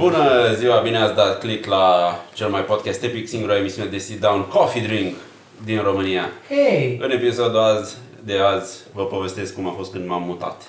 Bună 0.00 0.54
ziua, 0.54 0.80
bine 0.80 0.98
ați 0.98 1.14
dat 1.14 1.38
click 1.38 1.66
la 1.66 2.14
cel 2.34 2.48
mai 2.48 2.64
podcast 2.64 3.02
epic, 3.02 3.28
singura 3.28 3.56
emisiune 3.56 3.88
de 3.88 3.98
sit 3.98 4.20
down 4.20 4.42
coffee 4.42 4.82
drink 4.86 5.16
din 5.64 5.82
România. 5.82 6.30
Hei! 6.48 6.98
În 7.02 7.10
episodul 7.10 7.58
azi, 7.58 7.96
de 8.24 8.38
azi 8.38 8.78
vă 8.92 9.04
povestesc 9.04 9.54
cum 9.54 9.68
a 9.68 9.70
fost 9.70 9.92
când 9.92 10.06
m-am 10.06 10.22
mutat. 10.22 10.62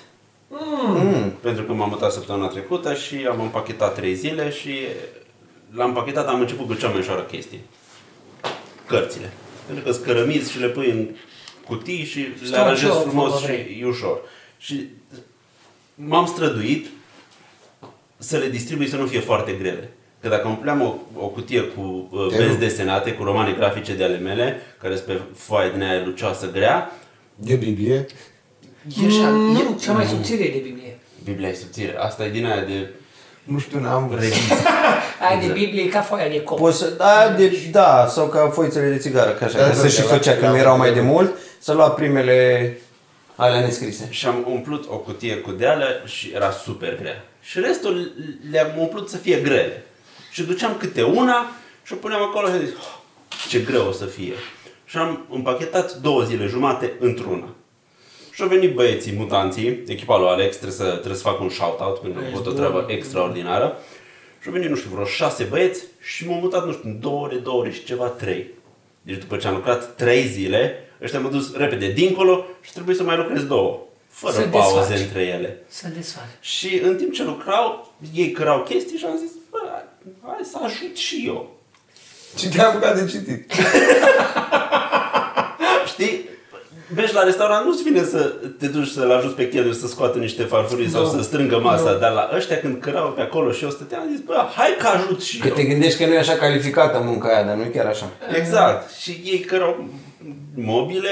Mm. 0.48 1.30
Pentru 1.40 1.64
că 1.64 1.72
m-am 1.72 1.88
mutat 1.88 2.12
săptămâna 2.12 2.46
trecută 2.46 2.94
și 2.94 3.26
am 3.30 3.40
împachetat 3.40 3.94
3 3.94 4.14
zile 4.14 4.50
și 4.50 4.74
la 5.74 5.84
împachetat 5.84 6.28
am 6.28 6.40
început 6.40 6.66
cu 6.66 6.74
cea 6.74 6.88
mai 6.88 6.98
ușoară 6.98 7.22
chestie. 7.22 7.60
Cărțile. 8.86 9.32
Pentru 9.66 9.84
că 9.84 9.92
scărămiți 9.92 10.50
și 10.50 10.58
le 10.58 10.68
pui 10.68 10.90
în 10.90 11.08
cutii 11.66 12.04
și 12.04 12.18
le 12.18 12.46
Stau 12.46 12.62
aranjezi 12.62 12.90
ușor, 12.90 13.02
frumos 13.02 13.32
fă, 13.32 13.38
și 13.38 13.44
vrei. 13.44 13.78
e 13.80 13.86
ușor. 13.86 14.20
Și 14.58 14.88
m-am 15.94 16.26
străduit 16.26 16.86
să 18.22 18.36
le 18.36 18.48
distribui 18.48 18.88
să 18.88 18.96
nu 18.96 19.06
fie 19.06 19.20
foarte 19.20 19.52
grele. 19.52 19.88
Că 20.20 20.28
dacă 20.28 20.46
îmi 20.46 20.56
puneam 20.56 20.80
o, 20.80 20.94
o 21.22 21.26
cutie 21.26 21.60
cu 21.60 22.08
uh, 22.12 22.26
Te 22.30 22.36
benzi 22.36 22.50
rog. 22.52 22.60
desenate, 22.60 23.12
cu 23.12 23.22
romane 23.24 23.52
grafice 23.58 23.94
de 23.94 24.04
ale 24.04 24.16
mele, 24.18 24.56
care 24.80 24.94
sunt 24.94 25.06
pe 25.06 25.20
foaie 25.36 25.70
din 25.70 25.82
aia 25.82 26.02
lucioasă 26.04 26.50
grea, 26.52 26.92
De 27.34 27.54
Biblie? 27.54 28.06
E 29.02 29.06
așa, 29.06 29.28
Mm. 29.28 29.52
nu, 29.52 29.78
cea 29.80 29.92
mai 29.92 30.04
subțire 30.06 30.42
de 30.42 30.60
Biblie. 30.62 30.98
Biblia 31.24 31.48
e 31.48 31.54
subțire. 31.54 31.96
Asta 31.98 32.24
e 32.24 32.30
din 32.30 32.46
aia 32.46 32.62
de 32.62 32.88
Nu 33.44 33.58
știu, 33.58 33.80
n-am 33.80 34.08
văzut. 34.08 34.22
revistă. 34.22 34.54
Aia 35.28 35.38
de 35.38 35.44
Exact. 35.44 35.58
Biblie 35.58 35.82
e 35.82 35.86
ca 35.86 36.00
foaia 36.00 36.28
de 36.28 36.42
cop. 36.42 36.58
Poți 36.58 36.78
să, 36.78 36.90
da, 36.96 37.34
de, 37.36 37.52
da, 37.70 38.06
sau 38.08 38.26
ca 38.26 38.48
foițele 38.52 38.88
de 38.90 38.96
țigară, 38.96 39.30
ca 39.30 39.44
așa, 39.44 39.58
Da, 39.58 39.62
că 39.62 39.68
da, 39.68 39.74
se 39.74 39.82
da, 39.82 39.88
și 39.88 40.00
la- 40.00 40.06
făcea 40.06 40.32
când 40.36 40.52
la- 40.52 40.58
erau 40.58 40.76
mai 40.76 40.88
la- 40.88 40.94
de 40.94 41.00
mult, 41.00 41.32
să 41.58 41.72
lua 41.72 41.90
primele 41.90 42.72
alea 43.36 43.60
nescrise. 43.60 44.06
Și 44.10 44.26
am 44.26 44.44
umplut 44.50 44.84
o 44.88 44.96
cutie 44.96 45.36
cu 45.36 45.50
deală 45.50 45.84
și 46.04 46.30
era 46.34 46.50
super 46.50 46.96
grea. 47.00 47.24
Și 47.42 47.60
restul 47.60 48.12
le-am 48.50 48.70
umplut 48.78 49.08
să 49.08 49.16
fie 49.16 49.40
grele. 49.40 49.84
Și 50.30 50.42
duceam 50.42 50.76
câte 50.76 51.02
una 51.02 51.46
și 51.84 51.92
o 51.92 51.96
puneam 51.96 52.22
acolo 52.22 52.46
și 52.46 52.66
zic, 52.66 52.76
"Oh, 52.76 52.96
ce 53.48 53.58
greu 53.58 53.86
o 53.86 53.92
să 53.92 54.04
fie. 54.04 54.32
Și 54.84 54.96
am 54.96 55.26
împachetat 55.30 55.94
două 55.96 56.22
zile 56.22 56.46
jumate 56.46 56.92
într-una. 57.00 57.48
Și 58.32 58.42
au 58.42 58.48
venit 58.48 58.74
băieții 58.74 59.12
mutanții, 59.16 59.82
echipa 59.86 60.18
lui 60.18 60.28
Alex, 60.28 60.56
trebuie 60.56 60.76
să, 60.78 60.90
trebuie 60.90 61.14
să 61.14 61.22
fac 61.22 61.40
un 61.40 61.48
shout-out 61.48 61.98
pentru 61.98 62.20
că 62.20 62.26
a 62.26 62.30
făcut 62.30 62.46
o 62.46 62.52
treabă 62.52 62.84
extraordinară. 62.88 63.76
Și 64.40 64.48
au 64.48 64.52
venit, 64.52 64.68
nu 64.68 64.76
știu, 64.76 64.90
vreo 64.92 65.04
șase 65.04 65.44
băieți 65.44 65.82
și 66.00 66.26
m-au 66.28 66.38
mutat, 66.40 66.66
nu 66.66 66.72
știu, 66.72 66.88
în 66.88 67.00
două 67.00 67.24
ore, 67.24 67.36
două 67.36 67.60
ore 67.60 67.70
și 67.70 67.84
ceva, 67.84 68.06
trei. 68.06 68.46
Deci 69.02 69.16
după 69.18 69.36
ce 69.36 69.46
am 69.46 69.54
lucrat 69.54 69.94
trei 69.94 70.26
zile, 70.26 70.88
ăștia 71.02 71.20
m-au 71.20 71.30
dus 71.30 71.56
repede 71.56 71.92
dincolo 71.92 72.46
și 72.60 72.72
trebuie 72.72 72.96
să 72.96 73.02
mai 73.02 73.16
lucrez 73.16 73.44
două. 73.44 73.80
Fără 74.12 74.32
Să 74.34 74.40
pauze 74.40 74.78
desfaci. 74.78 75.00
între 75.06 75.22
ele. 75.22 75.58
Să 75.68 75.86
desfac. 75.96 76.26
Și 76.40 76.80
în 76.84 76.96
timp 76.96 77.12
ce 77.12 77.22
lucrau, 77.24 77.92
ei 78.14 78.30
cărau 78.30 78.62
chestii 78.62 78.98
și 78.98 79.04
am 79.04 79.16
zis, 79.18 79.30
bă, 79.50 79.58
hai 80.22 80.38
să 80.50 80.56
ajut 80.62 80.96
și 80.96 81.22
eu. 81.26 81.56
Și 82.38 82.48
te-am 82.48 82.70
apucat 82.70 83.00
de 83.00 83.10
citit. 83.10 83.52
Știi? 85.92 86.30
Mergi 86.94 87.14
la 87.14 87.22
restaurant, 87.22 87.66
nu-ți 87.66 87.82
vine 87.82 88.04
să 88.04 88.18
te 88.58 88.66
duci 88.66 88.88
să-l 88.88 89.10
ajuți 89.10 89.34
pe 89.34 89.48
chelner 89.48 89.72
să 89.72 89.86
scoată 89.86 90.18
niște 90.18 90.42
farfurii 90.42 90.88
sau 90.90 91.02
Nu. 91.04 91.10
să 91.10 91.22
strângă 91.22 91.58
masa, 91.58 91.90
Nu. 91.90 91.98
dar 91.98 92.12
la 92.12 92.30
ăștia 92.34 92.58
când 92.60 92.80
cărau 92.80 93.10
pe 93.12 93.20
acolo 93.20 93.52
și 93.52 93.64
eu 93.64 93.70
stăteam, 93.70 94.00
am 94.02 94.08
zis, 94.10 94.20
bă, 94.24 94.46
hai 94.56 94.74
că 94.78 94.86
ajut 94.86 95.22
și 95.22 95.38
Că 95.38 95.46
eu. 95.48 95.54
te 95.54 95.64
gândești 95.64 95.98
că 95.98 96.06
nu 96.06 96.12
e 96.14 96.18
așa 96.18 96.34
calificată 96.36 96.98
munca 96.98 97.28
aia, 97.28 97.42
dar 97.42 97.56
nu 97.56 97.62
e 97.62 97.66
chiar 97.66 97.86
așa. 97.86 98.10
Exact. 98.36 98.92
Și 98.94 99.10
ei 99.24 99.38
cărau 99.40 99.88
mobile, 100.54 101.10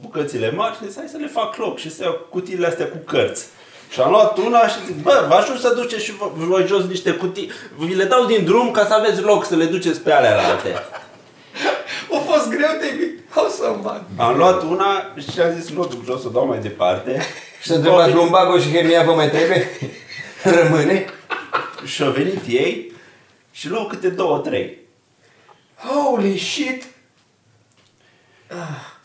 bucățile 0.00 0.50
mari 0.50 0.76
și 0.76 0.86
zis, 0.86 0.96
hai 0.96 1.08
să 1.10 1.16
le 1.16 1.26
fac 1.26 1.56
loc 1.56 1.78
și 1.78 1.94
să 1.94 2.02
iau 2.02 2.26
cutiile 2.30 2.66
astea 2.66 2.88
cu 2.88 2.96
cărți. 2.96 3.44
Și 3.90 4.00
am 4.00 4.10
luat 4.10 4.38
una 4.38 4.68
și 4.68 4.84
zic, 4.86 5.02
bă, 5.02 5.24
vă 5.28 5.34
ajut 5.34 5.58
să 5.58 5.74
duceți 5.74 6.04
și 6.04 6.12
vo- 6.12 6.32
voi 6.34 6.66
jos 6.66 6.84
niște 6.84 7.10
cutii. 7.12 7.50
Vi 7.76 7.94
le 7.94 8.04
dau 8.04 8.26
din 8.26 8.44
drum 8.44 8.70
ca 8.70 8.86
să 8.86 8.94
aveți 8.94 9.20
loc 9.22 9.44
să 9.44 9.56
le 9.56 9.64
duceți 9.64 10.00
pe 10.00 10.12
alea 10.12 10.38
alte. 10.48 10.72
A 12.14 12.18
fost 12.18 12.48
greu, 12.48 12.70
David. 12.80 13.20
O 13.34 13.48
să 13.48 13.74
fac. 13.82 14.02
Am 14.16 14.36
luat 14.36 14.62
una 14.62 15.12
și 15.32 15.40
am 15.40 15.54
zis, 15.60 15.70
nu 15.70 15.80
o 15.80 15.84
duc 15.84 16.04
jos, 16.04 16.24
o 16.24 16.28
dau 16.28 16.46
mai 16.46 16.58
departe. 16.58 17.20
Și 17.60 17.68
să 17.68 17.74
întrebați 17.74 18.12
lumbago 18.12 18.58
și 18.58 18.70
hernia 18.70 19.02
vă 19.02 19.12
mai 19.14 19.30
trebuie? 19.30 19.68
Rămâne? 20.62 21.04
Și 21.84 22.02
au 22.02 22.10
venit 22.10 22.40
ei 22.48 22.92
și 23.50 23.68
luau 23.68 23.86
câte 23.86 24.08
două, 24.08 24.38
trei. 24.38 24.78
Holy 25.76 26.38
shit! 26.38 26.84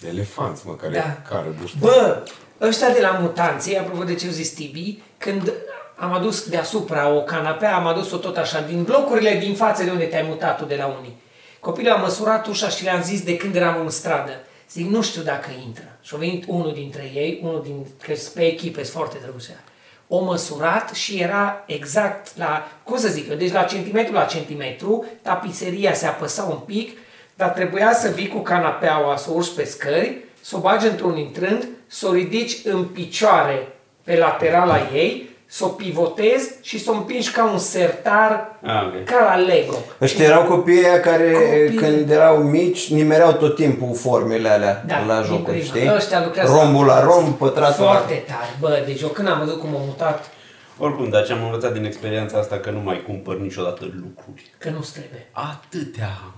Elefanți, 0.07 0.67
mă, 0.67 0.73
care 0.73 0.93
Da. 0.93 1.17
care 1.29 1.55
duște. 1.61 1.77
Bă, 1.79 2.23
ăștia 2.61 2.89
de 2.89 3.01
la 3.01 3.17
mutanții, 3.21 3.77
apropo 3.77 4.03
de 4.03 4.15
ce 4.15 4.25
au 4.25 4.31
zis 4.31 4.49
Tibi, 4.49 4.99
când 5.17 5.53
am 5.95 6.13
adus 6.13 6.47
deasupra 6.49 7.09
o 7.09 7.21
canapea, 7.21 7.75
am 7.75 7.87
adus-o 7.87 8.17
tot 8.17 8.37
așa, 8.37 8.61
din 8.61 8.83
blocurile 8.83 9.37
din 9.39 9.55
față 9.55 9.83
de 9.83 9.91
unde 9.91 10.03
te-ai 10.05 10.25
mutat 10.27 10.57
tu 10.57 10.65
de 10.65 10.75
la 10.75 10.85
unii. 10.99 11.21
Copilul 11.59 11.91
a 11.91 11.95
măsurat 11.95 12.47
ușa 12.47 12.69
și 12.69 12.83
le-am 12.83 13.01
zis 13.01 13.23
de 13.23 13.37
când 13.37 13.55
eram 13.55 13.79
în 13.81 13.89
stradă. 13.89 14.31
Zic, 14.71 14.89
nu 14.89 15.01
știu 15.01 15.21
dacă 15.21 15.49
intră. 15.65 15.97
Și 16.01 16.13
a 16.15 16.17
venit 16.17 16.43
unul 16.47 16.73
dintre 16.73 17.11
ei, 17.13 17.39
unul 17.43 17.61
din, 17.63 17.85
că 18.01 18.15
sunt 18.15 18.33
pe 18.33 18.45
echipe, 18.45 18.83
sunt 18.83 18.95
foarte 18.95 19.17
drăguțe. 19.21 19.59
O 20.07 20.23
măsurat 20.23 20.93
și 20.93 21.19
era 21.19 21.63
exact 21.65 22.37
la, 22.37 22.67
cum 22.83 22.97
să 22.97 23.07
zic 23.07 23.29
eu, 23.29 23.35
deci 23.35 23.51
la 23.51 23.63
centimetru 23.63 24.13
la 24.13 24.23
centimetru, 24.23 25.05
tapiseria 25.21 25.93
se 25.93 26.05
apăsa 26.05 26.43
un 26.43 26.57
pic, 26.57 26.97
dar 27.41 27.49
trebuia 27.49 27.93
să 27.93 28.09
vii 28.15 28.27
cu 28.27 28.39
canapeaua, 28.39 29.15
să 29.17 29.29
o 29.29 29.33
urci 29.35 29.55
pe 29.55 29.63
scări, 29.65 30.17
să 30.41 30.55
o 30.55 30.59
bagi 30.59 30.87
într-un 30.87 31.17
intrând, 31.17 31.67
să 31.87 32.07
o 32.07 32.13
ridici 32.13 32.57
în 32.63 32.83
picioare 32.83 33.67
pe 34.03 34.17
laterala 34.17 34.77
ei, 34.93 35.29
să 35.45 35.65
o 35.65 35.67
pivotezi 35.67 36.49
și 36.61 36.79
să 36.79 36.91
o 36.91 36.93
împingi 36.93 37.31
ca 37.31 37.51
un 37.51 37.57
sertar, 37.57 38.59
Ah, 38.63 38.83
ok. 38.85 39.03
ca 39.03 39.23
la 39.23 39.35
Lego. 39.35 39.75
Ăștia 40.01 40.25
erau 40.25 40.43
copiii 40.43 40.85
aia 40.85 40.99
care, 40.99 41.31
Copii. 41.31 41.75
când 41.77 42.09
erau 42.11 42.37
mici, 42.37 42.91
nimereau 42.91 43.31
tot 43.33 43.55
timpul 43.55 43.95
formele 43.95 44.49
alea 44.49 44.83
Da, 44.87 44.99
la 45.07 45.15
din 45.21 45.23
jocuri, 45.31 45.57
prima. 45.57 45.75
știi? 45.75 45.91
Ăștia 45.95 46.23
lucrează 46.23 46.53
Rombul 46.53 46.85
la 46.85 46.99
la 46.99 47.03
rom, 47.05 47.33
pătratul 47.33 47.83
la... 47.83 47.89
Foarte 47.91 48.23
tare, 48.27 48.55
bă, 48.59 48.83
deci 48.85 49.01
eu 49.01 49.07
când 49.07 49.27
am 49.27 49.39
văzut 49.39 49.59
cum 49.59 49.69
am 49.69 49.81
mutat, 49.85 50.29
Oricum, 50.77 51.09
dar 51.09 51.25
ce 51.25 51.31
am 51.33 51.43
învățat 51.43 51.73
din 51.73 51.85
experiența 51.85 52.37
asta 52.37 52.57
că 52.57 52.69
nu 52.69 52.79
mai 52.79 53.03
cumpăr 53.05 53.37
niciodată 53.39 53.81
lucruri. 53.83 54.43
că 54.57 54.69
nu-ți 54.69 54.91
trebuie. 54.93 55.27
Atâtea 55.31 56.05
am. 56.23 56.33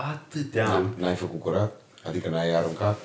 Atâtea 0.00 0.68
am. 0.74 0.94
N- 0.96 1.00
N-ai 1.00 1.14
făcut 1.14 1.40
curat? 1.40 1.72
Adică 2.08 2.28
n-ai 2.28 2.54
aruncat? 2.54 2.98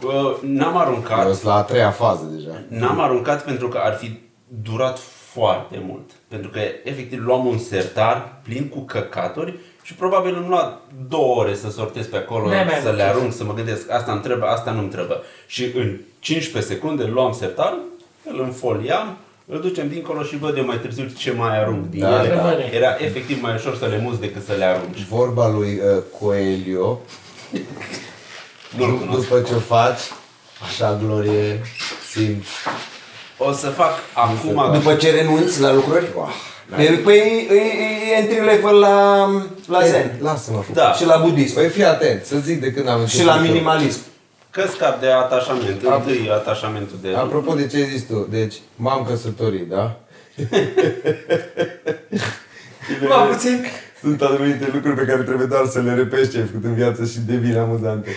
Bă, 0.00 0.36
n-am 0.42 0.76
aruncat. 0.76 1.26
Eu 1.26 1.32
sunt 1.32 1.44
la 1.44 1.54
a 1.54 1.62
treia 1.62 1.90
fază 1.90 2.24
deja. 2.36 2.62
N-am 2.68 3.00
aruncat 3.00 3.44
pentru 3.44 3.68
că 3.68 3.78
ar 3.78 3.94
fi 3.94 4.18
durat 4.62 4.98
foarte 5.32 5.82
mult. 5.86 6.10
Pentru 6.28 6.50
că, 6.50 6.58
efectiv, 6.84 7.24
luam 7.24 7.46
un 7.46 7.58
sertar 7.58 8.40
plin 8.42 8.68
cu 8.68 8.78
căcaturi 8.80 9.58
și 9.82 9.94
probabil 9.94 10.34
îmi 10.36 10.48
lua 10.48 10.80
două 11.08 11.34
ore 11.40 11.54
să 11.54 11.70
sortez 11.70 12.06
pe 12.06 12.16
acolo, 12.16 12.48
N-ai 12.48 12.64
mai 12.64 12.74
să 12.74 12.88
avut 12.88 12.98
le 12.98 13.04
chef. 13.04 13.14
arunc, 13.16 13.32
să 13.32 13.44
mă 13.44 13.54
gândesc, 13.54 13.90
asta 13.90 14.12
îmi 14.12 14.20
trebuie, 14.20 14.48
asta 14.48 14.70
nu-mi 14.70 14.88
trebuie. 14.88 15.16
Și 15.46 15.64
în 15.76 15.96
15 16.18 16.72
secunde 16.72 17.04
luam 17.04 17.32
sertarul, 17.32 17.82
îl 18.24 18.40
înfoliam, 18.40 19.16
îl 19.46 19.60
ducem 19.60 19.88
dincolo 19.88 20.22
și 20.22 20.36
văd 20.36 20.56
eu 20.56 20.64
mai 20.64 20.78
târziu 20.78 21.04
ce 21.18 21.32
mai 21.32 21.58
arunc 21.58 21.90
din 21.90 22.00
Da, 22.00 22.18
ele. 22.24 22.34
rămâne. 22.34 22.70
Era 22.74 22.96
efectiv 22.98 23.42
mai 23.42 23.54
ușor 23.54 23.76
să 23.76 23.86
le 23.86 23.98
muți 24.02 24.20
decât 24.20 24.44
să 24.46 24.52
le 24.58 24.64
arunci. 24.64 25.04
Vorba 25.08 25.48
lui 25.48 25.80
uh, 25.96 26.02
Coelho, 26.20 26.98
Nu-l 28.76 28.88
du- 28.88 28.94
cunosc. 28.96 29.28
după 29.28 29.40
ce 29.40 29.54
o 29.54 29.58
faci, 29.58 30.00
așa 30.62 30.98
glorie, 31.04 31.60
simți. 32.12 32.48
O 33.38 33.52
să 33.52 33.66
fac 33.68 33.92
acum... 34.12 34.72
După 34.72 34.94
ce 34.94 35.10
renunți 35.10 35.60
la 35.60 35.72
lucruri? 35.72 36.06
Wow, 36.16 36.28
E, 36.78 36.90
păi 36.90 37.46
e, 37.50 37.54
e 37.54 38.18
entry 38.20 38.44
level 38.44 38.74
la, 38.78 39.26
la 39.68 39.86
zen. 39.86 40.18
Lasă-mă, 40.22 40.58
fă. 40.60 40.72
Da. 40.72 40.92
Și 40.92 41.04
la 41.06 41.16
budism. 41.16 41.54
Păi 41.54 41.68
fii 41.68 41.84
atent, 41.84 42.24
să 42.24 42.36
zic 42.36 42.60
de 42.60 42.72
când 42.72 42.88
am 42.88 43.06
Și 43.06 43.24
la 43.24 43.32
început 43.32 43.46
eu. 43.48 43.52
minimalism. 43.52 44.00
Că 44.54 44.66
scap 44.66 45.00
de 45.00 45.06
atașament. 45.10 45.82
Întâi 45.82 46.30
atașamentul 46.30 46.96
de... 47.00 47.14
Apropo 47.14 47.54
de 47.54 47.66
ce 47.66 47.76
ai 47.76 47.88
zis 47.88 48.06
tu, 48.06 48.26
deci 48.30 48.54
m-am 48.76 49.04
căsătorit, 49.04 49.68
da? 49.68 49.82
Mă, 53.08 53.26
puțin. 53.30 53.64
Sunt 54.00 54.22
anumite 54.22 54.70
lucruri 54.72 54.96
pe 54.96 55.04
care 55.04 55.22
trebuie 55.22 55.46
doar 55.46 55.66
să 55.66 55.80
le 55.80 55.94
repeți 55.94 56.30
ce 56.30 56.38
ai 56.38 56.44
făcut 56.44 56.64
în 56.64 56.74
viață 56.74 57.04
și 57.04 57.20
devin 57.20 57.56
amuzante. 57.58 58.10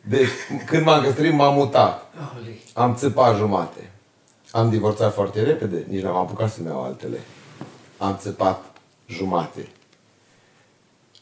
Deci, 0.00 0.28
când 0.66 0.84
m-am 0.84 1.02
căsătorit, 1.02 1.32
m-am 1.32 1.54
mutat. 1.54 2.12
Holy. 2.34 2.62
Am 2.74 2.94
țăpat 2.94 3.36
jumate. 3.36 3.90
Am 4.50 4.70
divorțat 4.70 5.14
foarte 5.14 5.42
repede, 5.42 5.84
nici 5.88 6.02
n-am 6.02 6.16
apucat 6.16 6.50
să-mi 6.50 6.66
iau 6.66 6.82
altele. 6.82 7.18
Am 7.98 8.16
țăpat 8.20 8.64
jumate. 9.06 9.68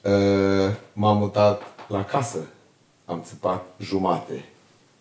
Uh, 0.03 0.71
M-am 0.93 1.17
mutat 1.17 1.63
la 1.89 2.05
casă. 2.05 2.39
Am 3.07 3.23
țăpat 3.27 3.63
jumate. 3.81 4.45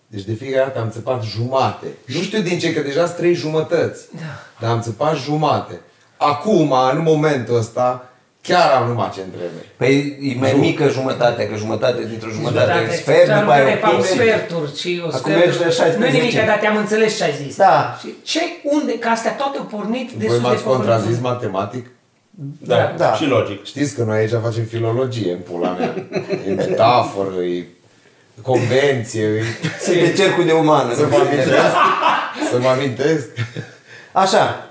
Deci 0.07 0.23
de 0.23 0.33
fiecare 0.33 0.63
dată 0.65 0.79
am 0.79 0.89
țăpat 0.89 1.23
jumate. 1.23 1.87
Nu 2.05 2.21
știu 2.21 2.39
din 2.41 2.59
ce, 2.59 2.73
că 2.73 2.81
deja 2.81 3.05
sunt 3.05 3.17
trei 3.17 3.33
jumătăți. 3.33 4.05
Da. 4.15 4.21
Dar 4.59 4.71
am 4.71 4.81
țăpat 4.81 5.15
jumate. 5.15 5.79
Acum, 6.17 6.71
în 6.95 7.01
momentul 7.03 7.57
ăsta, 7.57 8.09
chiar 8.41 8.71
am 8.81 8.87
numai 8.87 9.11
ce 9.13 9.21
întrebe. 9.21 9.65
Păi 9.77 10.17
e 10.21 10.39
mai 10.39 10.53
mică 10.53 10.87
jumătate, 10.89 11.47
că 11.47 11.55
jumătate 11.55 12.05
dintr-o 12.05 12.29
jumătate 12.29 12.67
Dacă 12.71 12.91
e 12.93 12.95
sfert, 12.95 13.39
după 13.39 13.51
aia 13.51 13.63
care 13.63 13.77
fac 13.81 13.93
o 13.93 13.95
pixel. 13.95 14.15
sferturi 14.15 14.77
și 14.79 15.01
o 15.03 15.07
Acum 15.07 15.17
sferturi. 15.19 15.45
mergi 15.45 15.59
la 15.59 15.69
16. 15.69 15.97
Nu 16.11 16.17
nimic, 16.19 16.45
dar 16.45 16.57
te-am 16.57 16.77
înțeles 16.77 17.17
ce 17.17 17.23
ai 17.23 17.33
zis. 17.43 17.55
Da. 17.55 17.97
Și 18.01 18.13
ce, 18.23 18.39
unde, 18.63 18.97
că 18.99 19.07
astea 19.09 19.35
toate 19.35 19.57
au 19.57 19.63
pornit 19.65 20.09
Voi 20.09 20.19
destul 20.19 20.37
de 20.41 20.47
m-ați 20.47 20.55
pe 20.63 20.69
pământul. 20.69 20.91
contrazis 20.91 21.19
matematic? 21.19 21.85
Da, 22.59 22.93
Da. 22.97 23.13
și 23.13 23.25
logic. 23.25 23.63
Știți 23.65 23.95
că 23.95 24.03
noi 24.03 24.17
aici 24.17 24.31
facem 24.41 24.63
filologie 24.63 25.31
în 25.31 25.39
pula 25.39 25.69
mea. 25.71 25.93
E 26.47 26.51
metaforă, 26.53 27.35
e 27.43 27.65
convenție, 28.41 29.21
e... 29.23 29.43
Se 29.79 29.93
de 29.99 30.13
cercul 30.13 30.45
de 30.45 30.51
umană. 30.51 30.93
Să 30.93 31.07
mă 31.09 31.15
amintesc? 31.15 31.75
Să 32.51 32.57
mă 32.61 32.67
amintesc? 32.67 33.27
Așa. 34.11 34.69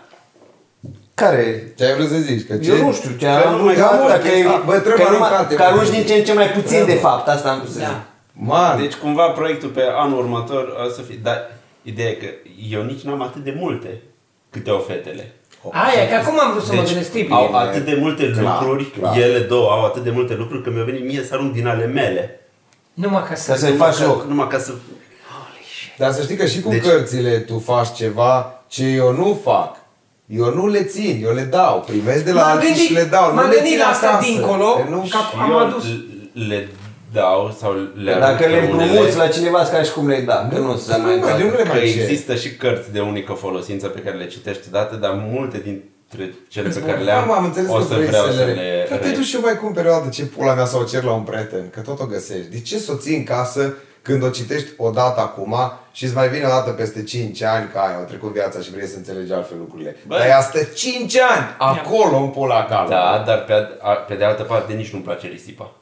Care? 1.15 1.73
Ce 1.77 1.85
ai 1.85 1.95
vrut 1.95 2.09
să 2.09 2.15
zici? 2.17 2.47
Că 2.47 2.57
ce? 2.57 2.71
Eu 2.71 2.87
nu 2.87 2.93
știu 2.93 3.11
ce 3.19 3.25
Că 3.27 3.31
am 3.31 3.51
nu 3.51 3.57
vrut 3.57 3.67
mai- 3.67 3.75
gata, 3.77 4.07
Bă, 4.07 4.21
că, 4.23 4.29
e, 4.29 4.45
bă, 4.65 4.79
trebuie 4.79 5.05
că, 5.05 5.11
numai- 5.13 5.29
aruncate, 5.29 5.55
că 5.55 5.63
bă. 5.63 5.69
arunci 5.69 5.91
din 5.91 6.05
ce 6.05 6.15
în 6.15 6.25
ce 6.25 6.33
mai 6.33 6.47
puțin 6.51 6.85
de 6.85 6.95
fapt, 6.95 7.29
asta 7.29 7.51
am 7.51 7.59
vrut 7.59 7.71
să 7.73 7.79
zic. 7.79 7.87
Da. 7.87 8.05
Man, 8.33 8.81
Deci 8.81 8.95
cumva 8.95 9.27
proiectul 9.29 9.69
pe 9.69 9.83
anul 9.97 10.19
următor 10.19 10.65
o 10.87 10.89
să 10.91 11.01
fie... 11.01 11.19
Dar 11.23 11.51
ideea 11.83 12.09
e 12.09 12.13
că 12.13 12.27
eu 12.71 12.83
nici 12.83 13.01
n-am 13.01 13.23
atât 13.23 13.45
de 13.45 13.55
multe 13.59 14.01
câte 14.51 14.71
au 14.71 14.79
fetele. 14.89 15.33
Aia, 15.71 16.09
că 16.09 16.15
acum 16.15 16.39
am 16.41 16.51
vrut 16.51 16.65
să 16.65 16.73
mă 16.75 16.81
Deci 16.81 16.91
gândesc 16.91 17.11
tipi. 17.13 17.33
au 17.33 17.55
atât 17.55 17.85
de 17.85 17.97
multe 18.01 18.31
Clar, 18.31 18.61
lucruri, 18.61 18.85
clar. 18.85 19.17
ele 19.19 19.39
două 19.39 19.71
au 19.71 19.85
atât 19.85 20.03
de 20.03 20.11
multe 20.11 20.35
lucruri 20.35 20.63
că 20.63 20.71
mi-a 20.71 20.85
venit 20.85 21.05
mie 21.05 21.23
să 21.23 21.35
arunc 21.35 21.53
din 21.53 21.67
ale 21.67 21.87
mele. 21.87 22.41
Numai 22.95 23.25
ca 23.29 23.35
să... 23.35 23.51
Ca 23.53 23.57
să-i 23.59 23.71
Numai 23.73 23.89
faci 23.91 23.99
ca- 23.99 24.05
loc. 24.07 24.25
Numai 24.27 24.47
ca 24.49 24.59
să... 24.59 24.73
dar 25.99 26.13
să 26.13 26.23
știi 26.23 26.37
că 26.37 26.47
și 26.47 26.61
cu 26.61 26.69
Deci- 26.71 26.83
cărțile 26.83 27.39
tu 27.39 27.59
faci 27.59 27.93
ceva 27.97 28.63
ce 28.69 28.85
eu 28.85 29.13
nu 29.13 29.41
fac. 29.45 29.77
Eu 30.27 30.55
nu 30.55 30.67
le 30.69 30.83
țin, 30.83 31.21
eu 31.25 31.35
le 31.35 31.43
dau. 31.43 31.81
Primesc 31.87 32.25
de 32.25 32.33
la 32.33 32.41
M-am 32.43 32.51
alții 32.51 32.69
gândit- 32.69 32.87
și 32.87 32.93
le 32.93 33.05
dau. 33.05 33.23
m-am 33.35 33.35
nu 33.35 33.51
le 33.51 33.55
gândit 33.55 33.71
țin 33.71 33.79
la 33.79 33.87
asta 33.87 34.09
acasă. 34.09 34.27
dincolo. 34.31 34.67
Că 34.75 34.85
Nu, 34.91 34.97
Ca- 35.11 35.19
Și 35.31 35.37
am 35.41 35.51
eu 35.51 35.59
adus- 35.59 35.85
le 36.49 36.69
dau 37.13 37.57
sau 37.61 37.73
le 37.73 38.11
arunc 38.11 38.25
Dacă 38.27 38.43
pe 38.43 38.49
le 38.49 38.59
împrumuți 38.61 38.91
unele, 38.99 39.15
la 39.17 39.29
cineva, 39.29 39.61
îți 39.61 39.71
ca 39.71 39.83
și 39.83 39.93
cum 39.93 40.09
le 40.09 40.21
da, 40.21 40.49
că 40.53 40.59
nu 40.59 40.77
se 40.77 40.97
mai 40.97 41.19
Nu, 41.19 41.27
de 41.27 41.43
nu 41.45 41.51
le 41.51 41.63
că 41.63 41.69
mai 41.69 41.79
cer. 41.79 42.01
există 42.03 42.35
și 42.35 42.57
cărți 42.57 42.93
de 42.93 43.01
unică 43.01 43.33
folosință 43.33 43.87
pe 43.87 44.01
care 44.01 44.17
le 44.17 44.27
citești 44.27 44.71
dată, 44.71 44.95
dar 44.97 45.23
multe 45.31 45.59
dintre 45.59 45.89
cele 46.49 46.69
pe 46.69 46.75
Îți 46.75 46.81
care 46.81 46.93
spun, 46.93 47.05
le 47.05 47.11
am 47.13 47.33
am 47.33 47.45
înțeles 47.45 47.71
o 47.71 47.75
că 47.75 47.83
să 47.83 47.95
vrei 47.95 48.07
vreau 48.07 48.27
să 48.27 48.45
le... 48.45 48.53
le... 48.53 48.87
Dar 48.91 48.99
te 48.99 49.11
duci 49.11 49.25
și 49.25 49.35
eu 49.35 49.41
mai 49.41 49.57
cumperi 49.59 49.89
o 49.89 49.91
dată 49.91 50.09
ce 50.09 50.25
pula 50.25 50.55
mea 50.55 50.65
sau 50.65 50.81
o 50.81 50.85
cer 50.85 51.03
la 51.03 51.13
un 51.13 51.23
prieten, 51.23 51.71
că 51.71 51.81
tot 51.81 52.01
o 52.01 52.07
găsești. 52.07 52.51
De 52.51 52.61
ce 52.61 52.79
să 52.79 52.93
o 52.93 52.97
ții 52.97 53.17
în 53.17 53.25
casă 53.25 53.75
când 54.03 54.23
o 54.23 54.29
citești 54.29 54.69
o 54.77 54.91
dată 54.91 55.21
acum 55.21 55.55
și 55.93 56.05
îți 56.05 56.15
mai 56.15 56.29
vine 56.29 56.45
o 56.45 56.49
dată 56.49 56.71
peste 56.71 57.03
5 57.03 57.43
ani 57.43 57.69
că 57.73 57.79
ai, 57.79 57.95
au 57.95 58.05
trecut 58.09 58.33
viața 58.33 58.61
și 58.61 58.71
vrei 58.71 58.87
să 58.87 58.97
înțelegi 58.97 59.33
altfel 59.33 59.57
lucrurile. 59.59 59.97
Bă. 60.07 60.17
Dar 60.19 60.27
ea 60.27 60.41
stă 60.41 60.63
5 60.63 61.17
ani 61.19 61.47
acolo 61.59 62.17
în 62.17 62.29
pula 62.29 62.65
cală. 62.65 62.89
Da, 62.89 63.23
dar 63.27 63.45
pe, 63.45 63.53
a- 63.83 63.91
pe 63.91 64.15
de 64.15 64.25
altă 64.25 64.43
parte 64.43 64.73
nici 64.73 64.91
nu-mi 64.93 65.05
place 65.05 65.27
risipa. 65.27 65.73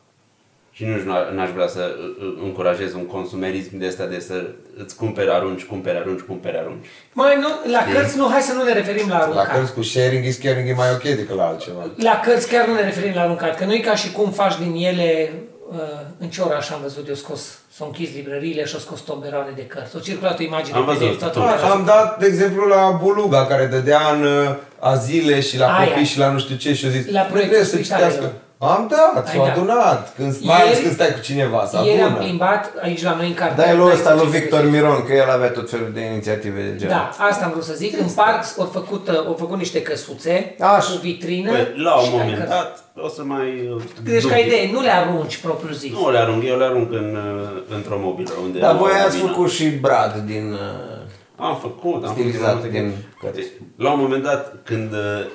Și 0.74 0.84
nici 0.84 1.00
nu 1.08 1.12
a- 1.12 1.30
n-aș 1.34 1.50
vrea 1.50 1.66
să 1.66 1.82
uh, 1.98 2.26
uh, 2.26 2.38
încurajez 2.44 2.94
un 2.94 3.06
consumerism 3.06 3.78
de 3.78 3.86
ăsta 3.86 4.06
de 4.06 4.18
să 4.20 4.44
îți 4.82 4.96
cumperi, 4.96 5.30
arunci, 5.30 5.64
cumperi, 5.64 5.96
arunci, 5.96 6.20
cumperi, 6.20 6.56
arunci. 6.58 6.86
Mai 7.12 7.36
nu, 7.40 7.48
la 7.72 7.84
cărți 7.92 8.16
nu, 8.16 8.28
hai 8.30 8.40
să 8.40 8.52
nu 8.52 8.62
ne 8.64 8.72
referim 8.72 9.08
la 9.08 9.16
La 9.16 9.22
aruncat. 9.22 9.52
cărți 9.54 9.72
cu 9.74 9.82
sharing 9.82 10.24
is 10.24 10.36
caring 10.36 10.68
e 10.68 10.72
mai 10.74 10.90
ok 10.94 11.02
decât 11.02 11.36
la 11.36 11.46
altceva. 11.46 11.90
La 11.96 12.20
cărți 12.24 12.48
chiar 12.48 12.66
nu 12.66 12.74
ne 12.74 12.82
referim 12.82 13.12
la 13.14 13.20
aruncat, 13.20 13.56
că 13.58 13.64
nu 13.64 13.72
e 13.74 13.78
ca 13.78 13.94
și 13.96 14.12
cum 14.12 14.30
faci 14.30 14.58
din 14.58 14.74
ele, 14.74 15.32
uh, 15.70 15.76
în 16.18 16.28
ce 16.28 16.40
oraș 16.40 16.70
am 16.70 16.78
văzut, 16.82 17.08
eu 17.08 17.14
scos, 17.14 17.58
s-au 17.76 17.86
închis 17.86 18.14
librăriile 18.14 18.64
și 18.64 18.74
au 18.74 18.80
scos 18.80 19.00
tomberoane 19.00 19.52
de 19.54 19.66
cărți. 19.66 19.96
O 19.96 19.98
circulat 19.98 20.38
o 20.38 20.42
imagine 20.42 20.76
Am 20.76 20.84
pe 20.84 20.92
văzut, 20.92 21.08
net, 21.08 21.18
toată 21.18 21.34
tot. 21.38 21.42
lumea. 21.42 21.70
Am 21.74 21.84
dat, 21.84 22.18
de 22.18 22.26
exemplu, 22.26 22.66
la 22.66 22.98
Buluga, 23.02 23.46
care 23.46 23.66
dădea 23.66 24.00
în 24.14 24.24
uh, 24.24 24.54
azile 24.78 25.40
și 25.40 25.58
la 25.58 25.66
Aia. 25.76 25.88
copii 25.88 26.04
și 26.04 26.18
la 26.18 26.30
nu 26.30 26.38
știu 26.38 26.56
ce 26.56 26.74
și 26.74 26.84
eu 26.84 26.90
zis, 26.90 27.10
La 27.10 27.22
"Nu 27.22 27.28
proiectul 27.30 27.56
trebuie 27.56 27.64
să 27.64 27.76
spitalelor. 27.76 28.10
citească. 28.12 28.36
Am 28.64 28.90
dat, 28.90 29.26
Ai 29.28 29.34
s-au 29.34 29.44
dat. 29.44 29.56
adunat, 29.56 30.14
când, 30.16 30.36
mai 30.42 30.60
ales 30.60 30.72
Ieri- 30.78 30.82
când 30.82 30.94
stai 30.94 31.12
cu 31.14 31.20
cineva, 31.20 31.66
să 31.66 31.80
Ieri 31.84 32.00
am 32.00 32.06
adună. 32.06 32.20
plimbat 32.22 32.72
aici 32.82 33.02
la 33.02 33.14
noi 33.14 33.26
în 33.26 33.34
cartier. 33.34 33.66
Da, 33.66 33.72
e 33.72 33.76
lui 33.76 33.92
ăsta, 33.92 34.10
lui 34.14 34.18
14. 34.22 34.38
Victor 34.38 34.70
Miron, 34.70 35.04
că 35.06 35.12
el 35.12 35.30
avea 35.30 35.50
tot 35.50 35.70
felul 35.70 35.90
de 35.94 36.00
inițiative 36.00 36.60
de 36.62 36.76
genul. 36.76 36.94
Da, 36.94 37.24
asta 37.28 37.44
am 37.44 37.50
vrut 37.50 37.64
să 37.64 37.74
zic. 37.74 37.98
În 38.00 38.06
parc 38.14 38.44
au 38.58 38.64
făcut, 38.66 39.08
uh, 39.08 39.16
au 39.26 39.36
făcut 39.38 39.58
niște 39.58 39.82
căsuțe 39.82 40.54
Așa. 40.60 40.92
cu 40.92 40.98
vitrină. 41.02 41.50
Păi, 41.50 41.72
la 41.76 41.94
un 41.94 42.02
și 42.04 42.10
ai 42.10 42.16
moment 42.18 42.36
cărți. 42.36 42.50
dat 42.52 42.84
o 42.96 43.08
să 43.08 43.22
mai... 43.24 43.48
uh, 43.74 43.82
Deci 44.02 44.22
ca 44.26 44.34
duc- 44.36 44.44
idee, 44.46 44.70
nu 44.72 44.80
le 44.80 44.90
arunci 44.90 45.36
propriu 45.36 45.72
zis. 45.74 45.92
Nu 45.92 46.10
le 46.10 46.18
arunc, 46.18 46.42
eu 46.46 46.58
le 46.58 46.64
arunc 46.64 46.92
în, 46.92 47.16
uh, 47.42 47.74
într-o 47.76 47.96
mobilă. 47.98 48.30
Unde 48.42 48.58
Dar 48.58 48.70
am 48.70 48.76
voi 48.78 48.90
o 48.90 48.94
ați 49.06 49.16
mobilă. 49.16 49.32
făcut 49.34 49.50
și 49.50 49.68
Brad 49.68 50.14
din... 50.26 50.52
uh, 50.52 51.46
Am 51.46 51.56
făcut, 51.60 52.04
am 52.04 52.12
Stilizat 52.12 52.40
făcut 52.48 52.60
multe 52.62 52.78
din 52.78 52.88
chestii. 52.90 53.08
cărți. 53.20 53.48
La 53.76 53.92
un 53.92 54.00
moment 54.00 54.22
dat, 54.22 54.54
când 54.64 54.92
uh, 54.92 55.26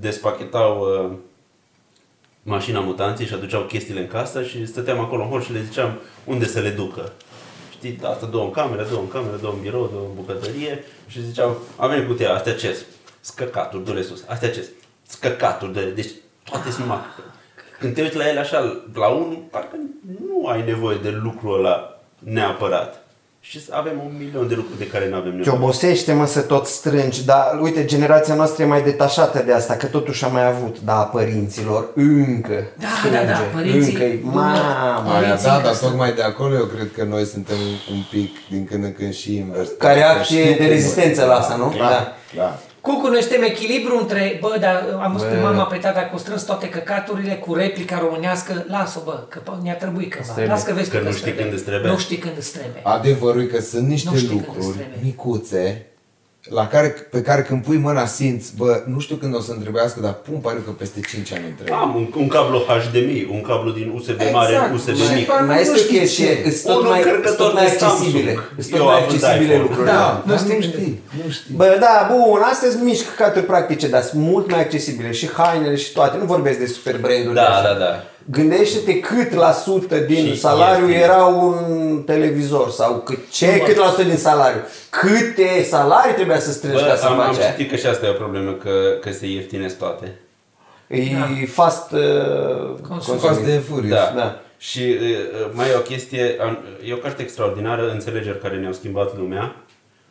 despachetau 0.00 0.78
uh, 0.80 1.10
mașina 2.44 2.80
mutanții 2.80 3.26
și 3.26 3.34
aduceau 3.34 3.62
chestiile 3.62 4.00
în 4.00 4.06
casă 4.06 4.42
și 4.42 4.66
stăteam 4.66 5.00
acolo 5.00 5.22
în 5.22 5.28
hol 5.28 5.42
și 5.42 5.52
le 5.52 5.62
ziceam 5.62 5.98
unde 6.24 6.46
să 6.46 6.60
le 6.60 6.70
ducă. 6.70 7.12
Știi, 7.70 7.98
asta 8.02 8.26
două 8.26 8.44
în 8.44 8.50
cameră, 8.50 8.86
două 8.90 9.00
în 9.00 9.08
cameră, 9.08 9.36
două 9.36 9.54
în 9.54 9.60
birou, 9.60 9.90
două 9.92 10.06
în 10.08 10.14
bucătărie 10.14 10.84
și 11.06 11.24
ziceau, 11.24 11.60
am 11.76 11.88
venit 11.88 12.06
cu 12.06 12.12
tine, 12.12 12.28
astea 12.28 12.54
ce 12.54 12.76
Scăcaturi, 13.20 13.84
du-le 13.84 14.02
sus, 14.02 14.24
astea 14.28 14.50
ce 14.50 14.68
Scăcaturi, 15.02 15.72
de, 15.72 15.90
deci 15.90 16.10
toate 16.44 16.70
sunt 16.70 16.86
numai 16.86 17.00
Când 17.78 17.94
te 17.94 18.02
uiți 18.02 18.16
la 18.16 18.28
ele 18.28 18.38
așa, 18.38 18.82
la 18.94 19.08
unul, 19.08 19.44
parcă 19.50 19.76
nu 20.26 20.46
ai 20.46 20.64
nevoie 20.64 20.96
de 20.96 21.10
lucrul 21.10 21.58
ăla 21.58 22.00
neapărat. 22.18 23.03
Și 23.46 23.60
avem 23.70 23.92
un 24.04 24.12
milion 24.18 24.48
de 24.48 24.54
lucruri 24.54 24.78
de 24.78 24.86
care 24.86 25.08
nu 25.08 25.16
avem 25.16 25.30
Te 25.30 25.36
nevoie. 25.36 25.56
obosește 25.62 26.12
mă 26.12 26.26
să 26.26 26.40
tot 26.40 26.66
strângi, 26.66 27.24
dar 27.24 27.58
uite, 27.62 27.84
generația 27.84 28.34
noastră 28.34 28.62
e 28.62 28.66
mai 28.66 28.82
detașată 28.82 29.42
de 29.46 29.52
asta, 29.52 29.74
că 29.74 29.86
totuși 29.86 30.24
am 30.24 30.32
mai 30.32 30.46
avut, 30.46 30.76
da, 30.80 30.98
a 30.98 31.02
părinților, 31.04 31.88
încă 31.94 32.64
Da, 32.78 32.86
strânge, 32.98 33.24
da, 33.24 33.32
da, 33.32 33.38
părinții- 33.54 33.92
încă 33.92 34.04
e, 34.04 34.18
mamă, 34.22 35.10
Aia, 35.12 35.20
Părinții 35.20 35.46
da, 35.46 35.52
încă 35.54 35.66
dar 35.66 35.74
sunt. 35.74 35.90
tocmai 35.90 36.12
de 36.12 36.22
acolo 36.22 36.54
eu 36.54 36.64
cred 36.64 36.90
că 36.96 37.04
noi 37.04 37.24
suntem 37.24 37.56
un 37.92 38.02
pic 38.10 38.30
din 38.50 38.64
când 38.66 38.84
în 38.84 38.92
când 38.92 39.12
și 39.14 39.36
invers. 39.36 39.68
Ca 39.78 39.92
reacție 39.92 40.40
Știu 40.40 40.50
de 40.52 40.56
cum- 40.56 40.66
rezistență 40.66 41.24
la 41.24 41.34
asta, 41.34 41.56
nu? 41.56 41.64
Clar, 41.68 41.90
Da. 41.90 42.12
clar. 42.34 42.58
Cucu, 42.86 43.06
noi 43.08 43.20
suntem 43.22 43.42
echilibru 43.42 43.98
între, 43.98 44.38
bă, 44.40 44.56
dar 44.60 44.76
am 45.02 45.12
văzut 45.12 45.28
pe 45.28 45.34
Bă. 45.34 45.40
mama 45.42 45.64
pe 45.64 45.76
tata 45.76 46.00
că 46.00 46.10
o 46.14 46.18
strâns 46.18 46.42
toate 46.42 46.68
căcaturile 46.68 47.34
cu 47.34 47.54
replica 47.54 47.98
românească, 47.98 48.64
lasă 48.68 49.00
bă, 49.04 49.24
că 49.28 49.40
bă, 49.44 49.52
ne-a 49.62 49.76
trebuit 49.76 50.10
cândva. 50.10 50.32
trebuie. 50.32 50.54
Las 50.54 50.62
că 50.64 50.72
vezi 50.72 50.90
Că 50.90 50.96
tu 50.96 51.02
nu 51.02 51.08
că-ți 51.08 51.18
știi 51.18 51.32
când 51.34 51.52
îți 51.52 51.64
trebuie. 51.64 51.90
Nu 51.90 51.98
știi 51.98 52.16
când 52.16 52.34
îți 52.38 52.52
trebuie. 52.52 52.80
Adevărul 52.84 53.42
e 53.42 53.44
că 53.44 53.60
sunt 53.60 53.86
niște 53.88 54.08
Nu 54.10 54.16
știi 54.16 54.28
când 54.28 54.40
îți 54.40 54.48
lucruri 54.56 54.76
trebuie. 54.76 54.98
micuțe 55.02 55.86
la 56.50 56.66
care, 56.66 56.88
pe 57.10 57.22
care 57.22 57.42
când 57.42 57.64
pui 57.64 57.76
mâna 57.76 58.06
simți, 58.06 58.52
bă, 58.56 58.82
nu 58.86 58.98
știu 59.00 59.16
când 59.16 59.34
o 59.34 59.40
să 59.40 59.52
întrebească, 59.52 60.00
dar 60.00 60.12
pun 60.12 60.38
pariu 60.38 60.60
că 60.64 60.70
peste 60.70 61.00
5 61.00 61.32
ani 61.32 61.44
îmi 61.44 61.54
trebuie. 61.54 61.76
Am 61.76 61.94
un, 61.94 62.06
un 62.22 62.28
cablu 62.28 62.58
HDMI, 62.58 63.28
un 63.30 63.40
cablu 63.40 63.70
din 63.70 63.92
USB 63.96 64.20
mare, 64.32 64.52
Exact. 64.52 64.74
USB 64.74 64.88
Mai 64.98 65.14
mic. 65.14 65.26
fac- 65.30 65.46
Mai 65.46 65.54
nu 65.54 65.60
este 65.60 65.72
o 65.72 65.76
știi 65.76 65.98
chestie, 65.98 66.26
ce. 66.26 66.42
îți 66.48 66.62
tot 66.62 66.76
Unul 66.76 66.88
mai, 66.90 66.98
încărcător 66.98 67.30
îți 67.30 67.36
tot 67.42 67.52
mai 67.54 67.64
de 67.64 67.70
Samsung. 67.76 67.98
accesibile. 67.98 68.38
Îți 68.56 68.68
tot 68.68 68.78
Eu 68.78 68.84
mai 68.84 68.94
având 68.96 69.10
accesibile 69.12 69.54
iPhone. 69.54 69.62
lucrurile. 69.68 69.92
Da, 69.92 70.22
nu 70.24 70.30
dar 70.30 70.38
știi 70.38 70.54
nu 70.54 70.60
când 70.60 70.72
știi, 70.72 71.00
nu 71.24 71.30
știi. 71.30 71.54
Bă, 71.60 71.76
da, 71.86 71.94
bun, 72.12 72.40
astea 72.52 72.70
sunt 72.70 72.82
mici 72.82 73.02
căcaturi 73.08 73.44
practice, 73.52 73.86
dar 73.94 74.02
sunt 74.02 74.22
mult 74.22 74.50
mai 74.50 74.60
accesibile 74.60 75.10
și 75.12 75.26
hainele 75.36 75.76
și 75.76 75.92
toate. 75.92 76.14
Nu 76.20 76.24
vorbesc 76.34 76.58
de 76.58 76.66
super 76.66 76.96
branduri. 77.04 77.34
Da, 77.34 77.60
da, 77.68 77.74
da. 77.84 77.92
Gândește-te 78.30 79.00
cât 79.00 79.32
la 79.32 79.52
sută 79.52 79.96
din 79.96 80.26
Și 80.26 80.38
salariu 80.38 80.86
ieftin. 80.88 81.02
era 81.02 81.24
un 81.24 82.02
televizor 82.06 82.70
sau 82.70 82.94
cât, 82.94 83.30
ce 83.30 83.60
cât 83.64 83.76
la 83.76 83.86
sută 83.88 84.02
din 84.02 84.16
salariu. 84.16 84.60
Câte 84.90 85.62
salarii 85.68 86.14
trebuia 86.14 86.38
să 86.38 86.52
strângi 86.52 86.82
Bă, 86.82 86.88
ca 86.88 86.96
să 86.96 87.06
am, 87.06 87.20
am 87.20 87.32
faci 87.32 87.42
aia. 87.42 87.50
citit 87.50 87.70
că 87.70 87.76
și 87.76 87.86
asta 87.86 88.06
e 88.06 88.10
o 88.10 88.12
problemă, 88.12 88.50
că, 88.52 88.70
că 89.00 89.12
se 89.12 89.26
ieftinesc 89.26 89.78
toate. 89.78 90.18
E 90.88 91.46
fast 91.46 91.92
uh, 91.92 92.00
Consum. 92.88 93.16
Fast 93.16 93.24
consuming. 93.26 93.46
de 93.52 93.58
furios. 93.58 93.94
Da. 93.98 94.12
Da. 94.16 94.40
Și 94.58 94.80
uh, 94.80 95.50
mai 95.52 95.66
e 95.70 95.74
o 95.76 95.78
chestie, 95.80 96.36
am- 96.42 96.58
e 96.88 96.92
o 96.92 96.96
carte 96.96 97.22
extraordinară, 97.22 97.90
Înțelegeri 97.90 98.40
care 98.40 98.56
ne-au 98.56 98.72
schimbat 98.72 99.16
lumea. 99.16 99.56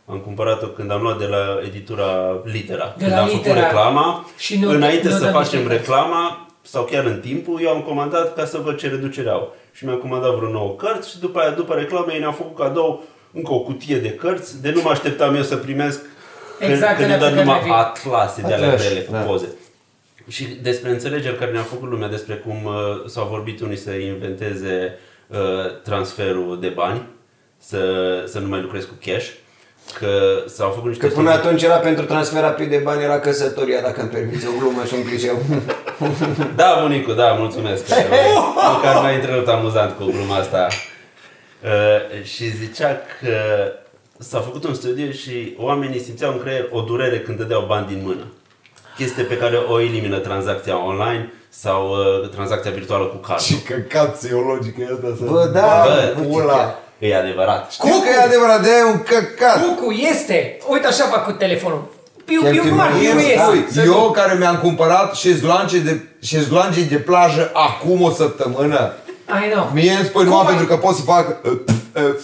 Am 0.06 0.18
cumpărat-o 0.18 0.66
când 0.68 0.92
am 0.92 1.02
luat 1.02 1.18
de 1.20 1.26
la 1.26 1.60
editura 1.66 2.42
Litera. 2.44 2.94
De 2.98 3.04
când 3.04 3.16
la 3.16 3.22
am 3.22 3.28
făcut 3.28 3.46
Litera. 3.46 3.66
reclama, 3.66 4.26
Și 4.38 4.60
nu- 4.60 4.70
înainte 4.70 5.08
nu 5.08 5.14
să 5.16 5.24
dăm 5.24 5.32
facem 5.32 5.60
niște 5.60 5.74
reclama, 5.76 6.48
sau 6.66 6.84
chiar 6.84 7.06
în 7.06 7.20
timpul, 7.20 7.60
eu 7.62 7.70
am 7.70 7.82
comandat 7.82 8.36
ca 8.36 8.46
să 8.46 8.58
văd 8.58 8.78
ce 8.78 8.90
reducere 8.90 9.30
au. 9.30 9.56
Și 9.72 9.86
mi-am 9.86 9.98
comandat 9.98 10.36
vreo 10.36 10.50
nouă 10.50 10.76
cărți 10.76 11.10
și 11.10 11.20
după 11.20 11.40
aia, 11.40 11.50
după 11.50 11.74
reclamă, 11.74 12.14
ei 12.14 12.20
ne-au 12.20 12.32
făcut 12.32 12.58
cadou 12.58 13.04
încă 13.34 13.54
o 13.54 13.60
cutie 13.60 13.98
de 13.98 14.12
cărți, 14.12 14.62
de 14.62 14.72
nu 14.72 14.82
mă 14.82 14.90
așteptam 14.90 15.36
eu 15.36 15.42
să 15.42 15.56
primesc 15.56 16.02
Exact, 16.60 16.96
că, 16.96 17.02
că 17.02 17.08
ne 17.08 17.14
alea 17.14 17.30
dă 17.30 17.36
pe 17.36 17.36
care 17.36 17.46
numai 17.46 17.68
le-ai 17.68 17.80
atlase 17.80 18.42
de 18.42 18.54
alea 18.54 18.68
Atlase, 18.68 18.88
grele 18.88 19.06
cu 19.06 19.12
da. 19.12 19.20
poze. 19.20 19.48
Și 20.28 20.46
despre 20.46 20.90
înțelegeri 20.90 21.38
care 21.38 21.52
ne-a 21.52 21.62
făcut 21.62 21.90
lumea, 21.90 22.08
despre 22.08 22.36
cum 22.36 22.66
uh, 22.66 22.74
s-au 23.06 23.28
vorbit 23.28 23.60
unii 23.62 23.78
să 23.78 23.92
inventeze 23.92 24.98
uh, 25.28 25.38
transferul 25.84 26.60
de 26.60 26.68
bani, 26.68 27.02
să, 27.58 27.80
să 28.28 28.40
nu 28.40 28.48
mai 28.48 28.62
lucrezi 28.62 28.88
cu 28.88 28.94
cash, 29.06 29.30
că 30.00 30.08
s-au 30.48 30.70
făcut 30.70 30.90
niște 30.90 31.08
Că 31.08 31.14
până 31.14 31.30
studii- 31.32 31.46
atunci 31.46 31.62
era 31.64 31.76
pentru 31.76 32.06
transfer 32.06 32.42
rapid 32.42 32.70
de 32.70 32.78
bani, 32.84 33.04
era 33.04 33.20
căsătoria, 33.20 33.82
dacă 33.82 34.02
îmi 34.02 34.10
permiți 34.10 34.48
o 34.48 34.52
glumă 34.60 34.84
și 34.86 34.94
un 34.94 35.04
clișeu. 35.06 35.38
Da, 36.56 36.78
bunicu, 36.82 37.12
da, 37.12 37.32
mulțumesc. 37.32 37.88
că 37.88 37.94
mai- 38.10 38.74
Măcar 38.76 39.02
m-ai 39.02 39.16
întrerupt 39.16 39.48
amuzant 39.48 39.96
cu 39.98 40.04
gluma 40.06 40.36
asta. 40.36 40.68
Uh, 41.64 42.24
și 42.24 42.50
zicea 42.58 42.90
că 43.22 43.36
s-a 44.20 44.40
făcut 44.40 44.64
un 44.64 44.74
studiu 44.74 45.12
și 45.12 45.56
oamenii 45.60 46.00
simțeau 46.00 46.32
în 46.32 46.40
creier 46.42 46.68
o 46.72 46.82
durere 46.82 47.20
când 47.20 47.38
dădeau 47.38 47.66
bani 47.68 47.88
din 47.88 48.02
mână. 48.06 48.24
Chestie 48.98 49.24
pe 49.24 49.38
care 49.38 49.56
o 49.70 49.80
elimină 49.80 50.18
tranzacția 50.18 50.86
online 50.86 51.34
sau 51.50 51.90
uh, 51.90 52.30
tranzacția 52.30 52.72
virtuală 52.72 53.06
cu 53.06 53.16
cardul. 53.16 53.46
Ce 53.46 53.62
căcat 53.74 54.16
psihologic 54.18 54.78
e 54.78 54.84
asta 54.94 55.16
să... 55.18 55.24
Bă, 55.32 55.50
da, 55.54 55.84
Bă, 55.86 56.14
uite 56.20 56.28
pula. 56.30 56.80
Chiar. 57.10 57.12
E 57.12 57.16
adevărat. 57.24 57.72
Știu 57.72 58.00
că 58.04 58.10
e 58.20 58.24
adevărat, 58.24 58.62
de 58.64 58.70
e 58.80 58.84
un 58.84 59.00
căcat. 59.04 59.62
Cucu 59.66 59.92
este! 59.92 60.58
Uite 60.68 60.88
așa 60.88 61.04
fac 61.06 61.26
cu 61.26 61.32
telefonul. 61.32 61.92
Piu, 62.26 62.42
piu, 62.42 62.50
Cheltuim 62.52 62.70
cum 62.72 62.80
ar 62.80 62.90
mai 62.90 63.00
piu 63.00 63.08
ieftin. 63.08 63.28
iese? 63.30 63.80
Ui, 63.80 63.86
eu 63.86 64.12
care 64.12 64.34
mi-am 64.40 64.58
cumpărat 64.58 65.16
șezloange 65.16 65.78
de, 65.78 66.00
șezloange 66.22 66.82
de 66.82 66.96
plajă 66.96 67.52
acum 67.54 68.02
o 68.02 68.12
săptămână. 68.12 68.94
I 69.28 69.52
know. 69.54 69.70
Mie 69.74 69.92
îmi 69.92 70.06
spui 70.06 70.24
Cum 70.24 70.32
numai 70.32 70.40
ai- 70.42 70.48
pentru 70.48 70.66
că 70.66 70.76
pot 70.78 70.96
să 70.96 71.02
fac... 71.02 71.28
uh, 71.46 71.52
uh, 71.96 72.16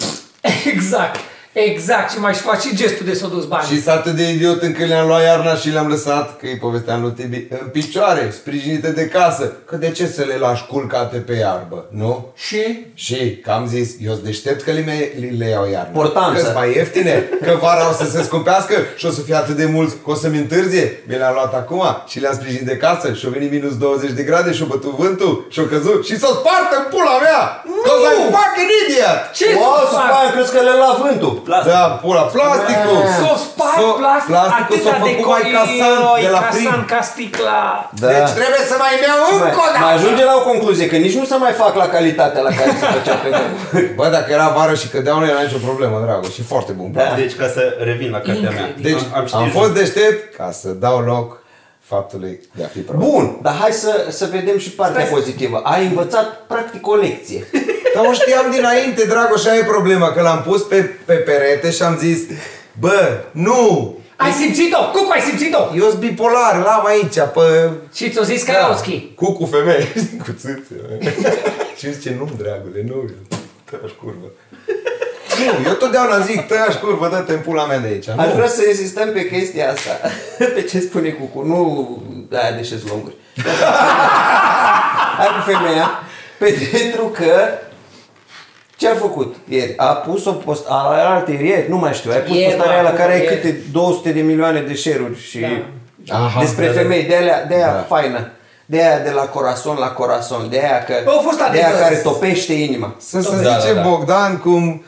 Exact. 0.73 1.19
Exact. 1.65 2.11
Și 2.11 2.19
mai 2.19 2.33
și 2.33 2.41
faci 2.41 2.61
și 2.61 2.75
gestul 2.75 3.05
de 3.05 3.13
s-o 3.13 3.27
dus 3.27 3.45
bani. 3.45 3.67
Și 3.67 3.81
sunt 3.81 3.95
atât 3.95 4.15
de 4.15 4.29
idiot 4.31 4.61
încât 4.61 4.87
le-am 4.87 5.07
luat 5.07 5.23
iarna 5.23 5.55
și 5.55 5.69
le-am 5.69 5.87
lăsat, 5.87 6.37
că 6.37 6.47
e 6.47 6.55
povestea 6.55 6.97
lui 6.97 7.11
Tibi, 7.11 7.45
în 7.49 7.67
picioare, 7.71 8.33
sprijinite 8.33 8.89
de 8.91 9.07
casă. 9.07 9.53
Că 9.65 9.75
de 9.75 9.89
ce 9.89 10.07
să 10.07 10.23
le 10.27 10.35
lași 10.39 10.65
culcate 10.65 11.17
pe 11.17 11.33
iarbă, 11.33 11.85
nu? 11.89 12.33
Și? 12.35 12.85
Și, 12.93 13.37
că 13.43 13.51
am 13.51 13.67
zis, 13.67 13.89
eu 14.05 14.11
sunt 14.11 14.23
deștept 14.23 14.61
că 14.61 14.71
le, 14.71 14.83
le, 15.19 15.29
le 15.37 15.49
iau 15.49 15.69
iarna. 15.71 15.91
Portanță. 15.93 16.43
că 16.43 16.51
mai 16.55 16.75
ieftine, 16.75 17.29
că 17.45 17.57
vara 17.61 17.89
o 17.89 17.93
să 17.93 18.05
se 18.09 18.23
scumpească 18.23 18.73
și 18.95 19.05
o 19.05 19.09
să 19.09 19.21
fie 19.21 19.35
atât 19.35 19.55
de 19.55 19.65
mulți 19.65 19.95
că 20.03 20.09
o 20.09 20.15
să-mi 20.15 20.37
întârzie. 20.37 21.03
Mi 21.07 21.15
le-am 21.17 21.33
luat 21.33 21.53
acum 21.53 21.83
și 22.07 22.19
le-am 22.19 22.33
sprijinit 22.33 22.65
de 22.65 22.77
casă 22.77 23.13
și 23.13 23.25
au 23.25 23.31
venit 23.31 23.51
minus 23.51 23.77
20 23.77 24.11
de 24.11 24.23
grade 24.23 24.51
și 24.51 24.61
au 24.61 24.67
bătut 24.67 24.93
vântul 24.97 25.47
și 25.49 25.59
au 25.59 25.65
căzut 25.65 26.05
și 26.05 26.19
s-o 26.19 26.31
spartă 26.39 26.75
în 26.81 26.85
pula 26.93 27.15
mea! 27.25 27.41
Că 27.85 27.91
o 27.95 27.97
să-i 28.03 28.17
fucking 28.35 28.71
idiot! 28.81 29.19
Ce 29.39 29.45
Wow, 29.59 29.75
să 29.79 29.85
să 29.91 29.95
fac? 29.95 30.07
spai, 30.09 30.27
crezi 30.33 30.51
că 30.55 30.59
le 30.67 30.73
la 30.83 30.91
vântul. 31.03 31.33
Plastic. 31.49 31.71
Da, 31.73 31.83
pula, 32.03 32.23
plasticul! 32.35 33.01
S-o 33.21 33.33
sparg 33.45 33.77
S-o- 33.81 33.95
plastic, 34.01 34.31
plasticul 34.33 34.77
s-a 34.85 34.91
atâta 34.93 35.05
de 35.07 35.11
făcut 35.15 35.27
mai 35.35 35.43
casant 35.57 35.99
coi, 36.07 36.21
de 36.25 36.29
la 36.37 36.41
frig. 36.51 36.65
casant 36.65 36.83
ca 36.91 36.99
sticla. 37.11 37.63
Da. 38.03 38.07
Deci 38.13 38.31
trebuie 38.39 38.63
să 38.71 38.75
mai 38.83 38.93
beau 39.03 39.19
mai, 39.23 39.33
încă 39.47 39.59
o 39.65 39.69
mai 39.69 39.73
dată! 39.75 39.93
ajunge 39.97 40.23
la 40.31 40.35
o 40.41 40.43
concluzie, 40.51 40.85
că 40.91 40.97
nici 41.05 41.17
nu 41.21 41.25
se 41.31 41.37
mai 41.45 41.53
fac 41.63 41.73
la 41.83 41.87
calitatea 41.95 42.41
la 42.47 42.51
care 42.59 42.71
se 42.81 42.85
făcea 42.97 43.15
pe 43.23 43.29
vremuri. 43.35 43.87
Bă, 43.99 44.05
dacă 44.17 44.29
era 44.37 44.47
vară 44.57 44.73
și 44.81 44.87
cădeau, 44.93 45.17
nu 45.21 45.27
era 45.33 45.41
nicio 45.47 45.61
problemă, 45.69 45.95
dragă, 46.05 46.27
și 46.35 46.41
foarte 46.51 46.71
bun. 46.79 46.89
Da. 46.99 47.07
Deci 47.21 47.35
ca 47.41 47.47
să 47.55 47.61
revin 47.89 48.09
la 48.17 48.21
cartea 48.27 48.49
mea. 48.57 48.65
Incredibil. 48.67 48.85
Deci 48.89 49.03
am, 49.17 49.19
am 49.19 49.25
citit 49.45 49.53
fost 49.59 49.71
deștept 49.79 50.19
ca 50.39 50.47
să 50.61 50.69
dau 50.85 50.97
loc 51.13 51.27
faptului 51.91 52.33
de 52.57 52.63
a 52.63 52.67
fi 52.67 52.79
prost. 52.79 53.03
Bun, 53.09 53.25
dar 53.41 53.53
hai 53.61 53.71
să, 53.71 54.05
să 54.09 54.25
vedem 54.31 54.57
și 54.57 54.69
partea 54.71 54.95
Stai 54.99 55.09
să- 55.13 55.19
pozitivă. 55.19 55.57
Ai 55.63 55.85
învățat 55.85 56.27
practic 56.47 56.87
o 56.87 56.95
lecție. 56.95 57.41
Dar 57.95 58.05
o 58.05 58.13
știam 58.13 58.51
dinainte, 58.51 59.05
Dragoș, 59.05 59.45
aia 59.45 59.59
e 59.59 59.63
problema, 59.63 60.11
că 60.13 60.21
l-am 60.21 60.41
pus 60.47 60.61
pe, 60.61 60.75
pe 61.05 61.13
perete 61.13 61.71
și 61.71 61.81
am 61.83 61.97
zis, 61.97 62.19
bă, 62.79 63.21
nu! 63.31 63.93
Ai 64.15 64.31
simțit-o? 64.31 64.77
Cucu, 64.91 65.11
ai 65.11 65.19
simțit-o? 65.21 65.75
Eu 65.75 65.87
sunt 65.89 65.99
bipolar, 65.99 66.55
l-am 66.63 66.85
aici, 66.85 67.13
pe... 67.33 67.69
Și 67.95 68.09
ți-o 68.11 68.23
zis 68.23 68.45
Da. 68.45 68.53
Karauski. 68.53 69.11
Cu 69.15 69.31
cu 69.33 69.45
femei, 69.45 69.87
cu 70.25 70.31
țâțe. 70.39 70.75
și 71.77 71.85
îmi 71.85 71.93
zice, 71.93 72.15
nu, 72.17 72.29
dragule, 72.37 72.83
nu, 72.87 73.09
tăiași 73.69 73.95
curvă. 74.01 74.27
Nu, 75.39 75.69
eu 75.69 75.73
totdeauna 75.73 76.19
zic, 76.19 76.47
tăiași 76.47 76.77
curvă, 76.77 77.07
dă-te 77.11 77.31
în 77.33 77.39
pula 77.39 77.65
mea 77.65 77.79
de 77.79 77.87
aici. 77.87 78.07
Aș 78.09 78.27
Nu. 78.27 78.33
vrea 78.33 78.47
să 78.47 78.63
insistăm 78.67 79.09
pe 79.11 79.29
chestia 79.29 79.71
asta. 79.71 79.91
Pe 80.55 80.61
ce 80.61 80.79
spune 80.79 81.09
Cucu, 81.09 81.41
nu 81.45 81.57
aia 82.33 82.51
de 82.51 82.63
șezlonguri. 82.63 83.15
Hai 85.17 85.27
cu 85.27 85.51
femeia. 85.51 85.89
Pentru 86.37 87.05
că 87.05 87.33
ce 88.79 88.87
a 88.87 88.95
făcut 88.95 89.35
ieri? 89.47 89.73
A 89.77 89.85
pus 89.85 90.25
o 90.25 90.31
post, 90.31 90.65
a, 90.67 91.13
alte 91.15 91.31
ieri, 91.31 91.69
nu 91.69 91.77
mai 91.77 91.93
știu, 91.93 92.11
ai 92.11 92.19
pus 92.19 92.35
Ieri, 92.35 92.53
postarea 92.55 92.83
da, 92.83 92.89
la 92.89 92.95
care 92.95 93.13
ai 93.13 93.21
ieri. 93.21 93.35
câte 93.35 93.61
200 93.71 94.11
de 94.11 94.21
milioane 94.21 94.61
de 94.61 94.73
share-uri 94.73 95.19
și 95.19 95.39
Da. 95.39 96.15
Aha, 96.15 96.39
despre 96.39 96.65
da, 96.65 96.71
da. 96.73 96.79
femei, 96.79 97.03
de 97.03 97.15
aia, 97.15 97.45
de 97.47 97.53
aia 97.55 97.65
Da. 97.73 97.85
faină. 97.87 98.31
De 98.65 98.77
aia 98.81 98.99
de 98.99 99.09
la 99.09 99.21
corazon 99.21 99.75
la 99.79 99.87
corazon, 99.87 100.47
de 100.49 100.57
aia, 100.59 100.83
că, 100.83 100.93
Bă, 101.03 101.09
au 101.11 101.19
fost 101.19 101.37
de 101.37 101.43
aia 101.43 101.65
adevăr. 101.67 101.81
care 101.81 101.95
topește 101.95 102.53
inima. 102.53 102.95
Să 102.97 103.21
se 103.21 103.41
Da, 103.43 103.57
zice 103.59 103.73
da, 103.73 103.81
da. 103.81 103.89
Bogdan 103.89 104.37
cum... 104.37 104.83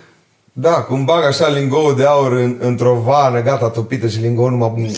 Da, 0.53 0.71
cum 0.73 1.05
bag 1.05 1.23
așa 1.23 1.47
lingou 1.47 1.93
de 1.93 2.05
aur 2.05 2.31
în, 2.31 2.57
într-o 2.59 2.93
vană, 2.93 3.41
gata, 3.41 3.69
topită 3.69 4.07
și 4.07 4.19
lingou 4.19 4.49
numai... 4.49 4.91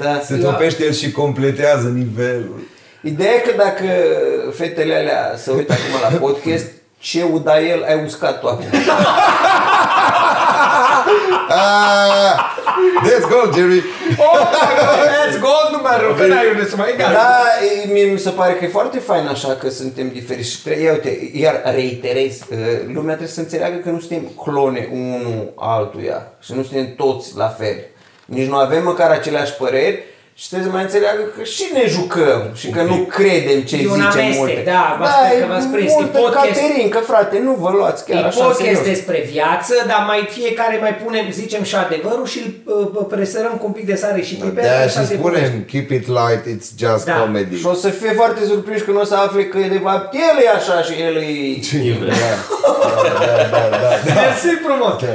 Da. 0.00 0.20
Se 0.24 0.36
topește 0.36 0.84
el 0.84 0.92
și 0.92 1.10
completează 1.12 1.88
nivelul. 1.88 2.60
Ideea 3.02 3.30
e 3.34 3.38
că 3.38 3.52
dacă 3.56 3.84
fetele 4.52 4.94
alea 4.94 5.34
se 5.36 5.50
uită 5.50 5.72
acum 5.72 6.10
la 6.10 6.26
podcast, 6.26 6.66
ce 7.06 7.22
uda 7.32 7.60
el, 7.60 7.84
ai 7.88 8.02
uscat 8.04 8.40
tu 8.40 8.46
acum. 8.52 8.64
Ah, 11.48 12.54
Let's 13.04 13.26
go, 13.28 13.50
Jerry! 13.54 13.82
Oh, 14.18 14.38
let's 15.06 15.38
go, 15.40 15.54
numărul, 15.72 16.14
că 16.16 16.26
n-ai 16.26 16.50
unde 16.50 16.68
să 16.68 16.76
mai 16.76 16.90
egal. 16.94 17.12
Da, 17.12 17.42
e- 17.84 17.92
mie 17.92 18.04
mi 18.04 18.18
se 18.18 18.30
pare 18.30 18.52
că 18.54 18.64
e 18.64 18.68
foarte 18.68 18.98
fain 18.98 19.26
așa 19.26 19.48
că 19.54 19.68
suntem 19.70 20.08
diferiți 20.08 20.50
și 20.50 20.62
tre- 20.62 20.80
ia 20.80 20.92
uite, 20.92 21.30
iar 21.34 21.62
reiterez, 21.64 22.40
uh, 22.50 22.56
lumea 22.86 23.14
trebuie 23.14 23.28
să 23.34 23.40
înțeleagă 23.40 23.76
că 23.76 23.90
nu 23.90 23.98
suntem 24.00 24.22
clone 24.44 24.88
unul 24.92 25.52
altuia 25.56 26.26
și 26.40 26.52
nu 26.54 26.62
suntem 26.62 26.94
toți 26.94 27.36
la 27.36 27.48
fel. 27.48 27.76
Nici 28.24 28.48
nu 28.48 28.56
avem 28.56 28.82
măcar 28.82 29.10
aceleași 29.10 29.52
păreri 29.54 30.02
și 30.40 30.46
trebuie 30.48 30.68
să 30.68 30.74
mai 30.76 30.82
înțeleagă 30.88 31.22
că 31.36 31.42
și 31.54 31.64
ne 31.76 31.84
jucăm 31.96 32.40
și 32.60 32.68
că 32.74 32.82
nu 32.82 32.96
credem 33.16 33.60
ce 33.68 33.76
E 33.76 33.88
un 33.88 33.94
zicem 33.94 34.10
amestec, 34.10 34.36
multe. 34.38 34.62
da, 34.72 34.84
v-ați 34.98 35.12
spus 35.16 35.38
că 35.40 35.46
v-ați 35.52 35.68
prins. 35.74 35.90
E 35.92 35.94
multă 36.00 36.18
podcast- 36.18 36.60
caterincă, 36.60 36.98
frate, 37.10 37.36
nu 37.48 37.52
vă 37.64 37.70
luați 37.78 38.00
chiar 38.06 38.22
E 38.22 38.26
așa 38.26 38.40
în 38.40 38.46
podcast 38.50 38.58
serios. 38.80 38.86
despre 38.92 39.18
viață, 39.32 39.74
dar 39.90 40.00
mai 40.12 40.20
fiecare 40.38 40.76
mai 40.80 40.94
punem, 41.04 41.24
zicem 41.40 41.62
și 41.70 41.74
adevărul 41.84 42.26
și 42.32 42.38
îl 42.44 42.48
uh, 42.98 43.06
presărăm 43.14 43.54
cu 43.60 43.66
un 43.66 43.72
pic 43.78 43.86
de 43.92 43.96
sare 44.02 44.20
și 44.28 44.34
piper. 44.34 44.64
Da, 44.64 44.76
așa 44.88 45.00
și 45.00 45.06
se 45.06 45.14
spunem, 45.20 45.52
keep 45.72 45.90
it 45.98 46.06
light, 46.18 46.44
it's 46.54 46.68
just 46.84 47.04
Da. 47.04 47.12
comedy. 47.20 47.56
Și 47.60 47.66
o 47.66 47.74
să 47.84 47.88
fie 47.88 48.12
foarte 48.20 48.40
surprins 48.50 48.80
când 48.82 48.96
o 49.00 49.04
să 49.04 49.14
afle 49.14 49.44
că 49.52 49.58
de 49.58 49.80
fapt 49.86 50.14
el 50.28 50.36
e 50.44 50.48
așa 50.58 50.76
și 50.86 50.92
el 51.06 51.14
e... 51.16 51.26
Mersi 54.18 54.50
frumos! 54.66 55.00
Uh, 55.02 55.08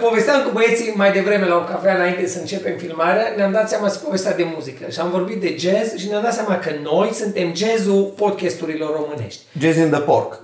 Povesteam 0.00 0.42
cu 0.42 0.50
băieții 0.52 0.92
mai 0.96 1.12
devreme 1.12 1.46
la 1.46 1.56
o 1.56 1.64
cafea 1.64 1.94
înainte 1.94 2.26
să 2.26 2.38
începem 2.38 2.76
filmarea, 2.76 3.32
ne-am 3.36 3.52
dat 3.52 3.68
seama 3.68 3.88
să 3.88 3.98
povestea 3.98 4.34
de 4.34 4.46
muzică 4.54 4.90
și 4.90 4.98
am 4.98 5.10
vorbit 5.10 5.40
de 5.40 5.56
jazz 5.58 5.96
și 5.96 6.08
ne-am 6.08 6.22
dat 6.22 6.34
seama 6.34 6.58
că 6.58 6.70
noi 6.82 7.10
suntem 7.14 7.54
jazzul 7.54 8.14
podcasturilor 8.16 8.92
românești. 8.92 9.40
Jazz 9.60 9.76
in 9.78 9.90
the 9.90 10.00
pork. 10.00 10.40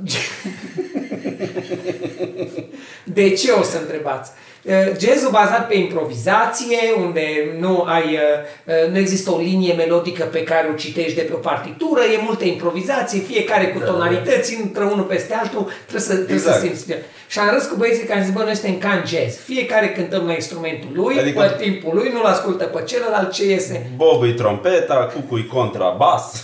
De 3.04 3.30
ce 3.30 3.50
o 3.50 3.62
să 3.62 3.78
întrebați? 3.78 4.30
Uh, 4.66 4.72
Jazzul 4.98 5.30
bazat 5.30 5.66
pe 5.68 5.76
improvizație, 5.76 6.78
unde 6.98 7.54
nu 7.58 7.82
ai, 7.82 8.02
uh, 8.04 8.20
uh, 8.64 8.90
nu 8.92 8.98
există 8.98 9.30
o 9.32 9.38
linie 9.38 9.72
melodică 9.74 10.24
pe 10.24 10.42
care 10.42 10.68
o 10.72 10.76
citești 10.76 11.14
de 11.14 11.20
pe 11.22 11.32
o 11.32 11.36
partitură, 11.36 12.00
e 12.02 12.20
multă 12.24 12.44
improvizație, 12.44 13.20
fiecare 13.20 13.66
cu 13.66 13.78
tonalități, 13.78 14.54
intră 14.54 14.84
unul 14.84 15.04
peste 15.04 15.34
altul, 15.34 15.70
trebuie 15.80 16.00
să, 16.00 16.14
trebuie 16.14 16.36
Exact. 16.36 16.58
să 16.58 16.64
simți. 16.66 16.86
Și 17.26 17.38
am 17.38 17.50
râs 17.54 17.64
cu 17.64 17.74
băieții 17.76 18.04
care 18.04 18.18
am 18.18 18.24
zis, 18.24 18.34
bă, 18.34 18.42
noi 18.42 18.54
suntem 18.54 18.78
ca 18.78 18.88
în 18.96 19.02
jazz. 19.06 19.36
Fiecare 19.44 19.92
cântăm 19.92 20.26
la 20.26 20.32
instrumentul 20.32 20.88
lui, 20.92 21.18
adică... 21.18 21.40
Adică- 21.40 21.54
pe 21.56 21.62
timpul 21.62 21.94
lui, 21.94 22.10
nu-l 22.12 22.24
ascultă 22.24 22.64
pe 22.64 22.82
celălalt 22.86 23.32
ce 23.32 23.44
iese. 23.44 23.90
Bob 23.96 24.22
e 24.22 24.32
trompeta, 24.32 25.10
Cucu 25.14 25.36
e 25.38 25.46
contrabas. 25.52 26.32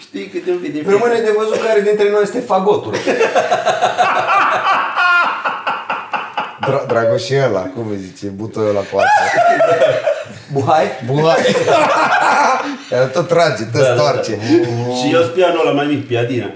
Știi 0.00 0.26
câte 0.26 0.50
un 0.50 0.58
pic 0.58 0.72
din 0.72 0.84
Rămâne 0.88 1.20
de 1.20 1.34
văzut 1.36 1.64
care 1.66 1.80
dintre 1.80 2.10
noi 2.10 2.20
este 2.22 2.40
fagotul. 2.40 2.92
Dra- 6.60 6.86
Dragoș 6.86 7.28
e 7.30 7.42
ăla, 7.44 7.60
cum 7.60 7.86
îi 7.90 7.96
zice, 7.96 8.26
butoiul 8.26 8.68
ăla 8.68 8.80
cu 8.80 8.96
asta. 8.98 9.42
Buhai? 10.52 10.84
Buhai! 11.06 11.42
Care 12.90 13.04
tot 13.04 13.28
trage, 13.28 13.62
tot 13.64 13.72
Da, 13.72 13.88
da, 13.88 13.94
stoarce. 13.94 14.38
Și 15.02 15.12
eu 15.12 15.20
sunt 15.20 15.32
pianul 15.32 15.60
ăla 15.66 15.70
mai 15.74 15.86
mic, 15.86 16.06
piadina. 16.06 16.46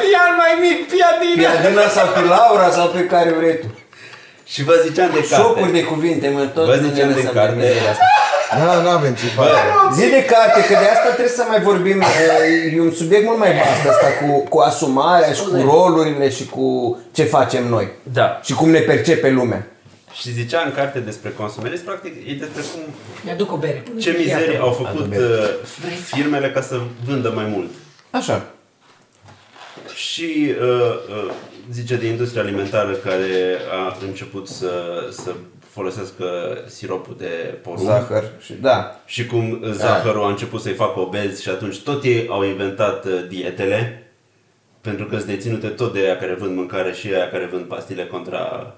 Pian 0.00 0.32
mai 0.36 0.54
mic, 0.60 0.88
piadina! 0.88 1.50
Piadina 1.50 1.88
sau 1.88 2.06
pe 2.06 2.20
Laura 2.20 2.70
sau 2.70 2.86
pe 2.86 3.00
care 3.04 3.30
vrei 3.30 3.58
tu. 3.58 3.66
Și 4.52 4.64
vă 4.64 4.74
ziceam 4.86 5.10
de 5.14 5.22
Șocuri 5.22 5.60
carte. 5.60 5.72
de 5.78 5.82
cuvinte, 5.84 6.28
mă, 6.28 6.44
tot 6.54 6.64
Vă 6.66 6.74
nu 6.76 6.88
ziceam 6.88 7.08
ne 7.08 7.14
de 7.14 7.20
lăsăm 7.20 7.34
carte. 7.34 7.54
mizeria 7.56 7.90
asta. 7.90 8.04
Da, 8.58 8.82
n-avem 8.82 9.14
ce 9.14 9.26
face. 9.26 9.50
Zi 9.94 10.08
de 10.10 10.24
carte, 10.24 10.60
că 10.68 10.80
de 10.80 10.88
asta 10.94 11.08
trebuie 11.08 11.28
să 11.34 11.44
mai 11.48 11.60
vorbim. 11.60 12.00
E 12.00 12.74
e 12.76 12.80
un 12.80 12.92
subiect 12.92 13.24
mult 13.24 13.38
mai 13.38 13.52
vast 13.52 13.88
asta 13.88 14.06
cu, 14.20 14.40
cu 14.48 14.58
asumarea 14.58 15.32
și 15.32 15.42
cu 15.42 15.56
rolurile 15.64 16.30
și 16.30 16.46
cu 16.46 16.98
ce 17.12 17.24
facem 17.24 17.66
noi. 17.68 17.88
Da. 18.02 18.40
Și 18.44 18.54
cum 18.54 18.70
ne 18.70 18.78
percepe 18.78 19.30
lumea. 19.30 19.66
Și 20.20 20.32
zicea 20.32 20.62
în 20.66 20.72
carte 20.74 20.98
despre 20.98 21.30
consumerism, 21.36 21.84
practic, 21.84 22.12
e 22.28 22.32
despre 22.32 22.62
cum, 22.72 22.94
Mi-aduc 23.24 23.52
o 23.52 23.56
bere. 23.56 23.82
pune 23.88 24.00
ce 24.00 24.10
și 24.10 24.16
mizerie 24.16 24.52
iată. 24.52 24.62
au 24.64 24.72
făcut 24.72 25.16
uh, 25.16 25.24
firmele 26.04 26.50
ca 26.50 26.60
să 26.60 26.80
vândă 27.06 27.32
mai 27.34 27.44
mult. 27.54 27.70
Așa. 28.10 28.42
Și 29.94 30.54
uh, 30.60 31.26
uh, 31.26 31.30
zice 31.72 31.96
de 31.96 32.06
industria 32.06 32.42
alimentară 32.42 32.92
care 32.92 33.58
a 33.72 33.96
început 34.06 34.48
să, 34.48 34.70
să 35.10 35.34
folosească 35.68 36.24
siropul 36.66 37.14
de 37.18 37.58
porumb. 37.62 37.86
Zahăr 37.86 38.24
și 38.40 38.52
da. 38.52 39.00
Și 39.06 39.26
cum 39.26 39.64
zahărul 39.70 40.24
a 40.24 40.28
început 40.28 40.60
să-i 40.60 40.72
facă 40.72 41.00
obezi 41.00 41.42
și 41.42 41.48
atunci 41.48 41.80
tot 41.80 42.04
ei 42.04 42.26
au 42.28 42.44
inventat 42.44 43.04
uh, 43.04 43.24
dietele 43.28 44.04
pentru 44.80 45.06
că 45.06 45.16
sunt 45.16 45.28
deținute 45.28 45.68
tot 45.68 45.92
de 45.92 45.98
aia 45.98 46.16
care 46.16 46.34
vând 46.34 46.56
mâncare 46.56 46.92
și 46.92 47.06
aia 47.06 47.30
care 47.30 47.46
vând 47.46 47.64
pastile 47.64 48.06
contra, 48.06 48.74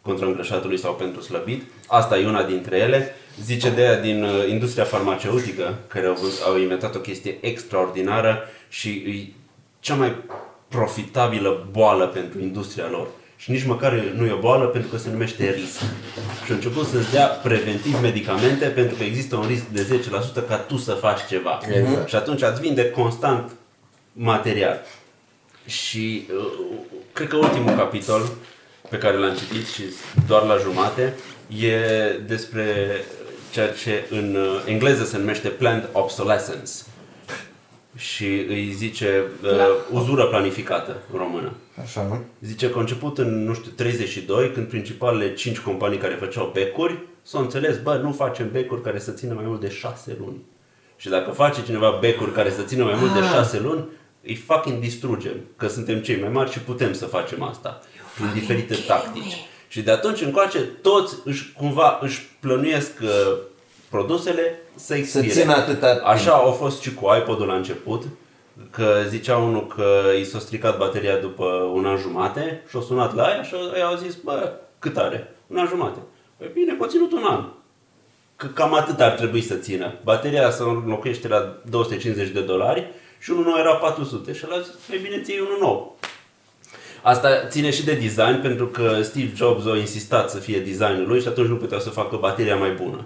contra 0.00 0.26
îngrășatului 0.26 0.78
sau 0.78 0.94
pentru 0.94 1.20
slăbit. 1.20 1.62
Asta 1.86 2.18
e 2.18 2.26
una 2.26 2.42
dintre 2.42 2.76
ele. 2.76 3.14
Zice 3.42 3.70
de 3.70 3.80
aia 3.80 4.00
din 4.00 4.22
uh, 4.22 4.48
industria 4.48 4.84
farmaceutică 4.84 5.74
care 5.86 6.06
au, 6.06 6.14
vând, 6.14 6.32
au 6.46 6.58
inventat 6.58 6.94
o 6.94 6.98
chestie 6.98 7.38
extraordinară 7.40 8.42
și 8.68 8.88
e 8.88 9.32
cea 9.80 9.94
mai 9.94 10.16
profitabilă 10.68 11.68
boală 11.70 12.06
pentru 12.06 12.40
industria 12.40 12.88
lor. 12.90 13.06
și 13.36 13.50
nici 13.50 13.64
măcar 13.64 13.92
nu 13.92 14.26
e 14.26 14.32
o 14.32 14.38
boală 14.38 14.64
pentru 14.64 14.90
că 14.90 14.96
se 14.96 15.10
numește 15.10 15.50
risc. 15.50 15.78
Și 16.44 16.50
a 16.50 16.54
început 16.54 16.86
să-ți 16.86 17.10
dea 17.10 17.26
preventiv 17.26 18.00
medicamente 18.00 18.66
pentru 18.66 18.96
că 18.96 19.02
există 19.02 19.36
un 19.36 19.46
risc 19.46 19.64
de 19.64 20.00
10% 20.44 20.48
ca 20.48 20.56
tu 20.56 20.76
să 20.76 20.92
faci 20.92 21.26
ceva. 21.28 21.60
Exact. 21.68 22.08
Și 22.08 22.14
atunci 22.14 22.42
îți 22.42 22.60
vinde 22.60 22.90
constant 22.90 23.50
material. 24.12 24.80
Și 25.66 26.26
uh, 26.34 26.78
cred 27.12 27.28
că 27.28 27.36
ultimul 27.36 27.74
capitol 27.74 28.22
pe 28.90 28.98
care 28.98 29.16
l-am 29.16 29.36
citit 29.36 29.66
și 29.66 29.82
doar 30.26 30.42
la 30.42 30.56
jumate 30.56 31.14
e 31.48 31.76
despre 32.26 32.64
ceea 33.52 33.68
ce 33.68 34.04
în 34.10 34.34
uh, 34.34 34.62
engleză 34.66 35.04
se 35.04 35.18
numește 35.18 35.48
planned 35.48 35.88
obsolescence 35.92 36.72
și 37.98 38.24
îi 38.24 38.72
zice 38.72 39.24
uh, 39.42 39.50
uzură 39.92 40.24
planificată 40.24 40.96
în 41.12 41.18
română. 41.18 41.52
Așa, 41.82 42.02
nu? 42.02 42.24
Zice 42.40 42.70
că 42.70 42.78
a 42.78 42.80
început 42.80 43.18
în, 43.18 43.44
nu 43.44 43.54
știu, 43.54 43.70
32, 43.70 44.52
când 44.52 44.66
principalele 44.66 45.34
5 45.34 45.58
companii 45.58 45.98
care 45.98 46.14
făceau 46.14 46.50
becuri 46.54 46.98
s-au 47.22 47.40
înțeles, 47.40 47.78
bă, 47.82 48.00
nu 48.02 48.12
facem 48.12 48.50
becuri 48.50 48.82
care 48.82 48.98
să 48.98 49.10
țină 49.10 49.34
mai 49.34 49.44
mult 49.46 49.60
de 49.60 49.70
6 49.70 50.16
luni. 50.20 50.38
Și 50.96 51.08
dacă 51.08 51.30
face 51.30 51.62
cineva 51.64 51.98
becuri 52.00 52.32
care 52.32 52.50
să 52.50 52.62
țină 52.62 52.84
mai 52.84 52.94
mult 52.98 53.12
de 53.12 53.20
6 53.20 53.60
luni, 53.60 53.84
îi 54.22 54.34
fucking 54.34 54.80
distrugem, 54.80 55.36
că 55.56 55.68
suntem 55.68 55.98
cei 55.98 56.20
mai 56.20 56.28
mari 56.28 56.50
și 56.50 56.58
putem 56.58 56.92
să 56.92 57.06
facem 57.06 57.42
asta 57.42 57.80
prin 58.14 58.30
diferite 58.32 58.74
tactici. 58.86 59.36
Și 59.68 59.82
de 59.82 59.90
atunci 59.90 60.20
încoace 60.20 60.58
toți 60.58 61.14
își, 61.24 61.52
cumva 61.52 61.98
își 62.02 62.28
plănuiesc 62.40 62.92
uh, 63.02 63.38
produsele 63.90 64.58
să 64.74 64.94
expire. 64.94 65.26
țină 65.26 65.54
atâta 65.54 65.92
timp. 65.92 66.06
Așa 66.06 66.32
a 66.32 66.50
fost 66.50 66.80
și 66.80 66.94
cu 66.94 67.06
iPod-ul 67.18 67.46
la 67.46 67.54
început, 67.54 68.02
că 68.70 69.02
zicea 69.08 69.36
unul 69.36 69.66
că 69.66 70.02
i 70.20 70.24
s-a 70.24 70.38
stricat 70.38 70.78
bateria 70.78 71.16
după 71.16 71.44
un 71.72 71.86
an 71.86 71.96
jumate 71.98 72.62
și 72.68 72.76
a 72.76 72.80
sunat 72.80 73.14
la 73.14 73.22
aia 73.22 73.42
și 73.42 73.54
ei 73.74 73.82
au 73.82 73.96
zis, 73.96 74.14
bă, 74.14 74.52
cât 74.78 74.96
are? 74.96 75.34
Un 75.46 75.56
an 75.56 75.66
jumate. 75.66 75.98
Păi 76.36 76.50
bine, 76.54 76.76
că 76.76 76.84
a 76.84 76.86
ținut 76.86 77.12
un 77.12 77.24
an. 77.24 77.44
Că 78.36 78.46
cam 78.46 78.74
atât 78.74 79.00
ar 79.00 79.10
trebui 79.10 79.42
să 79.42 79.54
țină. 79.54 79.94
Bateria 80.04 80.50
să 80.50 80.62
înlocuiește 80.62 81.28
la 81.28 81.56
250 81.70 82.28
de 82.28 82.40
dolari 82.40 82.90
și 83.18 83.30
unul 83.30 83.44
nou 83.44 83.56
era 83.58 83.74
400. 83.74 84.32
Și 84.32 84.44
el 84.44 84.52
a 84.52 84.60
zis, 84.60 84.74
mai 84.88 84.98
bine 84.98 85.20
ții 85.20 85.38
unul 85.38 85.58
nou. 85.60 85.98
Asta 87.02 87.46
ține 87.48 87.70
și 87.70 87.84
de 87.84 87.92
design, 87.92 88.40
pentru 88.42 88.66
că 88.66 89.02
Steve 89.02 89.32
Jobs 89.34 89.66
a 89.66 89.76
insistat 89.76 90.30
să 90.30 90.38
fie 90.38 90.60
designul 90.60 91.06
lui 91.06 91.20
și 91.20 91.28
atunci 91.28 91.48
nu 91.48 91.56
putea 91.56 91.78
să 91.78 91.90
facă 91.90 92.16
bateria 92.16 92.56
mai 92.56 92.70
bună. 92.70 93.04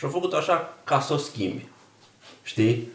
Și 0.00 0.06
a 0.06 0.08
făcut 0.08 0.32
așa 0.32 0.74
ca 0.84 1.00
să 1.00 1.12
o 1.12 1.16
schimbi. 1.16 1.66
Știi? 2.42 2.88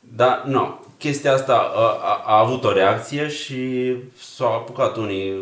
Dar, 0.00 0.42
nu, 0.44 0.84
chestia 0.98 1.32
asta 1.32 1.52
a, 1.52 1.80
a, 1.80 2.22
a 2.26 2.38
avut 2.38 2.64
o 2.64 2.72
reacție 2.72 3.28
și 3.28 3.92
s-au 4.36 4.52
apucat 4.52 4.96
unii 4.96 5.32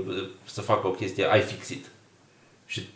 să 0.44 0.60
facă 0.60 0.86
o 0.86 0.90
chestie 0.90 1.26
iFixit. 1.36 1.84
Și 2.66 2.88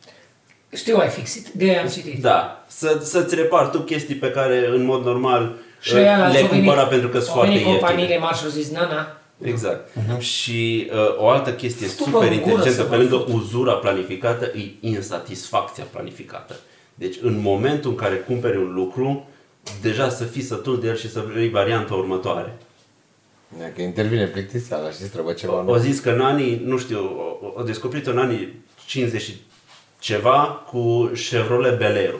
Știu, 0.74 0.96
ai 0.96 1.08
fixit. 1.08 1.48
De 1.48 1.64
aia 1.64 1.80
am 1.80 1.88
citit. 1.88 2.20
da, 2.22 2.64
să, 2.66 3.00
să-ți 3.02 3.34
repari 3.34 3.70
tu 3.70 3.78
chestii 3.78 4.14
pe 4.14 4.30
care 4.30 4.66
în 4.66 4.84
mod 4.84 5.04
normal 5.04 5.56
Și 5.80 5.94
aia 5.94 6.26
uh, 6.28 6.32
le 6.32 6.46
cumpăra 6.46 6.84
pentru 6.86 7.08
că 7.08 7.16
sunt 7.18 7.28
au 7.28 7.34
foarte 7.34 7.50
venit 7.50 7.66
ieftine. 7.66 7.86
companiile 7.86 8.18
mari 8.18 8.36
și 8.36 8.44
au 8.44 8.50
zis, 8.50 8.70
na, 8.70 8.86
na, 8.86 9.16
Exact. 9.42 9.90
Și 10.18 10.90
uh, 10.92 11.16
o 11.18 11.28
altă 11.28 11.52
chestie 11.52 11.86
Stupă 11.86 12.10
super 12.10 12.32
în 12.32 12.40
gură 12.40 12.50
inteligentă, 12.50 12.82
să 12.82 12.88
pe 12.88 12.96
vă 12.96 13.02
lângă 13.02 13.16
fut. 13.16 13.34
uzura 13.34 13.72
planificată, 13.72 14.44
e 14.44 14.70
insatisfacția 14.80 15.84
planificată. 15.90 16.56
Deci 16.98 17.16
în 17.22 17.40
momentul 17.40 17.90
în 17.90 17.96
care 17.96 18.16
cumperi 18.16 18.56
un 18.56 18.72
lucru, 18.72 19.28
deja 19.80 20.08
să 20.08 20.24
fii 20.24 20.42
sătul 20.42 20.80
de 20.80 20.86
el 20.86 20.96
și 20.96 21.10
să 21.10 21.24
vrei 21.32 21.48
varianta 21.48 21.94
următoare. 21.94 22.58
Că 23.74 23.82
intervine 23.82 24.26
plictiseala 24.26 24.90
și 24.90 25.02
trebuie 25.12 25.34
ceva 25.34 25.52
O, 25.52 25.70
o 25.70 25.76
zis 25.76 26.00
că 26.00 26.10
în 26.10 26.20
anii, 26.20 26.62
nu 26.64 26.78
știu, 26.78 26.98
o, 27.40 27.60
o 27.60 27.62
descoperit 27.62 28.06
în 28.06 28.18
anii 28.18 28.54
50 28.86 29.22
și 29.22 29.34
ceva 29.98 30.64
cu 30.70 31.10
Chevrolet 31.28 31.78
Belero. 31.78 32.16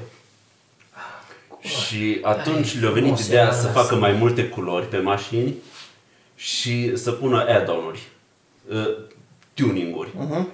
Și 1.61 2.19
atunci 2.23 2.81
le-a 2.81 2.91
venit 2.91 3.03
frumos 3.03 3.27
ideea 3.27 3.43
era 3.43 3.53
să 3.53 3.67
asta. 3.67 3.81
facă 3.81 3.95
mai 3.95 4.13
multe 4.13 4.49
culori 4.49 4.87
pe 4.87 4.99
mașini 4.99 5.55
și 6.35 6.97
să 6.97 7.13
pună 7.13 7.45
add-on-uri, 7.49 8.09
uh, 9.63 9.69
tuning-uri. 9.69 10.09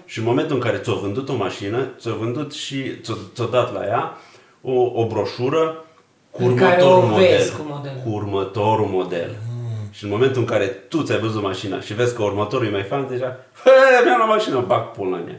Și 0.04 0.18
în 0.18 0.24
momentul 0.24 0.54
în 0.54 0.60
care 0.62 0.76
ți-o 0.76 0.94
vândut 0.94 1.28
o 1.28 1.34
mașină, 1.36 1.88
ți-o 2.00 2.14
vândut 2.14 2.52
și 2.52 3.00
ți-o, 3.02 3.14
ți-o 3.34 3.44
dat 3.44 3.72
la 3.72 3.84
ea 3.86 4.16
o, 4.62 4.72
o 5.00 5.06
broșură 5.06 5.84
cu 6.30 6.42
În 6.44 6.56
care 6.56 6.82
următorul 6.82 7.04
o 7.04 7.06
model. 7.10 7.36
vezi 7.36 7.52
cu 7.56 7.62
modelul. 7.68 8.00
Cu 8.04 8.10
următorul 8.10 8.86
model. 8.86 9.30
Și 9.90 10.04
în 10.04 10.10
momentul 10.10 10.40
în 10.40 10.46
care 10.46 10.66
tu 10.66 11.02
ți-ai 11.02 11.18
văzut 11.18 11.42
mașina 11.42 11.80
și 11.80 11.94
vezi 11.94 12.14
că 12.14 12.22
următorul 12.22 12.66
e 12.66 12.70
mai 12.70 12.82
fain, 12.82 13.06
deja, 13.10 13.36
"Hă, 13.64 13.70
mi-am 14.04 14.16
luat 14.16 14.28
mașină, 14.28 14.64
bag 14.66 14.90
pula 14.90 15.16
în 15.16 15.28
ea. 15.28 15.38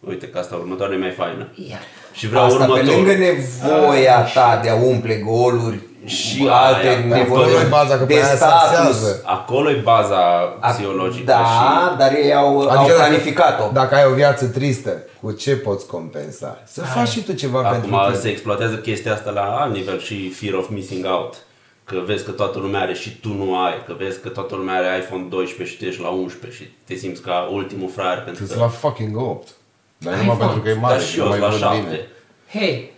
Uite 0.00 0.28
că 0.28 0.38
asta 0.38 0.56
următoare 0.56 0.94
e 0.94 0.98
mai 0.98 1.10
faină. 1.10 1.48
Ia. 1.68 1.78
Și 2.12 2.28
vreau 2.28 2.44
Asta 2.44 2.64
pe 2.64 2.70
următorul. 2.70 2.94
lângă 2.94 3.12
nevoia 3.12 4.22
ta 4.34 4.60
de 4.62 4.68
a 4.68 4.74
umple 4.74 5.14
goluri 5.16 5.78
Și 6.06 6.16
și 6.36 6.48
alte 6.50 6.86
aia, 6.88 6.98
nevoi 6.98 7.20
acolo 7.42 7.60
e 7.60 7.66
baza, 7.70 7.96
că 7.98 8.04
pe 8.04 8.12
de 8.12 8.14
aia 8.20 8.24
se 8.28 8.36
status. 8.36 8.68
axează. 8.78 9.22
Acolo 9.24 9.70
e 9.70 9.80
baza 9.84 10.18
psihologică 10.72 11.24
Da, 11.24 11.36
și 11.44 11.96
dar 11.98 12.12
ei 12.12 12.34
au, 12.34 12.46
au 12.46 12.68
Adică 12.68 12.94
dacă- 12.96 13.06
planificat-o. 13.08 13.70
Dacă 13.72 13.94
ai 13.94 14.04
o 14.10 14.14
viață 14.14 14.46
tristă, 14.46 15.02
cu 15.20 15.32
ce 15.32 15.56
poți 15.56 15.86
compensa? 15.86 16.58
Să 16.64 16.82
faci 16.82 17.08
și 17.08 17.22
tu 17.22 17.32
ceva 17.32 17.60
pentru 17.62 17.94
Acum 17.94 18.08
tine. 18.08 18.20
se 18.22 18.28
exploatează 18.28 18.74
chestia 18.74 19.12
asta 19.12 19.30
la 19.30 19.42
alt 19.60 19.74
nivel 19.74 20.00
și 20.00 20.28
fear 20.30 20.54
of 20.54 20.68
missing 20.68 21.04
out. 21.06 21.34
Că 21.84 21.96
vezi 22.06 22.24
că 22.24 22.30
toată 22.30 22.58
lumea 22.58 22.80
are 22.80 22.94
și 22.94 23.10
tu 23.20 23.28
nu 23.28 23.58
ai, 23.58 23.72
că 23.86 23.94
vezi 23.98 24.20
că 24.20 24.28
toată 24.28 24.54
lumea 24.54 24.74
are 24.74 24.98
iPhone 25.02 25.22
12 25.28 25.74
și 25.76 25.82
tu 25.82 25.88
ești 25.88 26.02
la 26.02 26.08
11 26.08 26.62
și 26.62 26.70
te 26.84 26.94
simți 26.94 27.20
ca 27.22 27.48
ultimul 27.52 27.90
fraier 27.94 28.22
pentru 28.22 28.46
Tu 28.46 28.52
că... 28.52 28.58
la 28.58 28.68
fucking 28.68 29.16
8. 29.16 29.48
Dar 29.98 30.14
numai 30.14 30.24
iPhone. 30.34 30.44
pentru 30.44 30.60
că 30.62 30.68
e 30.68 30.74
mare, 30.80 30.94
Dar 30.94 31.02
și 31.04 31.18
nu 31.18 31.22
eu 31.24 31.28
mai 31.30 31.38
la 31.38 31.48
văd 31.48 31.58
7. 31.58 31.80
bine. 31.84 32.00
Hei, 32.52 32.94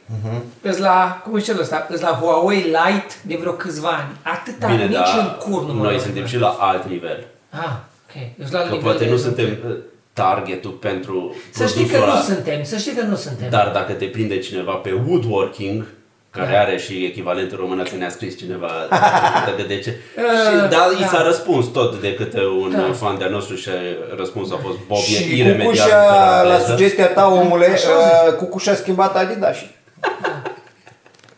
îți 0.63 0.81
la, 0.81 1.21
cum 1.25 1.37
e 1.37 1.41
celul 1.41 1.61
ăsta, 1.61 1.87
îți 1.89 2.03
la 2.03 2.09
Huawei 2.09 2.59
Lite 2.61 3.15
de 3.23 3.37
vreo 3.41 3.53
câțiva 3.53 3.89
ani. 3.89 4.17
Atâta, 4.23 4.67
Bine, 4.67 4.85
nici 4.85 4.95
dar 4.95 5.19
în 5.19 5.51
cur 5.53 5.63
nu 5.67 5.73
mă 5.73 5.83
noi 5.83 5.93
rog. 5.93 6.01
suntem 6.01 6.27
și 6.27 6.39
la 6.39 6.57
alt 6.61 6.85
nivel. 6.89 7.27
Ah, 7.51 7.71
ok. 8.09 8.23
Îți 8.43 8.53
la 8.53 8.59
Că 8.59 8.65
nivel 8.65 8.81
poate 8.83 9.05
de- 9.05 9.11
nu 9.11 9.17
suntem 9.17 9.47
uh, 9.69 9.75
targetul 10.13 10.71
pentru 10.71 11.35
Să 11.51 11.67
știi 11.67 11.85
că 11.87 11.97
produsul 11.97 12.09
nu 12.09 12.25
ăla. 12.25 12.35
suntem, 12.35 12.65
să 12.65 12.77
știi 12.77 12.93
că 12.93 13.03
nu 13.03 13.15
suntem. 13.17 13.51
Dar 13.51 13.71
dacă 13.75 13.93
te 13.93 14.05
prinde 14.05 14.39
cineva 14.39 14.73
pe 14.73 14.93
woodworking, 15.07 15.87
care 16.31 16.53
Da. 16.53 16.59
are 16.61 16.79
și 16.79 17.05
echivalentul 17.05 17.59
român 17.59 17.83
că 17.91 17.97
ne-a 17.97 18.11
scris 18.11 18.39
cineva 18.39 18.69
de, 19.57 19.63
de 19.63 19.79
ce. 19.79 19.97
Uh, 20.17 20.23
și, 20.25 20.69
dar 20.71 20.91
i 20.99 21.01
da. 21.01 21.07
s-a 21.07 21.23
răspuns 21.23 21.67
tot 21.67 22.01
de 22.01 22.15
câte 22.15 22.41
un 22.63 22.71
Da. 22.77 22.93
fan 22.93 23.19
de-al 23.19 23.31
nostru 23.31 23.55
și 23.57 23.69
răspunsul 24.17 24.57
a 24.57 24.61
fost 24.67 24.77
Bob 24.87 24.99
Și 24.99 25.23
e 25.23 25.35
iremediabil 25.37 25.65
Cucușa, 25.65 25.85
pe 25.87 26.47
la 26.47 26.53
engleză. 26.55 26.71
sugestia 26.71 27.07
ta, 27.09 27.27
omule, 27.29 27.67
Așa 27.67 27.89
uh, 28.29 28.35
Cucușa 28.35 28.71
a 28.71 28.75
schimbat 28.75 29.17
Adidas. 29.17 29.57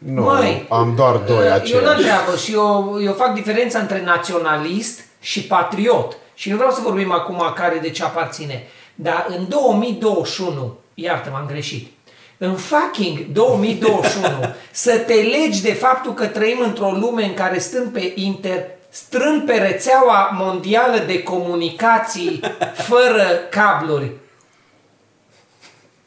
Nu, 0.01 0.23
Măi, 0.23 0.67
am 0.69 0.95
doar 0.97 1.17
doi 1.17 1.37
Eu 1.37 1.49
nu 1.49 1.53
aceiași. 1.53 1.97
întreabă 1.97 2.37
și 2.37 2.53
eu, 2.53 2.99
eu 3.03 3.13
fac 3.13 3.35
diferența 3.35 3.79
între 3.79 4.03
naționalist 4.05 5.01
și 5.21 5.43
patriot. 5.43 6.17
Și 6.35 6.51
nu 6.51 6.57
vreau 6.57 6.71
să 6.71 6.81
vorbim 6.81 7.13
acum 7.13 7.53
care 7.55 7.79
de 7.83 7.91
ce 7.91 8.03
aparține. 8.03 8.67
Dar 8.95 9.27
în 9.39 9.49
2021, 9.49 10.79
iartă 10.95 11.31
m-am 11.33 11.47
greșit, 11.47 11.93
în 12.39 12.55
fucking 12.55 13.27
2021 13.33 14.29
să 14.71 14.99
te 14.99 15.15
legi 15.15 15.63
de 15.63 15.73
faptul 15.73 16.15
că 16.15 16.27
trăim 16.27 16.61
într-o 16.65 16.91
lume 16.91 17.25
în 17.25 17.35
care 17.35 17.59
stând 17.59 17.93
pe 17.93 18.13
inter, 18.15 18.65
strând 18.89 19.47
pe 19.47 19.53
rețeaua 19.53 20.31
mondială 20.33 20.99
de 21.07 21.23
comunicații 21.23 22.41
fără 22.75 23.27
cabluri, 23.51 24.11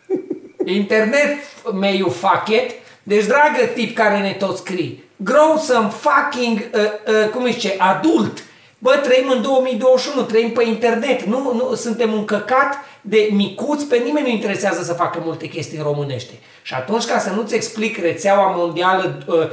Internet 0.66 1.38
may 1.72 1.98
you 1.98 2.10
fuck 2.10 2.48
it. 2.48 2.72
Deci, 3.04 3.26
dragă 3.26 3.66
tip 3.74 3.96
care 3.96 4.20
ne 4.20 4.32
tot 4.32 4.58
scrii, 4.58 5.04
grow 5.16 5.58
some 5.58 5.90
fucking, 5.90 6.70
uh, 6.74 6.82
uh, 6.82 7.30
cum 7.30 7.44
îi 7.44 7.52
zice, 7.52 7.76
adult. 7.78 8.44
Bă, 8.78 9.00
trăim 9.04 9.30
în 9.30 9.42
2021, 9.42 10.22
trăim 10.22 10.52
pe 10.52 10.64
internet, 10.64 11.24
nu, 11.24 11.54
nu 11.54 11.76
suntem 11.76 12.14
un 12.14 12.26
căcat 12.26 12.78
de 13.02 13.30
micuți, 13.32 13.86
pe 13.86 13.98
nimeni 13.98 14.26
nu 14.26 14.32
interesează 14.32 14.84
să 14.84 14.94
facă 14.94 15.22
multe 15.26 15.48
chestii 15.48 15.80
românește. 15.82 16.34
Și 16.62 16.74
atunci, 16.74 17.06
ca 17.06 17.20
să 17.20 17.30
nu-ți 17.30 17.56
explic 17.56 17.98
rețeaua 17.98 18.54
mondială 18.56 19.24
uh, 19.28 19.50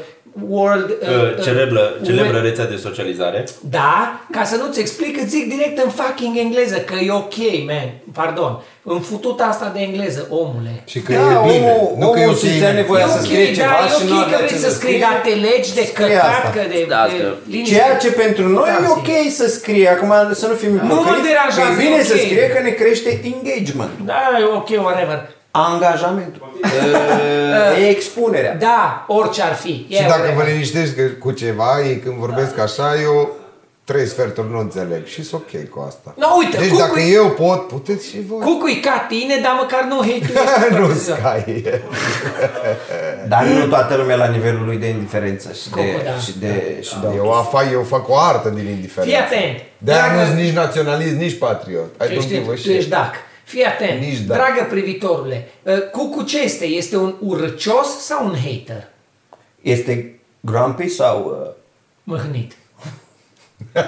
World... 0.49 0.91
Uh, 0.91 1.43
celebră, 1.45 1.83
celebră 2.05 2.39
Web- 2.39 2.43
rețea 2.43 2.67
de 2.67 2.77
socializare. 2.77 3.45
da, 3.71 4.21
ca 4.31 4.45
să 4.45 4.57
nu-ți 4.57 4.81
explic, 4.81 5.17
îți 5.21 5.29
zic 5.37 5.49
direct 5.55 5.83
în 5.85 5.91
fucking 5.91 6.37
engleză, 6.37 6.77
că 6.77 6.95
e 6.95 7.11
ok, 7.13 7.37
man, 7.67 7.89
pardon, 8.13 8.53
în 8.83 9.01
fututa 9.01 9.45
asta 9.45 9.71
de 9.75 9.81
engleză, 9.81 10.27
omule. 10.31 10.75
Și 10.93 11.01
că 11.01 11.13
Da, 11.13 11.19
e 11.19 11.53
bine. 11.53 11.71
omul- 11.71 11.95
nu 12.03 12.11
că 12.11 12.19
e 12.19 12.23
omul 12.23 12.35
ok. 12.35 12.41
simțea 12.45 12.73
nevoia 12.73 13.05
E 13.05 13.09
să 13.09 13.19
ok, 13.21 13.25
scrie 13.25 13.53
ceva 13.59 13.77
da, 13.81 13.87
și 13.95 14.03
e 14.05 14.09
nu 14.11 14.17
ok 14.19 14.23
avea 14.25 14.37
că 14.39 14.43
vrei 14.45 14.53
ce 14.53 14.63
să 14.65 14.69
să 14.69 14.75
scrii, 14.79 14.93
scrie. 14.99 15.07
dar 15.07 15.17
te 15.27 15.33
legi 15.49 15.71
de 15.79 15.85
Scrie 15.93 16.07
căcat, 16.07 16.33
asta. 16.37 16.49
că 16.57 16.63
de, 16.73 16.79
Da, 16.95 17.03
de 17.13 17.19
că- 17.23 17.35
liniște. 17.53 17.75
Ceea 17.75 17.97
ce 18.03 18.11
pentru 18.25 18.45
noi 18.59 18.69
e 18.71 18.73
Taxi. 18.77 18.91
ok 18.97 19.11
să 19.41 19.47
scrie, 19.59 19.89
acum 19.97 20.13
să 20.41 20.47
nu 20.51 20.55
fim 20.63 20.73
mă 20.73 20.81
ipocriți, 20.85 21.27
deranjează, 21.31 21.73
e 21.77 21.83
bine 21.85 21.99
e 22.03 22.09
să 22.13 22.17
ok. 22.17 22.23
scrie 22.27 22.47
că 22.55 22.59
ne 22.67 22.73
crește 22.81 23.11
engagement. 23.33 23.95
Da, 24.11 24.21
e 24.43 24.45
ok, 24.61 24.71
whatever. 24.87 25.19
Angajamentul. 25.51 26.49
E 27.83 27.89
expunerea. 27.89 28.55
Da, 28.55 29.05
orice 29.09 29.43
ar 29.43 29.55
fi. 29.55 29.87
Și 29.91 30.03
dacă 30.03 30.33
vă 30.37 30.43
liniștești 30.43 30.95
că- 30.95 31.03
cu 31.19 31.31
ceva, 31.31 31.81
ei 31.87 31.97
când 31.99 32.15
vorbesc 32.17 32.59
așa, 32.59 33.01
eu 33.03 33.31
trei 33.85 34.07
sferturi 34.07 34.51
nu 34.51 34.59
înțeleg 34.59 35.07
și 35.07 35.25
sunt 35.25 35.41
ok 35.43 35.69
cu 35.69 35.85
asta. 35.87 36.15
No, 36.17 36.27
uite, 36.39 36.57
deci 36.57 36.69
Cucu- 36.69 36.81
dacă 36.81 37.01
eu 37.01 37.31
pot, 37.31 37.67
puteți 37.67 38.09
și 38.09 38.17
voi. 38.29 38.39
Cucu 38.41 38.69
e 38.69 38.75
ca 38.75 39.07
tine, 39.09 39.35
dar 39.43 39.53
măcar 39.59 39.85
nu 39.85 39.95
nu 40.01 40.07
hate 40.09 40.95
Sky. 40.95 41.63
Dar 43.29 43.45
nu 43.45 43.67
toată 43.67 43.95
lumea 43.95 44.17
la 44.17 44.27
nivelul 44.27 44.65
lui 44.65 44.77
de 44.77 44.87
indiferență 44.87 45.53
și 45.63 45.71
de, 45.71 45.81
Cucu, 45.81 46.05
da. 46.05 46.11
și 46.19 46.39
de, 46.39 46.79
și 46.83 46.95
de 47.01 47.07
Eu, 47.17 47.49
fac, 47.51 47.65
eu 47.73 47.83
fac 47.83 48.09
o 48.09 48.19
artă 48.19 48.49
din 48.49 48.67
indiferență. 48.69 49.11
Fii 49.17 49.25
atent. 49.25 49.59
De-aia 49.79 50.03
Dragă- 50.03 50.21
nu 50.21 50.27
sunt 50.27 50.39
nici 50.39 50.53
naționalist, 50.55 51.15
nici 51.15 51.39
patriot. 51.39 51.85
I 51.95 51.99
Tu 51.99 52.05
don't 52.05 52.17
ești, 52.17 52.29
give 52.29 52.45
a 52.49 52.53
tu 52.53 52.57
shit. 52.57 52.75
ești 52.77 52.91
dac. 52.91 53.15
Fii 53.51 53.65
atent. 53.65 54.01
Nici 54.01 54.19
dac. 54.19 54.37
Dragă 54.37 54.67
privitorule, 54.69 55.49
uh, 55.63 55.81
Cucu 55.91 56.23
ce 56.23 56.41
este? 56.43 56.65
Este 56.65 56.97
un 56.97 57.15
urăcios 57.21 57.87
sau 58.01 58.25
un 58.27 58.35
hater? 58.45 58.87
Este 59.61 60.21
grumpy 60.41 60.89
sau... 60.89 61.41
Uh, 61.45 61.51
Măhnit. 62.03 62.53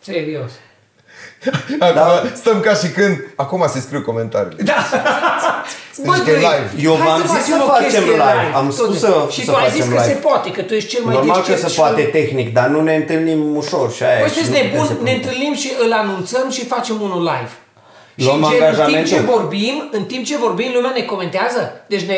Serios. 0.00 0.50
Acum 1.78 1.94
Da. 1.94 2.22
stăm 2.34 2.60
ca 2.60 2.74
și 2.74 2.88
când... 2.88 3.16
Acum 3.36 3.64
se 3.68 3.80
scriu 3.80 4.02
comentariile. 4.02 4.62
Da. 4.62 4.74
Deci 6.02 6.12
că 6.24 6.30
e 6.30 6.38
Drăi, 6.38 6.40
live. 6.40 6.88
Eu 6.88 6.96
hai 6.96 7.06
v-am 7.06 7.20
să 7.20 7.26
zis 7.26 7.32
facem 7.36 7.56
să 7.56 7.62
o 7.62 7.66
facem 7.66 7.82
chestie 7.84 8.10
live. 8.12 8.52
Am 8.54 8.66
tot. 8.66 8.74
spus 8.74 8.98
să- 8.98 9.26
Și 9.30 9.44
să 9.44 9.50
tu 9.50 9.56
ai 9.56 9.62
facem 9.64 9.80
zis 9.80 9.92
că 9.92 10.00
live. 10.00 10.12
se 10.12 10.18
poate, 10.26 10.50
că 10.50 10.62
tu 10.62 10.74
ești 10.74 10.88
cel 10.88 11.04
mai 11.04 11.14
normal 11.14 11.34
că 11.40 11.40
deștept 11.48 11.60
se 11.68 11.74
și- 11.74 11.78
poate 11.80 12.02
tehnic, 12.02 12.52
dar 12.52 12.68
nu 12.68 12.80
ne 12.82 12.94
întâlnim 12.94 13.56
ușor 13.56 13.92
și 13.92 14.02
aia. 14.02 14.18
Păi 14.20 14.28
și 14.28 14.34
sunteți 14.44 14.64
nu 14.64 14.68
putem 14.68 14.70
nebuni, 14.72 14.86
să 14.88 14.92
ne 14.92 14.98
punem. 14.98 15.14
întâlnim 15.14 15.54
și 15.54 15.72
îl 15.84 15.92
anunțăm 15.92 16.50
și 16.50 16.64
facem 16.64 17.00
unul 17.00 17.22
live. 17.22 17.50
Și 18.16 18.26
Luăm 18.26 18.42
în, 18.42 18.50
gen, 18.50 18.52
în 18.52 18.58
timp 18.58 18.78
angajamentul. 18.80 19.12
ce 19.16 19.20
vorbim, 19.34 19.88
în 19.92 20.04
timp 20.04 20.24
ce 20.24 20.36
vorbim, 20.36 20.70
lumea 20.74 20.92
ne 20.94 21.02
comentează. 21.02 21.60
Deci 21.92 22.02
ne, 22.10 22.14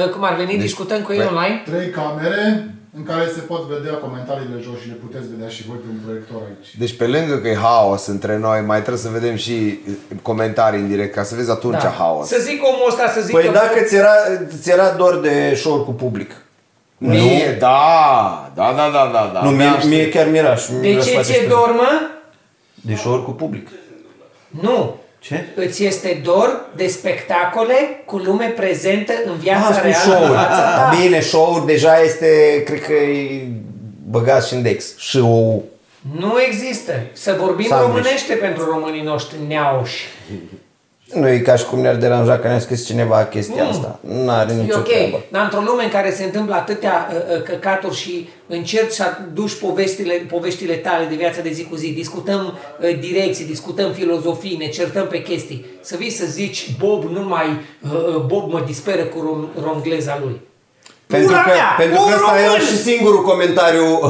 uh, 0.00 0.08
cum 0.08 0.22
ar 0.24 0.34
veni, 0.34 0.58
discutăm 0.58 1.00
cu 1.02 1.12
ei 1.12 1.18
Păi- 1.20 1.26
online. 1.30 1.62
Trei 1.70 1.90
camere 1.90 2.70
în 2.98 3.02
care 3.04 3.24
se 3.34 3.40
pot 3.40 3.62
vedea 3.74 3.94
comentariile 4.06 4.58
jos 4.62 4.78
și 4.82 4.88
le 4.88 4.96
puteți 5.04 5.26
vedea 5.34 5.48
și 5.48 5.62
voi 5.68 5.76
pe 5.76 5.86
un 5.90 5.98
proiector 6.04 6.40
aici. 6.48 6.68
Deci 6.78 6.96
pe 6.96 7.06
lângă 7.06 7.34
că 7.38 7.48
e 7.48 7.56
haos 7.56 8.06
între 8.06 8.38
noi, 8.38 8.60
mai 8.60 8.78
trebuie 8.80 9.02
să 9.02 9.08
vedem 9.18 9.36
și 9.36 9.78
comentarii 10.22 10.80
în 10.80 10.88
direct, 10.88 11.14
ca 11.14 11.22
să 11.22 11.34
vezi 11.34 11.50
atunci 11.50 11.84
haos. 11.98 12.26
Să 12.28 12.38
zic 12.40 12.62
omul 12.64 12.86
ăsta, 12.88 13.08
să 13.14 13.20
zic 13.20 13.34
Păi 13.34 13.44
că- 13.44 13.50
dacă 13.52 13.80
ți 13.80 13.94
era, 13.94 14.14
ți 14.62 14.70
era 14.70 14.88
dor 14.90 15.20
de 15.20 15.54
show 15.54 15.76
cu 15.84 15.92
public. 15.92 16.30
Mie, 16.98 17.56
da, 17.58 18.52
da, 18.54 18.72
da, 18.76 18.90
da, 18.92 19.10
da, 19.12 19.30
da. 19.34 19.40
nu, 19.42 19.50
mie, 19.50 19.64
Mi-aș- 19.66 19.84
mie 19.84 20.08
chiar 20.08 20.28
mi-era 20.28 20.54
și 20.56 20.70
De 20.70 20.76
mi-era 20.80 21.00
să 21.02 21.08
ce 21.08 21.14
faceți 21.14 21.32
ți-e 21.32 21.40
pe- 21.42 21.48
dor, 21.48 21.72
mă? 21.76 22.00
De 22.74 22.94
show 22.94 23.22
cu 23.22 23.30
public. 23.30 23.68
Nu. 24.60 24.96
Ce? 25.18 25.44
Îți 25.54 25.84
este 25.84 26.20
dor 26.24 26.64
de 26.76 26.86
spectacole 26.86 28.02
cu 28.04 28.16
lume 28.16 28.44
prezentă 28.46 29.12
în 29.26 29.36
viața 29.36 29.66
Ah, 29.68 29.74
spus 29.74 29.82
reală. 29.82 30.14
show 30.14 30.22
în 30.22 30.28
fața 30.38 30.60
ta. 30.76 30.96
Bine, 31.02 31.20
show 31.20 31.62
deja 31.66 32.00
este, 32.00 32.62
cred 32.66 32.82
că 32.82 32.92
e 32.92 33.46
băgat 34.08 34.46
și 34.46 34.54
în 34.54 34.62
Dex. 34.62 34.98
Show. 34.98 35.64
Nu 36.18 36.34
există. 36.48 36.92
Să 37.12 37.36
vorbim 37.40 37.66
Sandwich. 37.66 37.90
românește 37.94 38.34
pentru 38.34 38.64
românii 38.64 39.02
noștri 39.02 39.36
neauși. 39.48 40.04
Nu 41.14 41.28
e 41.28 41.38
ca 41.38 41.56
și 41.56 41.64
cum 41.64 41.80
ne-ar 41.80 41.94
deranja 41.94 42.38
că 42.38 42.48
ne-a 42.48 42.58
scris 42.58 42.86
cineva 42.86 43.24
chestia 43.24 43.62
Mm. 43.62 43.68
asta. 43.70 43.98
Nu 44.00 44.30
are 44.30 44.52
E 44.52 44.62
nicio 44.62 44.76
ok, 44.78 44.84
treabă. 44.88 45.20
dar 45.28 45.42
într-o 45.42 45.60
lume 45.60 45.82
în 45.84 45.90
care 45.90 46.12
se 46.14 46.24
întâmplă 46.24 46.54
atâtea 46.54 47.08
uh, 47.10 47.36
uh, 47.36 47.42
căcaturi 47.42 47.94
și 47.96 48.28
încerci 48.46 48.92
să 48.92 49.02
aduci 49.02 49.54
povestile, 49.54 50.14
poveștile 50.30 50.74
tale 50.74 51.04
de 51.08 51.14
viața 51.14 51.40
de 51.40 51.50
zi 51.50 51.64
cu 51.64 51.76
zi, 51.76 51.92
discutăm 51.92 52.58
uh, 52.80 52.98
direcții, 53.00 53.44
discutăm 53.44 53.92
filozofii, 53.92 54.56
ne 54.56 54.68
certăm 54.68 55.06
pe 55.06 55.22
chestii, 55.22 55.66
să 55.80 55.96
vii 55.98 56.10
să 56.10 56.24
zici 56.26 56.74
Bob 56.78 57.04
nu 57.04 57.22
mai, 57.28 57.46
uh, 57.80 57.90
uh, 57.92 58.22
Bob 58.26 58.52
mă 58.52 58.62
disperă 58.66 59.02
cu 59.02 59.20
rom, 59.20 59.46
romgleza 59.64 60.18
lui. 60.22 60.40
Pentru 61.06 61.30
Ura 61.32 61.42
că, 61.42 61.48
mea, 61.48 61.74
pentru 61.78 62.02
un 62.02 62.08
că 62.10 62.14
ăsta 62.14 62.40
e 62.40 62.46
român! 62.46 62.60
și 62.60 62.76
singurul 62.76 63.22
comentariu 63.22 64.00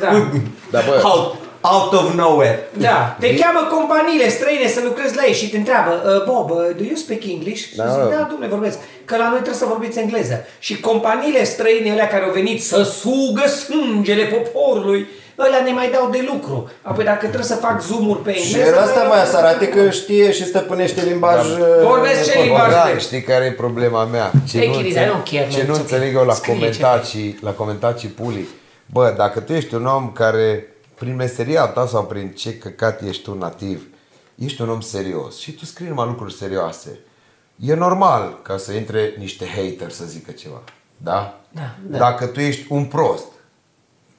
Da. 0.00 0.08
Da, 0.70 0.80
bă. 0.86 1.02
out, 1.04 1.34
out 1.72 1.92
of 1.92 2.14
nowhere. 2.14 2.68
Da, 2.72 3.16
te 3.20 3.34
cheamă 3.34 3.60
companiile 3.76 4.28
străine 4.28 4.68
să 4.68 4.80
lucrezi 4.84 5.16
la 5.16 5.24
ei 5.26 5.32
și 5.34 5.50
te 5.50 5.56
întreabă 5.56 5.92
uh, 6.04 6.24
Bob, 6.32 6.50
uh, 6.50 6.56
do 6.78 6.84
you 6.90 6.94
speak 7.04 7.22
English? 7.34 7.62
Și 7.68 7.76
Da, 7.76 7.88
zic, 7.88 8.02
mă. 8.02 8.08
da, 8.10 8.26
domnule, 8.30 8.50
vorbesc. 8.50 8.78
Că 9.04 9.16
la 9.16 9.24
noi 9.28 9.40
trebuie 9.44 9.54
să 9.64 9.66
vorbiți 9.74 9.98
engleză. 9.98 10.44
Și 10.58 10.80
companiile 10.80 11.44
străine 11.44 11.90
alea 11.90 12.08
care 12.08 12.24
au 12.24 12.30
venit 12.30 12.64
să 12.64 12.82
sugă 12.82 13.46
sângele 13.48 14.24
poporului, 14.24 15.06
ălea 15.38 15.60
ne 15.64 15.70
mai 15.72 15.90
dau 15.90 16.08
de 16.10 16.24
lucru. 16.32 16.70
Apoi 16.82 17.04
dacă 17.04 17.18
trebuie 17.26 17.42
să 17.44 17.54
fac 17.54 17.82
zoom-uri 17.82 18.22
pe 18.22 18.32
Și 18.32 18.46
engleză... 18.54 18.68
era 18.68 18.80
asta 18.80 18.98
mai 18.98 19.08
voia 19.08 19.22
dau 19.22 19.30
să 19.32 19.36
de 19.40 19.42
arate 19.46 19.64
lucru. 19.64 19.82
că 19.82 19.90
știe 19.90 20.32
și 20.32 20.44
stăpânește 20.46 21.02
limbaj... 21.04 21.46
uh, 21.46 21.58
Vorbesc 21.82 22.24
ce 22.24 22.30
corect. 22.32 22.44
limbaj 22.46 22.70
Da, 22.72 22.82
vrei. 22.88 23.00
știi 23.00 23.22
care 23.22 23.44
e 23.44 23.50
problema 23.50 24.04
mea? 24.04 24.30
Ce 24.48 24.58
Hey, 24.58 24.66
nu, 24.68 24.72
kids, 24.72 24.84
I 24.84 24.88
înțeleg, 24.88 25.08
don't 25.10 25.30
care, 25.30 25.48
ce 25.50 25.56
man, 25.58 25.66
nu 25.66 25.74
it's 25.74 25.78
înțeleg 25.80 26.08
okay. 26.08 26.20
eu 26.20 26.26
la 26.26 26.32
Scrie 26.34 26.54
ce 26.54 26.58
comentații, 26.60 27.38
la 27.42 27.50
comentații 27.50 28.08
puli. 28.08 28.48
Bă, 28.92 29.14
dacă 29.16 29.40
tu 29.40 29.52
ești 29.52 29.74
un 29.74 29.86
om 29.86 30.10
care, 30.14 30.66
prin 30.98 31.14
meseria 31.14 31.66
ta 31.66 31.86
sau 31.86 32.04
prin 32.04 32.30
ce 32.30 32.58
căcat 32.58 33.02
ești 33.02 33.22
tu 33.22 33.34
nativ, 33.34 33.86
ești 34.34 34.60
un 34.62 34.68
om 34.68 34.80
serios 34.80 35.38
și 35.38 35.52
tu 35.52 35.64
scrii 35.64 35.88
numai 35.88 36.06
lucruri 36.06 36.34
serioase, 36.34 36.98
e 37.56 37.74
normal 37.74 38.38
ca 38.42 38.56
să 38.56 38.72
intre 38.72 39.14
niște 39.18 39.46
hater 39.46 39.90
să 39.90 40.04
zică 40.04 40.30
ceva. 40.30 40.62
Da? 40.96 41.40
Da. 41.50 41.74
Dacă 41.98 42.26
tu 42.26 42.40
ești 42.40 42.66
un 42.68 42.84
prost, 42.84 43.26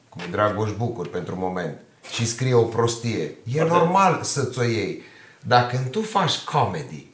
cum 0.10 0.22
e 0.22 0.32
Dragoș 0.32 0.72
Bucur 0.72 1.08
pentru 1.08 1.36
moment, 1.36 1.78
și 2.14 2.26
scrie 2.26 2.54
o 2.54 2.64
prostie, 2.64 3.36
e 3.54 3.64
normal 3.64 4.20
să-ți 4.24 4.60
o 4.60 4.64
iei. 4.64 5.02
Dacă 5.42 5.78
tu 5.92 6.02
faci 6.02 6.38
comedy, 6.38 7.08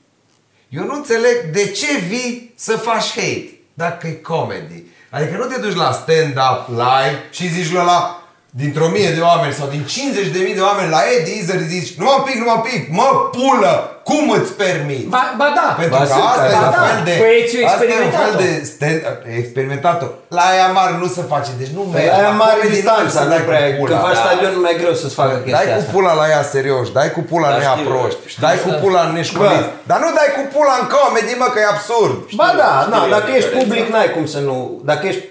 eu 0.70 0.86
nu 0.86 0.94
înțeleg 0.94 1.50
de 1.52 1.68
ce 1.68 1.98
vii 2.08 2.54
să 2.56 2.78
faci 2.78 3.10
hate 3.10 3.60
dacă 3.74 4.08
e 4.08 4.12
comedy. 4.12 4.84
Adică 5.10 5.38
nu 5.38 5.46
te 5.46 5.60
duci 5.60 5.76
la 5.76 5.92
stand-up 5.92 6.68
live 6.68 7.28
și 7.32 7.48
zici 7.48 7.72
la 7.72 7.84
la 7.84 8.23
dintr-o 8.62 8.88
mie 8.96 9.10
de 9.18 9.22
oameni 9.32 9.54
sau 9.60 9.68
din 9.76 9.84
50 9.84 10.28
de 10.36 10.40
mii 10.46 10.58
de 10.60 10.64
oameni 10.70 10.90
la 10.96 11.02
Eddie 11.16 11.38
Izzard 11.42 11.64
zici 11.76 11.90
nu 12.00 12.06
mă 12.12 12.18
pic, 12.28 12.36
nu 12.42 12.48
mă 12.52 12.58
pic, 12.68 12.82
mă 13.00 13.10
pulă, 13.36 13.74
cum 14.10 14.26
îți 14.38 14.52
permiți? 14.64 15.08
Ba, 15.16 15.24
ba 15.42 15.48
da. 15.60 15.68
Pentru 15.80 15.96
Ba, 15.98 16.02
că 16.04 16.08
sunt 16.14 16.24
asta 16.32 16.42
care- 16.42 16.54
e 16.56 16.60
Ba 16.64 16.68
un 16.70 16.76
da. 16.78 16.82
fel 16.88 17.00
de... 17.10 17.14
Păi, 17.24 17.38
ți-o 17.50 17.60
asta 17.72 17.84
e 17.84 17.88
un 17.88 17.94
fel 17.94 18.06
experimentat-o. 18.08 18.40
de 18.44 18.50
stand, 18.72 19.02
experimentat-o. 19.42 20.08
La 20.38 20.44
aia 20.52 20.68
mare 20.78 20.94
nu 21.04 21.08
se 21.16 21.22
face, 21.34 21.52
deci 21.62 21.72
nu 21.78 21.82
merge. 21.82 21.96
Păi 21.98 22.08
aia 22.18 22.30
La 22.30 22.34
mare 22.44 22.60
comedy 22.62 22.74
distanța, 22.76 23.18
să 23.20 23.24
nu 23.26 23.32
dai 23.34 23.42
cu 23.44 23.50
prea, 23.50 23.62
pula. 23.80 23.90
când 23.92 24.02
faci 24.10 24.20
Da. 24.20 24.24
stadion 24.26 24.52
nu 24.58 24.62
mai 24.66 24.74
e 24.76 24.80
greu 24.82 24.94
să-ți 25.02 25.16
facă 25.22 25.34
Dai 25.36 25.44
chestia 25.48 25.76
cu 25.76 25.82
asta. 25.84 25.92
pula 25.96 26.12
la 26.22 26.26
ea 26.34 26.44
serios, 26.56 26.86
dai 26.98 27.10
cu 27.16 27.22
pula 27.32 27.48
Da, 27.50 27.56
în 27.58 27.62
ea 27.68 27.76
știu, 27.78 27.88
proști, 27.90 28.22
știu. 28.32 28.42
dai 28.46 28.58
cu 28.66 28.70
pula 28.84 29.02
în 29.08 29.12
neșcolit, 29.20 29.66
dar 29.90 29.98
nu 30.04 30.10
dai 30.20 30.30
cu 30.38 30.42
pula 30.54 30.74
în 30.82 30.86
comedy, 30.96 31.34
mă, 31.42 31.48
că 31.54 31.60
e 31.64 31.68
absurd. 31.76 32.16
Ba 32.42 32.50
da, 32.64 32.72
na, 32.92 32.98
știu 33.00 33.14
dacă 33.18 33.28
eu 33.32 33.38
ești 33.40 33.50
diferența. 33.50 33.62
public 33.70 33.86
n-ai 33.94 34.10
cum 34.16 34.26
să 34.36 34.40
nu... 34.48 34.56
Dacă 34.92 35.04
ești 35.12 35.24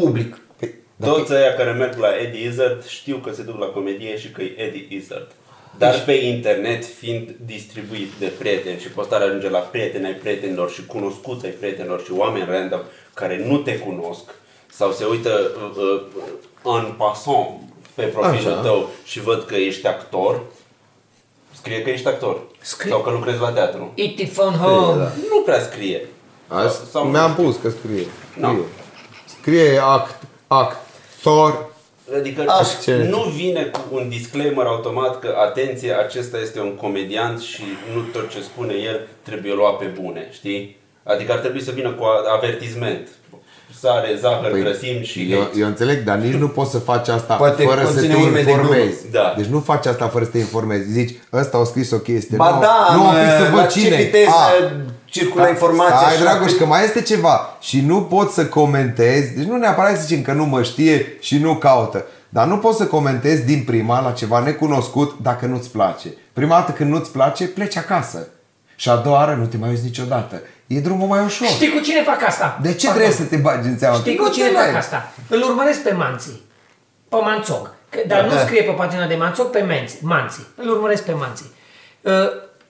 public. 0.00 0.30
Toți 1.04 1.32
ăia 1.32 1.54
care 1.54 1.70
merg 1.70 1.98
la 1.98 2.08
Eddie 2.22 2.46
Izzard 2.48 2.86
știu 2.86 3.16
că 3.16 3.32
se 3.32 3.42
duc 3.42 3.58
la 3.58 3.66
comedie 3.66 4.18
și 4.18 4.30
că 4.30 4.42
e 4.42 4.54
Eddie 4.60 4.86
Izzard. 4.88 5.30
Dar 5.78 6.02
pe 6.06 6.12
internet, 6.12 6.84
fiind 6.84 7.34
distribuit 7.46 8.12
de 8.18 8.26
prieteni 8.38 8.78
și 8.80 8.88
postarea 8.88 9.26
ajunge 9.26 9.48
la 9.48 9.58
prieteni 9.58 10.06
ai 10.06 10.12
prietenilor 10.12 10.70
și 10.70 10.86
cunoscuți 10.86 11.44
ai 11.46 11.50
prietenilor 11.52 12.02
și 12.04 12.12
oameni 12.12 12.44
random 12.50 12.80
care 13.14 13.44
nu 13.46 13.56
te 13.56 13.78
cunosc 13.78 14.22
sau 14.72 14.92
se 14.92 15.04
uită 15.04 15.50
uh, 15.76 15.82
uh, 15.84 16.02
în 16.62 16.92
passant 16.96 17.60
pe 17.94 18.02
profilul 18.02 18.52
Așa. 18.52 18.60
tău 18.60 18.88
și 19.04 19.20
văd 19.20 19.44
că 19.44 19.54
ești 19.54 19.86
actor, 19.86 20.40
scrie 21.52 21.82
că 21.82 21.90
ești 21.90 22.08
actor. 22.08 22.40
Scrie- 22.60 22.90
Sau 22.90 23.00
că 23.00 23.10
lucrezi 23.10 23.40
la 23.40 23.50
teatru. 23.52 23.92
It 23.94 24.32
phone 24.32 24.56
home. 24.56 25.12
Nu 25.30 25.40
prea 25.44 25.60
scrie. 25.60 26.06
Azi, 26.48 26.78
Sau- 26.90 27.04
mi-am 27.04 27.34
pus 27.34 27.56
că 27.62 27.70
scrie. 27.70 28.06
Nu. 28.36 28.48
Scrie, 28.48 28.64
scrie 29.40 29.78
act, 29.82 30.22
actor. 31.24 31.70
Adică 32.18 32.44
Așa. 32.46 32.78
Ce? 32.82 33.06
nu 33.10 33.22
vine 33.36 33.62
cu 33.62 33.80
un 33.90 34.08
disclaimer 34.08 34.66
automat 34.66 35.18
că 35.18 35.34
atenție, 35.46 35.92
acesta 35.92 36.38
este 36.38 36.60
un 36.60 36.74
comediant 36.74 37.40
și 37.40 37.62
nu 37.94 38.00
tot 38.00 38.30
ce 38.30 38.42
spune 38.42 38.72
el 38.74 39.00
trebuie 39.22 39.54
luat 39.54 39.76
pe 39.78 39.84
bune, 40.00 40.28
știi? 40.32 40.80
Adică 41.02 41.32
ar 41.32 41.38
trebui 41.38 41.62
să 41.62 41.70
vină 41.70 41.90
cu 41.90 42.04
a- 42.04 42.34
avertisment. 42.36 43.08
Sare, 43.80 44.16
zahăr, 44.20 44.50
Păi, 44.50 44.60
grăsimi 44.60 45.04
și 45.04 45.28
eu, 45.32 45.38
hate. 45.40 45.58
eu 45.58 45.66
înțeleg, 45.66 46.04
dar 46.04 46.16
nici 46.16 46.34
nu 46.34 46.48
poți 46.48 46.70
să 46.70 46.78
faci 46.78 47.08
asta 47.08 47.34
Poate 47.34 47.62
fără 47.62 47.80
să 47.80 47.92
conține 47.92 48.14
te 48.14 48.20
urme 48.20 48.40
de 48.42 48.50
informezi. 48.50 48.96
glumă. 49.00 49.10
Da. 49.12 49.34
Deci 49.36 49.46
nu 49.46 49.60
faci 49.60 49.86
asta 49.86 50.08
fără 50.08 50.24
să 50.24 50.30
te 50.30 50.38
informezi. 50.38 50.90
Zici, 50.90 51.14
ăsta 51.32 51.58
a 51.58 51.64
scris 51.64 51.90
o 51.90 51.98
chestie. 51.98 52.36
Ba 52.36 52.54
nu, 52.54 52.60
da, 52.60 52.88
nu 52.94 53.06
am 53.06 53.14
mă, 53.14 53.20
pic 53.20 53.30
să 53.30 53.42
la 53.54 53.60
văd 53.60 53.66
ce 53.70 53.80
cine 53.80 53.96
viteză 53.96 54.30
A. 54.30 54.70
circulă 55.12 55.48
informația 55.48 55.96
Stai, 55.96 56.12
așa? 56.14 56.20
Dragoș, 56.22 56.52
că 56.52 56.66
mai 56.66 56.84
este 56.84 57.02
ceva. 57.02 57.56
Și 57.60 57.80
nu 57.80 58.02
pot 58.02 58.30
să 58.30 58.46
comentezi. 58.46 59.34
Deci 59.34 59.44
nu 59.46 59.56
neapărat 59.56 59.96
să 59.96 60.02
zicem 60.02 60.22
că 60.22 60.32
nu 60.32 60.44
mă 60.44 60.62
știe 60.62 61.16
și 61.20 61.38
nu 61.38 61.54
caută. 61.56 62.04
Dar 62.28 62.46
nu 62.46 62.56
poți 62.58 62.76
să 62.76 62.86
comentezi 62.86 63.44
din 63.44 63.62
prima 63.66 64.00
la 64.00 64.10
ceva 64.10 64.38
necunoscut 64.38 65.18
dacă 65.22 65.46
nu-ți 65.46 65.70
place. 65.70 66.08
Prima 66.32 66.54
dată 66.54 66.72
când 66.72 66.90
nu-ți 66.90 67.10
place, 67.12 67.44
pleci 67.46 67.76
acasă. 67.76 68.26
Și 68.76 68.88
a 68.88 68.96
doua 68.96 69.16
oară 69.16 69.34
nu 69.40 69.44
te 69.46 69.56
mai 69.56 69.68
uiți 69.68 69.84
niciodată. 69.84 70.40
E 70.66 70.78
drumul 70.80 71.06
mai 71.08 71.24
ușor. 71.24 71.46
Știi 71.46 71.68
cu 71.70 71.78
cine 71.80 72.02
fac 72.02 72.22
asta? 72.26 72.58
De 72.62 72.74
ce 72.74 72.86
Pardon. 72.86 73.02
trebuie 73.04 73.26
să 73.26 73.34
te 73.34 73.40
bagi 73.42 73.68
în 73.68 73.78
seama? 73.78 73.96
Știi 73.96 74.14
Că 74.14 74.22
cu 74.22 74.28
nu 74.28 74.34
cine 74.34 74.46
înțeleg. 74.46 74.68
fac 74.70 74.78
asta? 74.78 75.12
Îl 75.28 75.42
urmăresc 75.42 75.80
pe 75.82 75.92
Manții. 75.92 76.42
Pe 77.08 77.16
Manțog. 77.24 77.74
Că, 77.88 77.98
dar 78.06 78.20
Da, 78.20 78.26
nu 78.26 78.32
da. 78.34 78.38
scrie 78.40 78.62
pe 78.62 78.70
pagina 78.70 79.06
de 79.06 79.14
Manțog, 79.14 79.46
pe 79.50 79.60
Menți, 79.60 79.96
Manții. 80.00 80.46
Îl 80.56 80.68
urmăresc 80.70 81.02
pe 81.02 81.12
Manții. 81.12 81.50
Uh, 82.00 82.12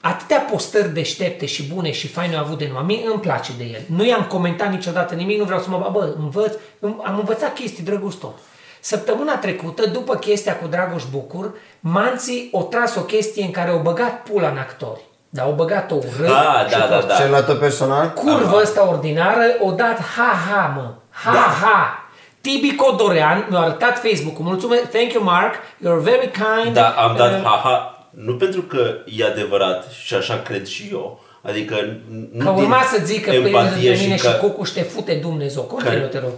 atâtea 0.02 0.38
postări 0.38 0.94
deștepte 0.94 1.46
și 1.46 1.62
bune 1.62 1.92
și 1.92 2.08
faine 2.08 2.36
au 2.36 2.42
avut 2.42 2.58
de 2.58 2.66
numai. 2.66 2.82
Mie 2.86 3.06
îmi 3.12 3.20
place 3.20 3.52
de 3.58 3.64
el. 3.64 3.80
Nu 3.96 4.04
i-am 4.04 4.24
comentat 4.24 4.70
niciodată 4.70 5.14
nimic, 5.14 5.38
nu 5.38 5.44
vreau 5.44 5.60
să 5.60 5.70
mă... 5.70 5.88
Bă, 5.92 6.14
învăț, 6.18 6.52
am 6.80 7.18
învățat 7.18 7.54
chestii 7.54 7.84
drăguț 7.84 8.14
tot. 8.14 8.38
Săptămâna 8.80 9.36
trecută, 9.36 9.86
după 9.86 10.14
chestia 10.14 10.56
cu 10.56 10.66
Dragoș 10.66 11.02
Bucur, 11.10 11.54
Manții 11.80 12.48
o 12.52 12.62
tras 12.62 12.96
o 12.96 13.00
chestie 13.00 13.44
în 13.44 13.50
care 13.50 13.70
au 13.70 13.78
băgat 13.78 14.22
pula 14.22 14.48
în 14.48 14.58
actori. 14.58 15.00
Dar 15.28 15.44
au 15.44 15.52
băgat-o 15.52 15.94
urât. 15.94 16.28
Ah, 16.28 16.66
și 16.68 16.78
da, 16.78 16.86
da, 16.86 17.00
da. 17.06 17.14
Ce 17.14 17.28
luat 17.28 17.58
personal? 17.58 18.10
curvă 18.10 18.56
asta 18.56 18.88
ordinară, 18.88 19.44
o 19.60 19.70
dat 19.70 19.98
ha-ha, 19.98 20.72
mă. 20.76 20.90
Ha-ha. 21.10 22.06
Tibi 22.40 22.74
Codorean 22.74 23.46
mi-a 23.50 23.58
arătat 23.58 23.98
Facebook-ul. 23.98 24.44
Mulțumesc, 24.44 24.90
thank 24.90 25.12
you 25.12 25.24
Mark, 25.24 25.54
you're 25.54 26.02
very 26.02 26.30
kind. 26.30 26.74
Da, 26.74 26.88
am 26.88 27.16
dat 27.16 27.32
Uh, 27.32 27.44
haha, 27.44 28.01
nu 28.14 28.36
pentru 28.36 28.62
că 28.62 28.96
e 29.04 29.24
adevărat 29.24 29.90
și 29.90 30.14
așa 30.14 30.38
cred 30.38 30.66
și 30.66 30.88
eu. 30.90 31.24
Adică 31.42 31.96
nu 32.32 32.44
Că 32.44 32.50
urma 32.50 32.78
din 32.90 32.98
să 32.98 33.04
zică 33.04 33.30
pe 33.30 33.36
el 33.36 33.44
empatie 33.44 33.92
de 33.92 33.98
mine 34.00 34.16
și, 34.16 34.22
că, 34.22 34.30
Cucu 34.30 34.64
și 34.64 34.70
ște 34.70 34.82
fute 34.82 35.14
Dumnezeu. 35.14 35.62
Continuă, 35.62 36.06
te 36.06 36.18
rog. 36.18 36.32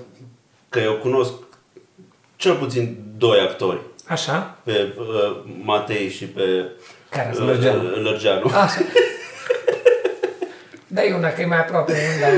că 0.68 0.78
eu 0.78 0.92
cunosc 0.92 1.32
cel 2.36 2.54
puțin 2.54 2.98
doi 3.18 3.40
actori, 3.40 3.80
Așa? 4.06 4.56
pe 4.62 4.92
uh, 4.98 5.36
Matei 5.62 6.08
și 6.08 6.24
pe 6.24 6.42
Care 7.08 7.28
uh, 7.30 7.36
sunt? 7.36 7.48
Lărgeanu. 7.48 7.82
Lărgeanu. 7.82 8.46
Așa. 8.46 8.80
Dai 10.86 11.12
una 11.12 11.28
că 11.28 11.40
e 11.40 11.46
mai 11.46 11.58
aproape. 11.58 11.92
Dar... 12.20 12.30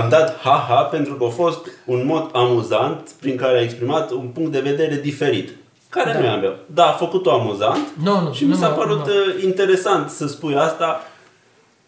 Am 0.00 0.08
dat 0.08 0.36
haha 0.36 0.82
pentru 0.82 1.14
că 1.14 1.24
a 1.24 1.28
fost 1.28 1.66
un 1.84 2.06
mod 2.06 2.30
amuzant 2.32 3.10
prin 3.20 3.36
care 3.36 3.58
a 3.58 3.62
exprimat 3.62 4.10
un 4.10 4.28
punct 4.28 4.52
de 4.52 4.60
vedere 4.60 4.94
diferit. 4.94 5.50
Care 5.90 6.12
Da. 6.12 6.18
nu 6.18 6.24
e 6.24 6.28
al 6.28 6.38
meu. 6.38 6.54
Da, 6.66 6.84
a 6.86 6.92
făcut-o 6.92 7.30
amuzant 7.32 7.78
Nu, 8.04 8.20
nu, 8.20 8.32
și 8.32 8.44
mi 8.44 8.50
nu, 8.50 8.56
s-a 8.56 8.68
nu, 8.68 8.74
părut 8.74 9.06
nu. 9.06 9.12
uh, 9.36 9.42
interesant 9.44 10.10
să 10.10 10.26
spui 10.26 10.54
asta 10.56 11.00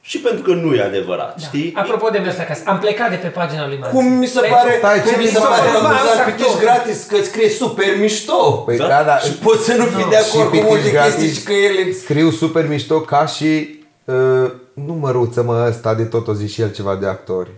și 0.01 0.19
pentru 0.19 0.43
că 0.43 0.53
nu 0.53 0.75
e 0.75 0.83
adevărat, 0.83 1.41
știi? 1.41 1.71
Da. 1.75 1.81
Apropo 1.81 2.09
de 2.09 2.19
mers 2.19 2.39
acasă, 2.39 2.63
am 2.67 2.79
plecat 2.79 3.11
de 3.11 3.17
pe 3.17 3.29
pagina 3.29 3.67
lui 3.67 3.79
Manzi. 3.81 3.97
Cum 3.97 4.05
mi 4.07 4.27
se 4.27 4.41
Pentru- 4.41 4.59
pare, 4.63 4.75
Stai, 4.79 5.01
cum 5.01 5.11
ce 5.11 5.17
mi 5.17 5.23
mi 5.25 5.29
se 5.29 5.35
se 5.39 5.41
pare 5.47 5.61
pare? 5.73 5.77
amuzant 5.77 6.19
Actor. 6.19 6.33
pitici 6.35 6.61
gratis 6.61 7.05
că 7.05 7.17
scrie 7.23 7.49
super 7.49 7.87
mișto. 8.01 8.53
Păi 8.53 8.77
Da? 8.77 8.87
da, 8.87 9.03
da. 9.03 9.19
Și 9.19 9.33
poți 9.33 9.65
să 9.65 9.75
nu 9.75 9.85
fii 9.85 10.07
de 10.09 10.17
acord 10.17 10.45
cu 10.45 10.51
pitici 10.51 10.69
multe 10.69 10.91
gratis 10.91 11.15
chestii 11.15 11.33
și 11.35 11.43
că 11.43 11.53
ele... 11.53 11.93
Scriu 11.93 12.31
super 12.31 12.69
mișto 12.69 13.01
ca 13.01 13.27
și 13.27 13.79
uh, 14.05 14.51
nu 14.75 14.93
măruță 15.01 15.43
mă 15.43 15.65
ăsta 15.69 15.95
de 15.95 16.05
tot 16.05 16.29
o 16.29 16.35
zi 16.35 16.49
și 16.53 16.61
el 16.61 16.73
ceva 16.73 16.95
de 16.95 17.07
actori. 17.07 17.51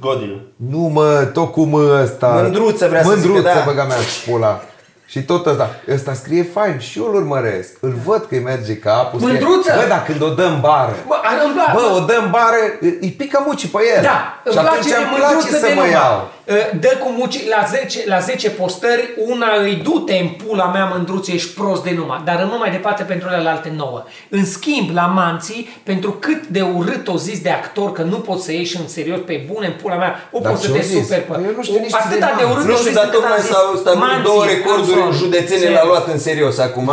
Godină. 0.00 0.40
Nu 0.56 0.78
mă, 0.78 1.30
tot 1.32 1.52
cum 1.52 1.72
ăsta. 1.74 2.28
Mândruță 2.42 2.88
vrea 2.88 3.02
să 3.02 3.08
Mândruță, 3.08 3.38
zică, 3.38 3.52
da. 3.54 3.62
băga 3.66 3.84
mea 3.84 3.96
în 3.96 4.30
pula. 4.32 4.60
Și 5.06 5.22
tot 5.22 5.46
ăsta. 5.46 5.70
Ăsta 5.92 6.12
scrie 6.14 6.42
fain 6.42 6.78
și 6.78 6.98
eu 6.98 7.04
îl 7.04 7.14
urmăresc. 7.14 7.70
Îl 7.80 7.94
văd 8.04 8.20
că 8.28 8.34
îi 8.34 8.40
merge 8.40 8.76
capul. 8.76 9.18
scrie, 9.20 9.32
Mândruță? 9.32 9.72
Bă, 9.80 9.84
dar 9.88 10.02
când 10.04 10.22
o 10.22 10.28
dăm 10.28 10.60
bară. 10.60 10.94
Bă, 11.06 11.14
ar- 11.22 11.40
îmi 11.44 11.54
place. 11.54 11.72
Bă, 11.72 11.82
o 11.96 12.00
dăm 12.04 12.30
bară, 12.30 12.56
îi 12.80 13.14
pică 13.18 13.42
mucii 13.46 13.68
pe 13.68 13.78
el. 13.96 14.02
Da, 14.02 14.40
îmi 14.44 14.54
și 14.54 14.58
atunci 14.58 14.72
place 14.72 14.88
de 14.88 14.96
îmi 14.96 15.16
place 15.16 15.32
mândruță 15.34 15.56
să 15.58 15.66
de 15.66 15.72
mă 15.74 15.80
numai. 15.80 15.90
iau. 15.90 16.32
Uh, 16.48 16.54
Dă 16.80 16.92
cu 17.02 17.08
muci 17.18 17.48
la 17.48 17.66
10, 17.70 18.02
la 18.06 18.18
10 18.18 18.50
postări, 18.50 19.10
una 19.26 19.46
îi 19.62 19.74
du-te 19.82 20.14
în 20.14 20.28
pula 20.28 20.64
mea 20.66 20.84
mândruță, 20.94 21.30
ești 21.32 21.50
prost 21.54 21.82
de 21.82 21.92
numai, 21.96 22.22
dar 22.24 22.38
rămân 22.38 22.56
mai 22.58 22.70
departe 22.70 23.02
pentru 23.02 23.28
celelalte 23.28 23.72
nouă. 23.76 24.04
În 24.28 24.44
schimb, 24.44 24.90
la 24.94 25.06
manții, 25.06 25.68
pentru 25.82 26.10
cât 26.12 26.46
de 26.46 26.60
urât 26.76 27.08
o 27.08 27.16
zis 27.16 27.40
de 27.40 27.50
actor 27.50 27.92
că 27.92 28.02
nu 28.02 28.16
poți 28.16 28.44
să 28.44 28.52
ieși 28.52 28.76
în 28.80 28.88
serios 28.88 29.18
pe 29.26 29.46
bune 29.52 29.66
în 29.66 29.72
pula 29.82 29.94
mea, 29.96 30.28
o 30.32 30.38
Dar 30.38 30.50
poți 30.50 30.62
să 30.62 30.68
ce-o 30.68 30.76
te 30.76 30.82
zis? 30.82 31.00
super 31.02 31.20
pe... 31.20 31.32
Păi 31.32 31.44
eu 31.46 31.52
nu 31.56 31.62
știu 31.62 31.78
nici 31.80 31.94
Atâta 31.94 32.26
de 32.36 32.42
de 32.42 32.44
urât 32.52 32.64
Nu 32.64 32.72
o 32.72 32.76
știu, 32.76 32.86
zis 32.86 32.94
dar 32.94 33.04
încât 33.04 33.18
tocmai 33.18 33.36
am 33.36 33.42
zis, 33.42 33.50
s-au 33.50 33.74
stabilit 33.82 34.04
Manții, 34.08 34.24
două 34.28 34.42
I'm 34.44 34.48
recorduri 34.54 35.00
sorry. 35.00 35.16
județene 35.22 35.58
Serios. 35.60 35.78
l-a 35.78 35.84
luat 35.90 36.06
în 36.14 36.18
serios 36.18 36.56
acum. 36.58 36.88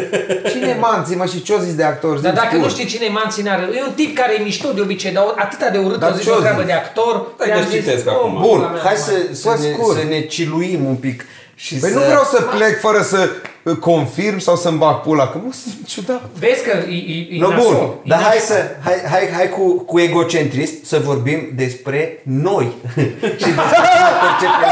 Cine 0.50 0.66
e 0.76 0.78
manții, 0.88 1.16
mă, 1.20 1.26
și 1.32 1.42
ce-o 1.46 1.58
zis 1.66 1.74
de 1.80 1.86
actor? 1.92 2.12
Dar 2.14 2.20
Zi-mi 2.32 2.34
dacă 2.42 2.52
scurt. 2.54 2.62
nu 2.62 2.68
știi 2.74 2.86
cine 2.92 3.04
e 3.10 3.12
Manții 3.20 3.42
n-are, 3.46 3.62
e 3.78 3.82
un 3.90 3.94
tip 4.00 4.10
care 4.20 4.32
e 4.38 4.42
mișto 4.48 4.68
de 4.78 4.80
obicei, 4.86 5.12
dar 5.12 5.24
atâta 5.46 5.68
de 5.74 5.78
urât 5.86 5.98
Dar 5.98 6.10
o 6.10 6.14
zis 6.16 6.24
ce-o 6.24 6.36
o 6.36 6.38
treabă 6.44 6.62
zis? 6.64 6.70
de 6.70 6.76
actor. 6.82 7.12
Stai 7.34 7.48
i-am 7.48 7.58
că 7.60 7.64
zis, 7.70 7.74
citesc 7.78 8.04
"Oh, 8.08 8.12
acum." 8.14 8.32
Bun, 8.46 8.58
pula 8.60 8.68
mea, 8.74 8.80
hai 8.96 9.14
mă." 9.28 9.34
să, 9.34 9.34
să, 9.40 9.48
Fă 9.48 9.62
ne, 9.62 9.72
scurt. 9.72 9.98
să 9.98 10.04
ne 10.08 10.20
ciluim 10.20 10.84
un 10.84 10.94
pic. 10.94 11.24
Și 11.54 11.74
Păi 11.74 11.90
să... 11.90 11.98
nu 11.98 12.04
vreau 12.04 12.22
să 12.24 12.42
plec 12.42 12.80
fără 12.80 13.02
să 13.02 13.28
uh, 13.62 13.76
confirm 13.76 14.38
sau 14.38 14.56
să-mi 14.56 14.78
bag 14.78 15.00
pula, 15.00 15.28
că 15.28 15.38
mă 15.44 15.52
sunt 15.52 15.86
ciudat. 15.86 16.30
Vezi 16.38 16.62
că 16.62 16.76
e, 16.88 16.94
e, 16.94 17.26
e 17.30 17.38
No, 17.38 17.48
nasol, 17.48 17.72
bun, 17.74 17.94
e 18.02 18.08
dar 18.08 18.20
hai 18.22 18.36
nasol. 18.38 18.56
să, 18.56 18.64
hai, 18.84 18.94
hai, 19.10 19.28
hai 19.36 19.48
cu, 19.48 19.72
cu 19.84 19.98
egocentrism 19.98 20.74
să 20.84 20.98
vorbim 21.04 21.50
despre 21.54 22.20
noi 22.22 22.72
și 23.40 23.48
despre 23.54 23.54
cum 23.54 24.02
ne 24.06 24.14
percepem. 24.22 24.68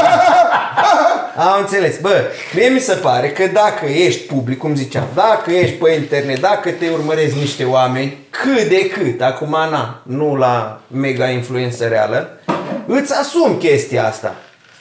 Am 1.37 1.59
înțeles. 1.59 1.97
Bă, 1.97 2.23
mie 2.53 2.67
mi 2.67 2.79
se 2.79 2.93
pare 2.93 3.29
că 3.29 3.47
dacă 3.53 3.85
ești 3.85 4.21
public, 4.21 4.57
cum 4.57 4.75
ziceam, 4.75 5.07
dacă 5.13 5.51
ești 5.51 5.75
pe 5.75 5.91
internet, 5.91 6.39
dacă 6.39 6.71
te 6.71 6.89
urmăresc 6.89 7.35
niște 7.35 7.63
oameni, 7.63 8.17
cât 8.29 8.67
de 8.69 8.87
cât, 8.87 9.21
acum 9.21 9.49
na, 9.49 10.01
nu 10.03 10.35
la 10.35 10.81
mega 10.87 11.29
influență 11.29 11.85
reală, 11.85 12.39
îți 12.85 13.13
asumi 13.13 13.57
chestia 13.57 14.07
asta. 14.07 14.35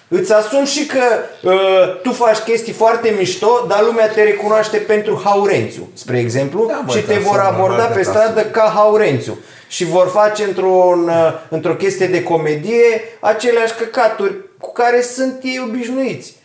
Îți 0.08 0.32
asumi 0.32 0.66
și 0.66 0.86
că 0.86 1.02
uh, 1.42 2.00
tu 2.02 2.12
faci 2.12 2.38
chestii 2.38 2.72
foarte 2.72 3.14
mișto, 3.18 3.64
dar 3.68 3.82
lumea 3.82 4.08
te 4.08 4.22
recunoaște 4.22 4.76
pentru 4.76 5.20
Haurențiu, 5.24 5.88
spre 5.94 6.18
exemplu, 6.18 6.66
Da, 6.66 6.82
mă, 6.86 6.92
și 6.92 6.98
îți 6.98 7.06
te 7.06 7.18
vor 7.18 7.38
asumi, 7.38 7.56
aborda 7.56 7.76
normal 7.76 7.86
pe 7.86 7.92
că 7.92 8.10
te 8.10 8.18
stradă 8.18 8.40
ca 8.40 8.72
Haurențiu. 8.74 9.38
Și 9.68 9.84
vor 9.84 10.08
face 10.08 10.44
într-un, 10.44 11.08
uh, 11.08 11.32
într-o 11.48 11.74
chestie 11.74 12.06
de 12.06 12.22
comedie 12.22 13.02
aceleași 13.20 13.74
căcaturi 13.74 14.34
cu 14.58 14.72
care 14.72 15.00
sunt 15.00 15.40
ei 15.42 15.62
obișnuiți. 15.68 16.42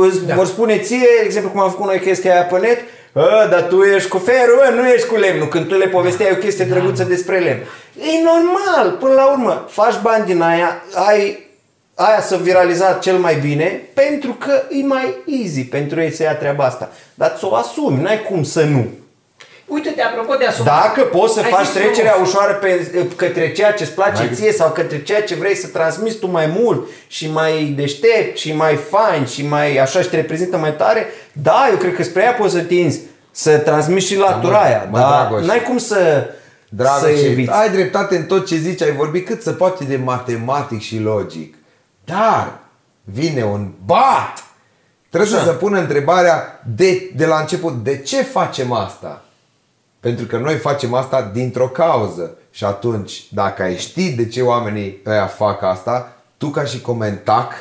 Îți 0.00 0.26
Da. 0.26 0.34
vor 0.34 0.46
spune 0.46 0.78
ție, 0.78 0.98
de 0.98 1.24
exemplu 1.24 1.50
cum 1.50 1.60
am 1.60 1.70
făcut 1.70 1.86
noi 1.86 2.00
chestia 2.00 2.32
aia 2.32 2.42
pe 2.42 2.58
net, 2.58 2.78
"Ă, 3.16 3.46
dar 3.50 3.62
tu 3.62 3.82
ești 3.82 4.08
cu 4.08 4.18
ferul, 4.18 4.62
ă, 4.70 4.74
nu 4.74 4.88
ești 4.88 5.06
cu 5.06 5.16
lemnul, 5.16 5.48
când 5.48 5.66
tu 5.66 5.74
le 5.76 5.86
povesteai 5.86 6.30
o 6.32 6.36
chestie 6.36 6.64
Da. 6.64 6.74
drăguță 6.74 7.04
despre 7.04 7.38
lemn. 7.38 7.60
E 7.98 8.22
normal, 8.24 8.96
până 9.00 9.12
la 9.14 9.30
urmă, 9.30 9.66
faci 9.68 10.00
bani 10.02 10.24
din 10.24 10.40
aia, 10.42 10.82
ai 11.08 11.48
aia 11.94 12.20
să 12.20 12.36
viraliza 12.36 12.92
cel 12.92 13.16
mai 13.16 13.34
bine, 13.34 13.80
pentru 13.94 14.32
că 14.32 14.62
e 14.70 14.86
mai 14.86 15.14
easy 15.26 15.64
pentru 15.64 16.00
ei 16.00 16.12
să 16.12 16.22
ia 16.22 16.34
treaba 16.36 16.64
asta. 16.64 16.90
Dar 17.14 17.34
ți-o 17.38 17.54
asumi, 17.54 18.02
n-ai 18.02 18.22
cum 18.22 18.42
să 18.42 18.62
nu. 18.64 18.86
Uite-te, 19.70 20.02
apropo 20.02 20.34
de 20.34 20.44
asumat. 20.46 20.82
Dacă 20.82 21.02
poți 21.08 21.34
să 21.34 21.40
Ai 21.40 21.50
faci 21.50 21.64
zis 21.64 21.74
trecerea 21.74 22.10
frumos. 22.10 22.28
ușoară 22.28 22.52
pe, 22.52 22.86
către 23.16 23.52
ceea 23.52 23.72
ce 23.72 23.82
îți 23.82 23.92
place 23.92 24.22
Mai- 24.24 24.34
ție 24.34 24.52
sau 24.52 24.70
către 24.70 25.02
ceea 25.02 25.22
ce 25.22 25.34
vrei 25.34 25.56
să 25.56 25.66
transmiți 25.66 26.16
tu 26.16 26.26
mai 26.30 26.46
mult 26.58 26.88
și 27.06 27.30
mai 27.30 27.64
deștept 27.76 28.36
și 28.36 28.52
mai 28.54 28.74
fain 28.90 29.24
și 29.26 29.46
mai 29.46 29.76
așa 29.76 30.00
și 30.00 30.08
te 30.08 30.16
reprezintă 30.16 30.56
mai 30.56 30.74
tare, 30.76 31.06
da, 31.32 31.66
eu 31.70 31.76
cred 31.76 31.94
că 31.94 32.02
spre 32.02 32.22
ea 32.22 32.32
poți 32.32 32.54
să 32.54 32.60
tinzi 32.60 33.00
să 33.30 33.58
transmiți 33.58 34.06
și 34.06 34.16
latura 34.16 34.58
mă, 34.58 34.64
aia, 34.64 34.88
mă, 34.90 34.98
dar 34.98 35.26
Dragoș. 35.28 35.46
n-ai 35.46 35.62
cum 35.62 35.78
să, 35.78 36.30
Dragă, 36.68 36.98
să 37.06 37.10
și 37.10 37.24
eviți. 37.24 37.50
ai 37.52 37.70
dreptate 37.70 38.16
în 38.16 38.22
tot 38.24 38.46
ce 38.46 38.56
zici, 38.56 38.82
ai 38.82 38.92
vorbit 38.92 39.26
cât 39.26 39.42
se 39.42 39.50
poate 39.50 39.84
de 39.84 39.96
matematic 39.96 40.80
și 40.80 40.98
logic. 40.98 41.54
Dar 42.04 42.58
vine 43.04 43.44
un 43.44 43.68
bat! 43.84 44.44
Trebuie 45.10 45.30
Așa. 45.34 45.42
să 45.42 45.48
se 45.50 45.56
pună 45.56 45.78
întrebarea 45.78 46.60
de, 46.76 47.10
de 47.16 47.26
la 47.26 47.38
început, 47.40 47.72
de 47.84 47.96
ce 47.98 48.22
facem 48.22 48.72
asta? 48.72 49.24
Pentru 50.00 50.26
că 50.26 50.38
noi 50.38 50.56
facem 50.56 50.94
asta 50.94 51.30
dintr-o 51.32 51.68
cauză. 51.68 52.34
Și 52.50 52.64
atunci, 52.64 53.26
dacă 53.32 53.62
ai 53.62 53.76
ști 53.76 54.12
de 54.12 54.28
ce 54.28 54.42
oamenii 54.42 55.00
ăia 55.06 55.26
fac 55.26 55.62
asta, 55.62 56.16
tu 56.36 56.48
ca 56.48 56.64
și 56.64 56.80
comentac, 56.80 57.52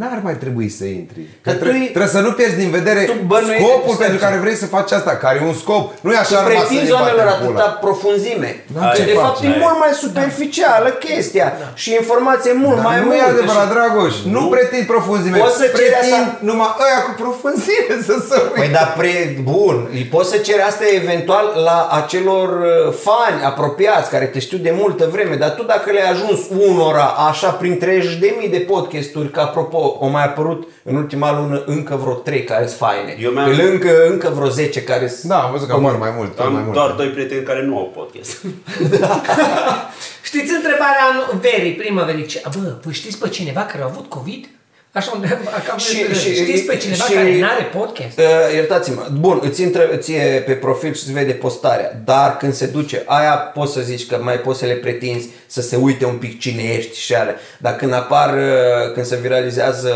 n-ar 0.00 0.20
mai 0.22 0.36
trebui 0.42 0.68
să 0.68 0.84
intri. 0.84 1.20
Că 1.42 1.50
Că 1.50 1.50
tu 1.56 1.62
trebuie, 1.62 1.82
e- 1.82 1.94
trebuie 1.96 2.16
să 2.18 2.20
nu 2.26 2.32
pierzi 2.38 2.56
din 2.62 2.70
vedere 2.78 3.00
Tu 3.04 3.12
bănuiești- 3.32 3.62
scopul 3.64 3.94
stai 3.94 4.06
pentru 4.06 4.16
puțin. 4.16 4.26
care 4.26 4.36
vrei 4.44 4.56
să 4.62 4.66
faci 4.76 4.90
asta, 4.98 5.12
care 5.24 5.36
e 5.42 5.46
un 5.52 5.58
scop. 5.62 5.84
Nu 6.04 6.10
e 6.12 6.16
așa 6.24 6.24
Și 6.26 6.34
numai 6.34 6.52
să 6.54 6.58
pretinzi 6.58 6.90
ne 6.90 6.96
batem 6.98 7.04
oamenilor 7.06 7.28
pula. 7.38 7.48
atâta 7.64 7.66
profunzime. 7.86 8.50
Da, 8.76 8.80
ce 8.94 9.00
ce 9.00 9.06
de 9.10 9.12
faci? 9.18 9.24
fapt 9.26 9.38
e 9.44 9.46
Ai- 9.46 9.58
mult 9.64 9.76
mai 9.84 9.92
superficială 10.04 10.88
chestia 11.06 11.48
și 11.82 11.88
informație 12.00 12.52
mult 12.64 12.76
Dar 12.78 12.84
mai 12.88 12.98
nu 13.00 13.04
multă. 13.06 13.18
e 13.22 13.30
adevărat, 13.34 13.66
și- 13.68 13.72
Dragoș. 13.74 14.14
Nu, 14.34 14.40
Nu. 14.40 14.48
pretind 14.54 14.84
profunzime. 14.94 15.36
Poți 15.44 15.56
să 15.62 15.66
ceri 15.66 15.76
pretind 15.78 16.26
asta- 16.26 16.38
numai 16.48 16.70
ăia 16.86 16.98
cu 17.06 17.12
profunzime 17.22 17.94
să 18.08 18.14
se 18.28 18.36
Păi 18.38 18.60
uite. 18.62 18.72
dar 18.78 18.88
pre, 18.98 19.12
bun, 19.52 19.76
îi 19.98 20.04
poți 20.14 20.28
să 20.32 20.36
ceri 20.46 20.62
asta 20.70 20.84
eventual 21.02 21.46
la 21.68 21.78
acelor 22.00 22.48
uh, 22.60 22.92
fani 23.06 23.38
apropiați 23.50 24.10
care 24.14 24.26
te 24.34 24.38
știu 24.46 24.58
de 24.68 24.72
multă 24.82 25.04
vreme, 25.14 25.34
dar 25.42 25.50
tu 25.58 25.62
dacă 25.72 25.86
le-ai 25.94 26.10
ajuns 26.14 26.40
unora 26.68 27.06
așa 27.30 27.50
prin 27.60 27.74
30.000 27.84 28.48
de 28.56 28.62
podcasturi, 28.72 29.30
că 29.36 29.40
apropo 29.40 29.74
au 30.00 30.08
mai 30.08 30.24
apărut 30.24 30.68
în 30.82 30.96
ultima 30.96 31.40
lună 31.40 31.62
încă 31.66 31.96
vreo 31.96 32.12
3 32.12 32.44
care 32.44 32.66
sunt 32.66 32.78
faine. 32.78 33.16
Eu 33.20 33.30
mi-am- 33.30 33.48
Îl 33.48 33.60
încă, 33.70 34.06
încă 34.06 34.32
vreo 34.34 34.48
10 34.48 34.82
care 34.82 35.08
sunt... 35.08 35.30
Da, 35.30 35.38
am 35.42 35.50
văzut 35.52 35.68
că 35.68 35.74
apar 35.74 35.96
mai 35.96 36.12
mult. 36.16 36.38
mai 36.38 36.46
Am 36.46 36.52
mult. 36.54 36.72
doar 36.72 36.90
doi 36.90 37.08
prieteni 37.08 37.42
care 37.44 37.62
nu 37.64 37.78
au 37.78 37.92
podcast. 37.94 38.38
Știți 40.28 40.52
întrebarea 40.54 41.02
anu- 41.12 41.38
verii, 41.40 41.72
primăverii? 41.72 42.26
Ce- 42.26 42.42
Bă, 42.60 42.74
voi 42.82 42.92
știți 42.92 43.18
pe 43.18 43.28
cineva 43.28 43.60
care 43.60 43.82
a 43.82 43.86
avut 43.86 44.06
COVID? 44.08 44.48
Așa 44.96 45.12
unde, 45.14 45.38
cam 45.68 45.78
Și- 45.78 46.14
și- 46.14 46.34
știți 46.34 46.62
pe 46.62 46.76
cineva 46.76 47.04
și- 47.04 47.12
care 47.12 47.38
n-are 47.38 47.62
podcast? 47.62 48.18
Uh, 48.18 48.24
iertați-mă, 48.54 49.06
bun, 49.20 49.40
îți 49.42 49.62
intră 49.62 49.82
ție 49.96 50.42
pe 50.46 50.52
profil 50.52 50.94
și 50.94 51.02
îți 51.04 51.12
vede 51.12 51.32
postarea, 51.32 52.00
dar 52.04 52.36
când 52.36 52.52
se 52.54 52.66
duce, 52.66 53.02
aia 53.06 53.32
poți 53.32 53.72
să 53.72 53.80
zici 53.80 54.06
că 54.06 54.18
mai 54.22 54.38
poți 54.40 54.58
să 54.58 54.64
le 54.66 54.72
pretinzi 54.72 55.28
să 55.46 55.60
se 55.62 55.76
uite 55.76 56.04
un 56.04 56.16
pic 56.16 56.38
cine 56.40 56.62
ești 56.62 56.98
și 56.98 57.14
ale. 57.14 57.34
Dar 57.58 57.76
când 57.76 57.92
apar, 57.94 58.34
uh, 58.34 58.92
când 58.94 59.06
se 59.06 59.16
viralizează 59.16 59.90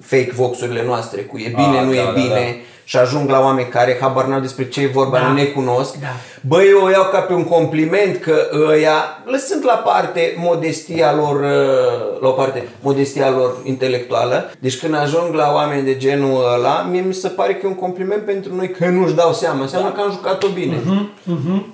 fake 0.00 0.30
voxurile 0.34 0.82
noastre 0.84 1.20
cu 1.20 1.38
e 1.38 1.48
bine, 1.48 1.78
Ah, 1.78 1.84
nu 1.84 1.92
da, 1.94 2.00
e 2.00 2.04
da, 2.04 2.10
bine 2.10 2.28
da. 2.28 2.56
Și 2.90 2.96
ajung 2.96 3.30
la 3.30 3.40
oameni 3.40 3.68
care 3.68 3.98
habar 4.00 4.24
n-au 4.24 4.40
despre 4.40 4.68
ce 4.68 4.80
e 4.80 4.86
vorba, 4.86 5.18
Da. 5.18 5.26
nu 5.26 5.34
ne 5.34 5.44
cunosc. 5.44 5.96
Da. 6.00 6.06
Băi, 6.40 6.66
eu 6.68 6.84
o 6.84 6.90
iau 6.90 7.04
ca 7.12 7.20
pe 7.20 7.32
un 7.32 7.44
compliment 7.44 8.16
că 8.16 8.34
ăia, 8.68 9.22
lăsând 9.24 9.64
la 9.64 9.72
parte 9.74 10.34
modestia 10.36 11.14
lor, 11.14 11.34
uh, 11.40 12.20
la 12.20 12.28
o 12.28 12.30
parte, 12.30 12.68
modestia 12.80 13.30
lor 13.30 13.56
intelectuală, 13.64 14.50
deci 14.58 14.78
când 14.78 14.94
ajung 14.94 15.34
la 15.34 15.50
oameni 15.54 15.82
de 15.84 15.96
genul 15.96 16.44
ăla, 16.54 16.86
mie 16.90 17.00
mi 17.00 17.14
se 17.14 17.28
pare 17.28 17.54
că 17.54 17.66
e 17.66 17.68
un 17.68 17.74
compliment 17.74 18.22
pentru 18.22 18.54
noi 18.54 18.70
că 18.70 18.86
nu-și 18.88 19.14
dau 19.14 19.32
seama, 19.32 19.60
înseamnă 19.62 19.90
că 19.90 20.00
am 20.00 20.10
jucat-o 20.10 20.48
bine. 20.54 20.76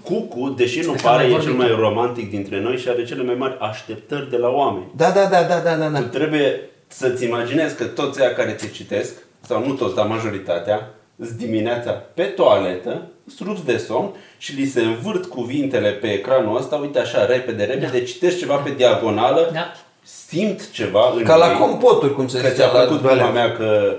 Cucu, 0.02 0.48
deși 0.56 0.78
nu 0.80 0.90
Cred 0.90 1.00
că 1.02 1.08
pare, 1.08 1.22
am 1.22 1.28
e 1.28 1.32
mai 1.32 1.40
cel 1.42 1.52
vorbit. 1.52 1.70
mai 1.70 1.80
romantic 1.88 2.30
dintre 2.30 2.60
noi 2.60 2.76
și 2.76 2.88
are 2.88 3.04
cele 3.04 3.22
mai 3.22 3.34
mari 3.38 3.56
așteptări 3.60 4.30
de 4.30 4.36
la 4.36 4.48
oameni. 4.48 4.86
Da, 4.96 5.10
da, 5.10 5.24
da, 5.30 5.42
da, 5.42 5.58
da, 5.64 5.74
da, 5.74 5.86
da. 5.88 5.98
Tu 5.98 6.04
trebuie 6.04 6.60
să-ți 6.88 7.24
imaginezi 7.24 7.76
că 7.76 7.84
toți 7.84 8.20
aia 8.20 8.32
care 8.34 8.50
te 8.50 8.66
citesc, 8.68 9.12
sau 9.46 9.64
nu 9.66 9.72
toți, 9.72 9.94
dar 9.94 10.06
majoritatea, 10.06 10.76
îți 10.76 10.95
dimineața 11.36 11.90
pe 11.90 12.22
toaletă, 12.22 13.02
sunt 13.36 13.48
rupți 13.48 13.64
de 13.64 13.76
somn 13.76 14.10
și 14.38 14.54
li 14.54 14.66
se 14.66 14.80
învârt 14.80 15.24
cuvintele 15.24 15.90
pe 15.90 16.06
ecranul 16.12 16.56
ăsta, 16.56 16.76
uite 16.76 16.98
așa, 16.98 17.26
repede, 17.26 17.64
repede, 17.64 18.02
citești 18.02 18.38
ceva 18.38 18.54
pe 18.56 18.70
diagonală, 18.76 19.50
Da. 19.52 19.72
simt 20.02 20.70
ceva 20.70 21.12
în 21.16 21.22
Ca 21.24 21.36
la 21.36 21.50
ei, 21.50 21.58
compoturi, 21.58 22.14
cum 22.14 22.28
se 22.28 22.40
că 22.40 22.48
zicea 22.48 22.54
ți-a 22.68 22.72
la 22.72 22.84
plăcut 22.84 23.04
alea. 23.04 23.14
gluma 23.14 23.30
mea 23.30 23.52
că 23.52 23.96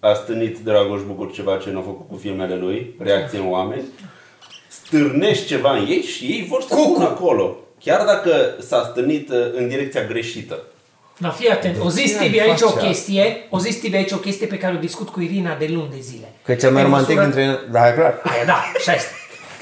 a 0.00 0.12
stârnit 0.14 0.58
Dragoș 0.58 1.00
Bucur 1.06 1.32
ceva 1.32 1.56
ce 1.56 1.70
nu 1.70 1.78
a 1.78 1.82
făcut 1.82 2.08
cu 2.08 2.16
filmele 2.16 2.56
lui, 2.56 2.94
reacție 2.98 3.38
în 3.38 3.50
oameni, 3.50 3.82
stârnești 4.68 5.46
ceva 5.46 5.76
în 5.76 5.86
ei 5.86 6.00
și 6.02 6.24
ei 6.24 6.46
vor 6.48 6.62
să 6.62 6.74
Cucu. 6.74 6.92
pună 6.92 7.04
acolo. 7.04 7.56
Chiar 7.80 8.04
dacă 8.04 8.54
s-a 8.58 8.88
stârnit 8.90 9.30
uh, 9.30 9.36
în 9.54 9.68
direcția 9.68 10.04
greșită. 10.04 10.58
Da, 11.18 11.28
fii 11.30 11.48
atent. 11.50 11.76
O 11.80 11.88
zis 11.88 12.12
ce 12.12 12.18
Tibi 12.18 12.40
ai 12.40 12.48
aici 12.48 12.60
o 12.60 12.68
face 12.68 12.86
chestie, 12.86 13.46
o 13.50 13.58
zis 13.58 13.76
Tibi 13.76 13.96
aici 13.96 14.10
o 14.12 14.16
chestie 14.16 14.46
pe 14.46 14.58
care 14.58 14.74
o 14.74 14.78
discut 14.78 15.08
cu 15.08 15.20
Irina 15.20 15.54
de 15.54 15.66
luni 15.70 15.90
de 15.90 16.00
zile. 16.00 16.32
Că 16.44 16.52
e 16.52 16.56
cel 16.56 16.72
mai 16.72 16.82
Pe 16.82 16.88
romantic 16.88 17.16
măsură- 17.16 17.32
dintre 17.34 17.46
noi. 17.46 17.58
Da, 17.70 17.88
e 17.88 17.92
clar. 17.92 18.20
Aia, 18.24 18.44
da, 18.44 18.64
așa 18.76 18.92
este. 18.94 19.10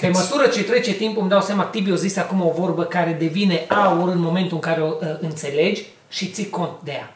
Pe 0.01 0.09
măsură 0.09 0.47
ce 0.47 0.63
trece 0.65 0.93
timpul, 0.93 1.21
îmi 1.21 1.31
dau 1.31 1.41
seama, 1.41 1.65
Tibi 1.65 1.91
a 1.91 1.95
zis 1.95 2.17
acum 2.17 2.41
o 2.47 2.53
vorbă 2.57 2.85
care 2.85 3.17
devine 3.19 3.65
aur 3.69 4.09
în 4.09 4.19
momentul 4.21 4.55
în 4.55 4.61
care 4.61 4.81
o 4.81 4.87
uh, 4.87 5.07
înțelegi 5.21 5.83
și 6.09 6.31
ții 6.31 6.51
cont 6.51 6.71
de 6.85 6.91
ea. 6.93 7.15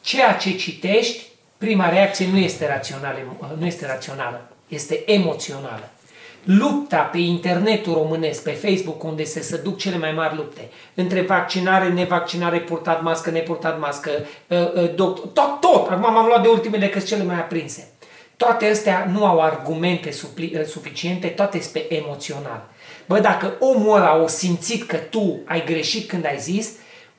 Ceea 0.00 0.32
ce 0.32 0.56
citești, 0.56 1.22
prima 1.58 1.88
reacție 1.88 2.26
nu 2.32 2.38
este 2.38 2.66
rațională, 2.66 3.18
uh, 3.40 3.46
nu 3.58 3.66
este 3.66 3.86
rațională, 3.86 4.48
este 4.68 5.02
emoțională. 5.06 5.88
Lupta 6.44 6.98
pe 6.98 7.18
internetul 7.18 7.92
românesc, 7.92 8.42
pe 8.42 8.50
Facebook, 8.50 9.02
unde 9.02 9.24
se, 9.24 9.40
se 9.40 9.56
duc 9.56 9.78
cele 9.78 9.98
mai 9.98 10.12
mari 10.12 10.36
lupte, 10.36 10.68
între 10.94 11.20
vaccinare, 11.20 11.88
nevaccinare, 11.88 12.60
purtat 12.60 13.02
mască, 13.02 13.30
nepurtat 13.30 13.80
mască, 13.80 14.10
uh, 14.48 14.58
uh, 14.58 14.94
doctor, 14.94 15.26
tot, 15.26 15.60
tot, 15.60 15.90
acum 15.90 16.12
m-am 16.12 16.26
luat 16.26 16.42
de 16.42 16.48
ultimele 16.48 16.88
că 16.88 16.98
sunt 16.98 17.10
cele 17.10 17.24
mai 17.24 17.36
aprinse. 17.36 17.88
Toate 18.36 18.66
astea 18.66 19.10
nu 19.12 19.24
au 19.24 19.40
argumente 19.40 20.10
supli, 20.10 20.52
uh, 20.54 20.64
suficiente, 20.64 21.26
toate 21.26 21.60
sunt 21.60 21.72
pe 21.72 21.94
emoțional. 21.94 22.68
Bă, 23.06 23.18
dacă 23.18 23.56
omul 23.58 23.96
ăla 23.96 24.22
o 24.22 24.26
simțit 24.26 24.86
că 24.86 24.96
tu 24.96 25.40
ai 25.44 25.64
greșit 25.64 26.08
când 26.08 26.26
ai 26.26 26.38
zis, 26.38 26.70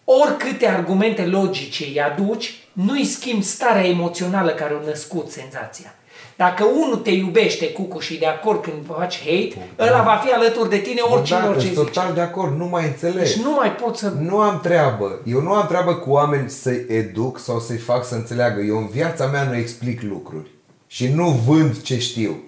oricâte 0.03 0.67
argumente 0.67 1.25
logice 1.25 1.83
îi 1.83 2.01
aduci, 2.01 2.53
nu-i 2.73 3.05
schimbi 3.05 3.43
starea 3.43 3.87
emoțională 3.87 4.51
care 4.51 4.73
a 4.73 4.85
născut 4.85 5.31
senzația. 5.31 5.95
Dacă 6.35 6.63
unul 6.63 6.97
te 6.97 7.09
iubește, 7.09 7.71
Cucu, 7.71 7.99
și 7.99 8.17
de 8.17 8.25
acord 8.25 8.61
când 8.61 8.75
faci 8.97 9.19
hate, 9.19 9.69
ăla 9.79 10.01
va 10.03 10.21
fi 10.25 10.31
alături 10.31 10.69
de 10.69 10.77
tine 10.77 11.01
oricine 11.01 11.39
da, 11.39 11.47
orice 11.47 11.65
sunt 11.65 11.77
zice. 11.77 11.85
total 11.85 12.13
de 12.13 12.21
acord, 12.21 12.57
nu 12.57 12.65
mai 12.65 12.85
înțeleg. 12.85 13.17
Deci 13.17 13.35
nu 13.35 13.51
mai 13.51 13.71
pot 13.71 13.97
să... 13.97 14.13
Nu 14.19 14.39
am 14.39 14.59
treabă. 14.59 15.21
Eu 15.25 15.41
nu 15.41 15.53
am 15.53 15.67
treabă 15.67 15.95
cu 15.95 16.09
oameni 16.09 16.49
să-i 16.49 16.85
educ 16.87 17.39
sau 17.39 17.59
să-i 17.59 17.77
fac 17.77 18.05
să 18.05 18.15
înțeleagă. 18.15 18.61
Eu 18.61 18.77
în 18.77 18.87
viața 18.87 19.25
mea 19.25 19.43
nu 19.43 19.55
explic 19.55 20.01
lucruri. 20.01 20.49
Și 20.87 21.07
nu 21.07 21.29
vând 21.29 21.81
ce 21.81 21.99
știu. 21.99 22.43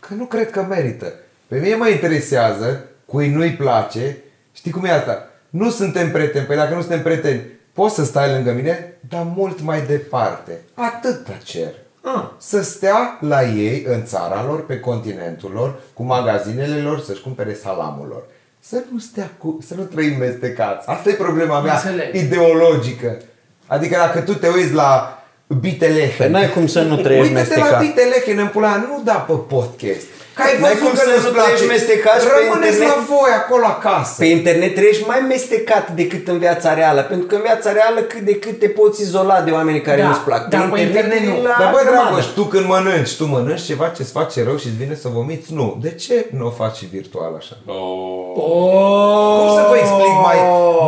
Că 0.00 0.14
nu 0.14 0.24
cred 0.24 0.50
că 0.50 0.66
merită. 0.68 1.12
Pe 1.46 1.58
mine 1.58 1.74
mă 1.74 1.88
interesează, 1.88 2.84
cui 3.06 3.28
nu-i 3.28 3.52
place. 3.52 4.16
Știi 4.52 4.70
cum 4.70 4.84
e 4.84 4.90
asta? 4.90 5.28
Nu 5.50 5.70
suntem 5.70 6.10
prieteni. 6.10 6.46
Păi 6.46 6.56
dacă 6.56 6.74
nu 6.74 6.80
suntem 6.80 7.02
prieteni, 7.02 7.42
poți 7.72 7.94
să 7.94 8.04
stai 8.04 8.32
lângă 8.32 8.52
mine, 8.52 8.98
dar 9.08 9.26
mult 9.36 9.60
mai 9.60 9.82
departe. 9.86 10.60
Atât 10.74 11.26
cer. 11.44 11.74
Ah. 12.06 12.24
Să 12.38 12.62
stea 12.62 13.18
la 13.20 13.42
ei, 13.42 13.84
în 13.88 14.04
țara 14.04 14.44
lor, 14.46 14.66
pe 14.66 14.80
continentul 14.80 15.50
lor, 15.54 15.74
cu 15.94 16.02
magazinele 16.02 16.76
lor, 16.76 17.00
să-și 17.00 17.22
cumpere 17.22 17.54
salamul 17.54 18.06
lor. 18.10 18.22
Să 18.60 18.82
nu 18.92 18.98
stea 18.98 19.30
cu, 19.38 19.58
să 19.66 19.74
nu 19.74 19.82
trăim 19.82 20.18
mestecați. 20.18 20.88
Asta 20.88 21.10
e 21.10 21.12
problema 21.12 21.60
mea 21.60 21.74
Înțeleg. 21.74 22.14
ideologică. 22.14 23.18
Adică 23.66 23.96
dacă 23.98 24.20
tu 24.20 24.34
te 24.34 24.48
uiți 24.48 24.72
la 24.72 25.18
Bitelehe. 25.60 26.14
Păi 26.22 26.30
n-ai 26.30 26.50
cum 26.50 26.66
să 26.66 26.82
nu 26.82 26.96
trăiești 26.96 27.32
Uite-te 27.32 27.58
la 27.58 27.64
mestecat. 27.64 27.80
Bitelehe 27.80 28.40
în 28.40 28.48
pula, 28.48 28.76
nu 28.76 29.02
da 29.04 29.14
pe 29.14 29.32
podcast. 29.48 30.06
Că 30.36 30.42
ai 30.46 30.52
N-ai 30.60 30.62
văzut 30.64 30.82
cum 30.84 30.92
că 30.98 31.02
să 31.06 31.10
nu-ți 31.14 31.26
nu 31.28 31.32
place. 31.36 31.46
trăiești 31.48 31.68
mestecat 31.74 32.16
și 32.22 32.26
pe 32.28 32.32
Rămâneți 32.38 32.76
internet. 32.76 32.96
la 32.96 32.98
voi 33.12 33.32
acolo 33.42 33.66
acasă. 33.76 34.14
Pe 34.22 34.28
internet 34.38 34.72
trăiești 34.78 35.04
mai 35.12 35.20
mestecat 35.32 35.86
decât 36.00 36.24
în 36.32 36.38
viața 36.46 36.68
reală, 36.80 37.00
pentru 37.10 37.26
că 37.28 37.34
în 37.38 37.44
viața 37.48 37.68
reală 37.80 38.00
cât 38.12 38.22
de 38.30 38.34
cât 38.44 38.56
te 38.62 38.68
poți 38.78 38.98
izola 39.06 39.36
de 39.46 39.50
oamenii 39.58 39.84
care 39.88 40.00
Da, 40.02 40.06
nu-ți 40.08 40.24
plac. 40.28 40.42
dar 40.54 40.62
pe 40.74 40.80
internet 40.88 41.20
e 41.22 41.26
nu. 41.32 41.36
la 41.48 41.56
Dar 41.62 41.70
bă, 41.74 41.78
grămadă. 41.86 42.08
Dragoș, 42.08 42.26
tu 42.38 42.42
când 42.52 42.66
mănânci, 42.74 43.12
tu 43.18 43.24
mănânci 43.34 43.64
ceva 43.70 43.86
ce-ți 43.96 44.12
face 44.18 44.36
rău 44.48 44.56
și 44.62 44.66
îți 44.70 44.78
vine 44.82 44.94
să 45.04 45.08
vomiți? 45.18 45.48
Nu. 45.58 45.66
De 45.84 45.90
ce 46.02 46.16
nu 46.38 46.44
o 46.50 46.52
faci 46.60 46.76
și 46.80 46.86
virtual 46.96 47.32
așa? 47.40 47.54
Oh! 47.66 49.36
Cum 49.38 49.48
să 49.58 49.64
vă 49.70 49.76
explic 49.84 50.14
mai, 50.28 50.38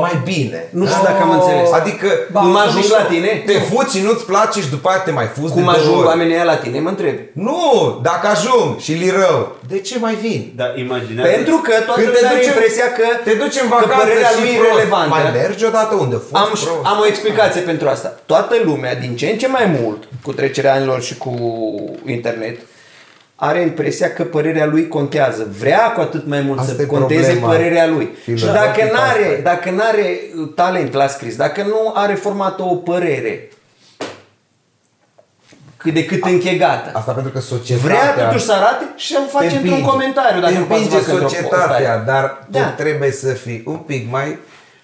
mai 0.04 0.16
bine? 0.30 0.60
Nu 0.80 0.84
știu 0.90 1.02
dacă 1.08 1.20
am 1.26 1.30
înțeles. 1.38 1.68
Adică 1.80 2.08
Ba, 2.32 2.40
cum 2.40 2.56
ajung 2.56 2.84
la 2.98 3.04
tine? 3.12 3.42
Te 3.46 3.52
fuți 3.52 3.96
și 3.96 4.02
nu-ți 4.06 4.24
place 4.32 4.60
și 4.64 4.70
după 4.76 4.88
aia 4.88 4.98
te 4.98 5.10
mai 5.10 5.28
fuzi 5.36 5.52
Cum 5.52 5.62
de 5.62 5.68
două 5.70 5.76
ajung 5.78 5.96
ori. 5.98 6.06
oamenii 6.06 6.34
ăia 6.34 6.44
la 6.52 6.56
tine, 6.56 6.78
mă 6.80 6.88
întreb. 6.88 7.16
Nu, 7.32 7.60
dacă 8.02 8.24
ajung 8.34 8.78
și 8.78 8.92
li 8.92 9.10
rău, 9.20 9.35
de 9.68 9.78
ce 9.88 9.98
mai 9.98 10.14
vin? 10.14 10.52
Dar 10.60 10.70
imaginează 10.78 11.30
Pentru 11.30 11.56
că 11.66 11.72
toată 11.86 12.00
Când 12.00 12.12
te 12.12 12.18
lumea 12.20 12.30
are 12.30 12.38
duci 12.38 12.46
în- 12.48 12.52
impresia 12.54 12.88
că, 12.98 13.06
te 13.26 13.32
duci 13.42 13.58
în 13.62 13.68
că 13.68 13.74
vacanță 13.74 13.96
părerea 14.02 14.28
și 14.34 14.40
lui 14.40 14.50
e 14.54 14.56
prost. 14.58 14.72
relevantă. 14.76 15.08
Mai 15.16 15.24
mergi 15.42 15.64
odată 15.64 15.94
unde 16.04 16.16
fost 16.28 16.42
Am, 16.44 16.48
prost. 16.48 16.68
am 16.92 16.98
o 17.04 17.06
explicație 17.12 17.60
pentru 17.70 17.86
asta. 17.94 18.08
Toată 18.32 18.54
lumea, 18.68 18.94
din 18.94 19.12
ce 19.16 19.26
în 19.32 19.38
ce 19.42 19.48
mai 19.48 19.66
mult, 19.80 20.00
cu 20.24 20.32
trecerea 20.32 20.74
anilor 20.74 21.00
și 21.02 21.14
cu 21.24 21.32
internet, 22.06 22.56
are 23.38 23.60
impresia 23.60 24.12
că 24.12 24.22
părerea 24.22 24.66
lui 24.66 24.88
contează. 24.88 25.46
Vrea 25.58 25.92
cu 25.92 26.00
atât 26.00 26.26
mai 26.26 26.40
mult 26.40 26.58
Asta 26.58 26.72
să 26.76 26.82
e 26.82 26.86
conteze 26.86 27.20
problema 27.30 27.48
părerea 27.52 27.86
lui. 27.86 28.08
Și 28.14 28.20
filozofică 28.22 28.52
dacă 28.64 28.82
asta 28.82 28.96
n-are, 28.98 29.36
e. 29.38 29.40
dacă 29.42 29.70
n-are 29.70 30.20
talent 30.54 30.92
la 30.94 31.06
scris, 31.06 31.36
dacă 31.36 31.62
nu 31.62 31.92
are 31.94 32.14
formată 32.14 32.62
o 32.62 32.74
părere 32.74 33.48
cât 35.76 35.94
de 35.94 36.04
cât 36.04 36.24
închegată, 36.24 36.90
Asta 36.92 37.12
pentru 37.12 37.32
că 37.32 37.40
societatea... 37.40 37.88
vrea 37.88 38.26
totuși 38.26 38.44
să 38.44 38.52
arate 38.52 38.84
și 38.96 39.14
îmi 39.18 39.26
face 39.30 39.48
te 39.48 39.54
într-un 39.54 39.72
împinge. 39.72 39.90
comentariu 39.90 40.40
dacă 40.40 40.52
te 40.52 40.58
nu 40.58 40.64
poate 40.64 40.82
să 40.82 40.88
împinge 40.88 41.04
facă 41.04 41.12
într-o 41.12 41.28
societatea, 41.28 41.76
postare. 41.76 42.02
dar 42.06 42.46
Da. 42.48 42.60
tu 42.60 42.82
trebuie 42.82 43.10
să 43.12 43.26
fii 43.32 43.62
un 43.66 43.76
pic 43.76 44.10
mai 44.10 44.38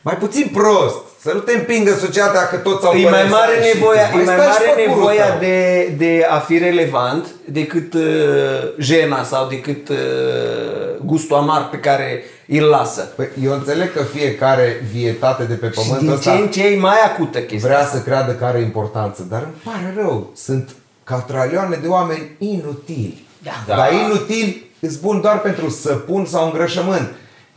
mai 0.05 0.15
puțin 0.17 0.51
prost. 0.53 0.97
Să 1.21 1.31
nu 1.35 1.39
te 1.39 1.53
împingă 1.53 1.95
societatea 1.95 2.49
că 2.49 2.57
toți 2.57 2.87
au 2.87 2.93
E 2.93 3.03
mai 3.03 3.11
păreri 3.11 3.29
mare 3.31 3.53
sale 3.53 3.67
și 3.67 3.75
nevoia, 3.75 4.09
tu 4.11 4.17
e 4.19 4.23
mai 4.25 4.35
stai 4.35 4.47
și 4.47 4.53
mare 4.53 4.73
pe 4.75 4.83
curul 4.83 4.99
nevoia 4.99 5.27
tău. 5.29 5.39
de, 5.39 5.85
de 5.99 6.27
a 6.31 6.39
fi 6.39 6.59
relevant 6.59 7.27
decât 7.45 7.95
uh, 7.95 8.03
jena 8.79 9.23
sau 9.25 9.47
decât 9.49 9.89
uh, 9.89 9.97
gustul 11.05 11.37
amar 11.37 11.69
pe 11.69 11.77
care 11.77 12.23
îl 12.49 12.63
lasă. 12.65 13.01
Păi, 13.17 13.29
eu 13.45 13.53
înțeleg 13.53 13.93
că 13.93 14.03
fiecare 14.03 14.85
vietate 14.93 15.43
de 15.45 15.55
pe 15.55 15.67
Și 15.71 15.73
din 15.73 15.83
pământul 15.89 16.09
ce 16.09 16.15
ăsta 16.29 16.33
în 16.43 16.49
ce 16.49 16.67
e 16.67 16.79
mai 16.79 16.99
acută 17.05 17.39
chestia 17.39 17.69
vrea 17.69 17.81
asta. 17.81 17.97
să 17.97 18.03
creadă 18.03 18.33
că 18.33 18.45
are 18.45 18.61
importanță, 18.61 19.27
dar 19.31 19.43
îmi 19.43 19.73
pare 19.75 19.95
rău. 19.97 20.31
Sunt 20.35 20.71
catralioane 21.05 21.77
de 21.77 21.87
oameni 21.89 22.31
inutili. 22.39 23.27
Da. 23.43 23.51
Dar 23.67 23.93
inutili 23.93 24.71
îți 24.81 25.01
bun 25.01 25.21
doar 25.21 25.41
pentru 25.41 25.71
săpun 25.71 26.27
sau 26.27 26.45
îngrășământ. 26.45 27.09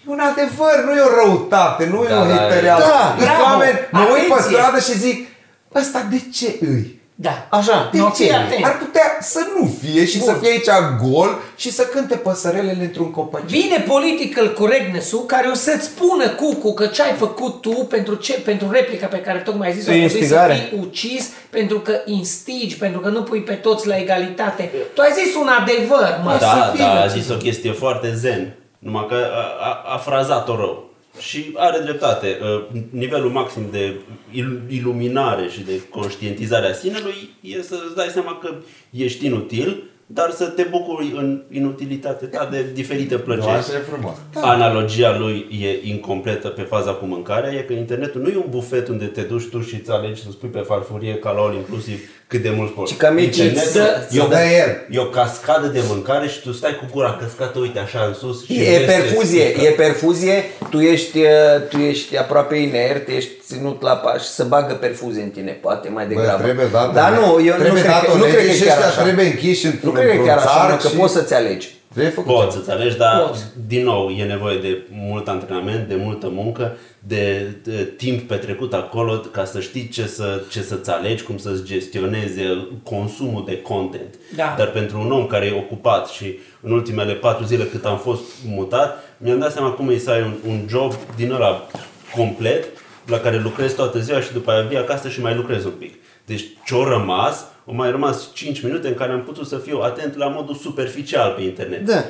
E 0.07 0.11
un 0.11 0.19
adevăr, 0.19 0.83
nu 0.85 0.91
e 0.91 0.99
o 1.01 1.23
răutate, 1.25 1.85
nu 1.85 2.03
e 2.03 2.07
Da, 2.07 2.21
o 2.21 2.25
da, 2.25 2.31
hităreală. 2.31 2.83
da, 2.85 3.15
Sunt 3.17 3.27
bravo, 3.29 3.43
oameni, 3.43 3.79
mă 3.91 3.99
uit 4.13 4.27
pe 4.27 4.33
atenție. 4.33 4.57
stradă 4.57 4.79
și 4.79 4.97
zic, 4.97 5.27
ăsta 5.75 6.07
de 6.09 6.21
ce 6.33 6.57
îi? 6.61 7.01
Da. 7.15 7.47
Așa. 7.49 7.89
De 7.91 7.97
Nu, 7.99 8.07
ce? 8.15 8.23
fii 8.23 8.31
atent. 8.33 8.65
Ar 8.65 8.77
putea 8.77 8.84
să 9.25 9.47
nu 9.59 9.73
fie 9.81 10.05
și 10.05 10.17
Bun. 10.17 10.27
să 10.27 10.33
fie 10.41 10.49
aici 10.49 10.69
gol 11.03 11.39
și 11.55 11.71
să 11.71 11.83
cânte 11.83 12.15
păsărelele 12.15 12.83
într-un 12.83 13.11
copac. 13.11 13.41
Vine 13.41 13.83
political 13.87 14.53
correctness-ul 14.53 15.19
care 15.25 15.47
o 15.47 15.53
să-ți 15.53 15.85
spună 15.85 16.29
Cucu 16.29 16.73
că 16.73 16.85
ce 16.85 17.01
ai 17.01 17.13
făcut 17.13 17.61
tu 17.61 17.69
pentru, 17.69 18.15
ce, 18.15 18.33
pentru 18.33 18.71
replica 18.71 19.05
pe 19.05 19.17
care 19.21 19.39
tocmai 19.39 19.67
ai 19.67 19.73
zis-o, 19.73 19.91
E 19.91 19.93
ar 19.93 20.09
trebui 20.09 20.09
să 20.09 20.17
instigare. 20.17 20.67
fii 20.69 20.79
ucis 20.79 21.29
pentru 21.49 21.79
că 21.79 21.93
instigi, 22.05 22.77
pentru 22.77 22.99
că 22.99 23.09
nu 23.09 23.21
pui 23.23 23.39
pe 23.41 23.53
toți 23.53 23.87
la 23.87 23.97
egalitate. 23.97 24.71
Tu 24.93 25.01
ai 25.01 25.11
zis 25.25 25.35
un 25.35 25.47
adevăr, 25.59 26.19
mă. 26.23 26.37
Da, 26.39 26.47
să 26.47 26.71
fie 26.75 26.83
da, 26.83 27.01
a 27.01 27.05
ucis. 27.05 27.21
zis 27.21 27.29
o 27.31 27.35
chestie 27.37 27.71
foarte 27.71 28.13
zen, 28.15 28.55
numai 28.79 29.05
că 29.09 29.15
a, 29.33 29.67
a, 29.69 29.93
a 29.93 29.97
frazat-o 29.97 30.55
rău. 30.55 30.89
Și 31.19 31.51
are 31.55 31.79
dreptate. 31.79 32.37
Uh, 32.41 32.79
Nivelul 32.89 33.29
maxim 33.31 33.67
de 33.71 33.95
il- 34.31 34.61
iluminare 34.69 35.47
și 35.49 35.61
de 35.61 35.81
conștientizare 35.89 36.67
a 36.67 36.73
sinelui 36.73 37.29
e 37.41 37.61
să 37.61 37.81
îți 37.85 37.95
dai 37.95 38.07
seama 38.07 38.37
că 38.37 38.55
ești 38.89 39.25
inutil, 39.25 39.83
dar 40.07 40.31
să 40.31 40.45
te 40.45 40.63
bucuri 40.63 41.13
în 41.17 41.41
inutilitatea 41.51 42.27
ta 42.27 42.47
de 42.51 42.65
diferite 42.73 43.13
Nu, 43.15 43.19
plăceri. 43.21 43.47
așa 43.49 43.73
e 43.73 43.83
frumos. 43.91 44.13
Analogia 44.33 45.17
lui 45.17 45.47
e 45.61 45.87
incompletă 45.89 46.47
pe 46.47 46.61
faza 46.61 46.91
cu 46.91 47.05
mâncarea, 47.05 47.51
e 47.53 47.61
că 47.67 47.73
internetul 47.73 48.21
nu 48.21 48.27
e 48.29 48.35
un 48.35 48.49
bufet 48.49 48.87
unde 48.87 49.05
te 49.05 49.21
duci 49.21 49.47
tu 49.49 49.61
și 49.61 49.75
îți 49.75 49.91
alegi 49.91 50.21
să 50.21 50.27
spui 50.31 50.49
pe 50.49 50.59
farfurie 50.59 51.15
ca 51.15 51.31
la 51.31 51.41
all 51.41 51.55
inclusiv 51.55 51.99
cât 52.27 52.41
de 52.41 52.49
mult 52.49 52.73
poți. 52.73 52.91
Și 52.91 52.97
ca 52.97 53.09
mici 53.09 53.25
Internetul 53.37 53.61
să- 53.71 54.07
e 54.11 54.19
o- 54.19 54.23
să 54.23 54.29
dea 54.29 54.51
el. 54.65 54.69
E 54.89 54.99
o 54.99 55.05
cascadă 55.05 55.67
de 55.67 55.79
mâncare 55.87 56.27
și 56.27 56.41
tu 56.41 56.51
stai 56.51 56.75
cu 56.75 56.85
gura 56.93 57.17
căscată, 57.21 57.59
uite 57.59 57.79
așa 57.79 58.03
în 58.07 58.13
sus. 58.13 58.45
Și 58.45 58.53
E 58.61 58.63
vezi 58.63 58.85
perfuzie, 58.85 59.51
că- 59.51 59.61
e 59.61 59.69
perfuzie, 59.69 60.43
tu 60.69 60.79
ești, 60.79 61.17
uh, 61.19 61.27
tu 61.69 61.77
ești 61.77 62.17
aproape 62.17 62.55
inert, 62.55 63.07
ești 63.07 63.31
ținut 63.47 63.81
la 63.81 63.91
pași, 63.95 64.25
să 64.25 64.43
bagă 64.43 64.73
perfuzie 64.73 65.21
în 65.23 65.29
tine, 65.29 65.51
poate 65.51 65.89
mai 65.89 66.05
Bă, 66.05 66.13
degrabă. 66.13 66.43
trebuie 66.43 66.65
dat 66.71 66.93
Dar 66.93 67.11
nu, 67.11 67.25
eu 67.45 67.53
nu 67.55 67.59
trebuie 67.61 67.81
cred, 67.81 67.93
dat 67.93 68.05
că, 68.05 68.11
o 68.11 68.17
nu 68.17 68.23
lege 68.23 68.35
cred 68.35 68.47
că 68.47 68.51
și 68.53 68.63
e 68.63 68.65
chiar 68.65 68.75
ăștia 68.77 68.89
așa. 68.91 69.01
trebuie 69.01 69.25
închiși 69.25 69.65
Nu 69.65 69.71
într-un 69.71 69.93
cred 69.93 70.07
că 70.07 70.13
e 70.13 70.17
chiar 70.25 70.37
așa, 70.37 70.47
țar 70.47 70.69
mă, 70.71 70.75
că 70.77 70.87
și- 70.87 70.95
poți 70.95 71.13
să-ți 71.13 71.33
alegi. 71.33 71.73
Trebuie 71.93 72.13
făcut 72.13 72.33
Poți 72.33 72.49
ceva. 72.49 72.63
să-ți 72.63 72.69
alegi, 72.71 72.97
dar 72.97 73.21
Poți. 73.27 73.43
din 73.67 73.83
nou 73.83 74.09
e 74.09 74.23
nevoie 74.23 74.57
de 74.57 74.81
mult 74.91 75.27
antrenament, 75.27 75.87
de 75.87 75.95
multă 75.97 76.29
muncă, 76.31 76.77
de, 76.99 77.47
de 77.63 77.93
timp 77.97 78.27
petrecut 78.27 78.73
acolo 78.73 79.13
ca 79.31 79.45
să 79.45 79.59
știi 79.59 79.87
ce, 79.89 80.05
să, 80.07 80.41
ce 80.51 80.61
să-ți 80.61 80.89
alegi, 80.89 81.23
cum 81.23 81.37
să-ți 81.37 81.63
gestioneze 81.63 82.67
consumul 82.83 83.43
de 83.47 83.61
content. 83.61 84.15
Da. 84.35 84.55
Dar 84.57 84.67
pentru 84.67 84.99
un 84.99 85.11
om 85.11 85.25
care 85.27 85.45
e 85.45 85.53
ocupat 85.57 86.07
și 86.07 86.39
în 86.61 86.71
ultimele 86.71 87.13
patru 87.13 87.45
zile 87.45 87.63
cât 87.63 87.85
am 87.85 87.97
fost 87.97 88.21
mutat, 88.47 89.03
mi-am 89.17 89.39
dat 89.39 89.51
seama 89.51 89.69
cum 89.69 89.89
e 89.89 89.97
să 89.97 90.09
ai 90.11 90.21
un, 90.21 90.33
un 90.47 90.59
job 90.69 90.93
din 91.15 91.31
ăla 91.31 91.67
complet, 92.15 92.65
la 93.05 93.19
care 93.19 93.39
lucrezi 93.39 93.75
toată 93.75 93.99
ziua 93.99 94.21
și 94.21 94.33
după 94.33 94.51
aia 94.51 94.61
vii 94.61 94.77
acasă 94.77 95.09
și 95.09 95.21
mai 95.21 95.35
lucrezi 95.35 95.65
un 95.65 95.73
pic. 95.79 95.93
Deci 96.25 96.45
ce-o 96.65 96.87
rămas, 96.87 97.45
au 97.67 97.73
mai 97.73 97.91
rămas 97.91 98.29
5 98.33 98.61
minute 98.61 98.87
în 98.87 98.93
care 98.93 99.11
am 99.11 99.23
putut 99.23 99.47
să 99.47 99.57
fiu 99.57 99.79
atent 99.79 100.15
la 100.15 100.27
modul 100.27 100.55
superficial 100.55 101.33
pe 101.33 101.41
internet. 101.41 101.85
Da. 101.85 102.03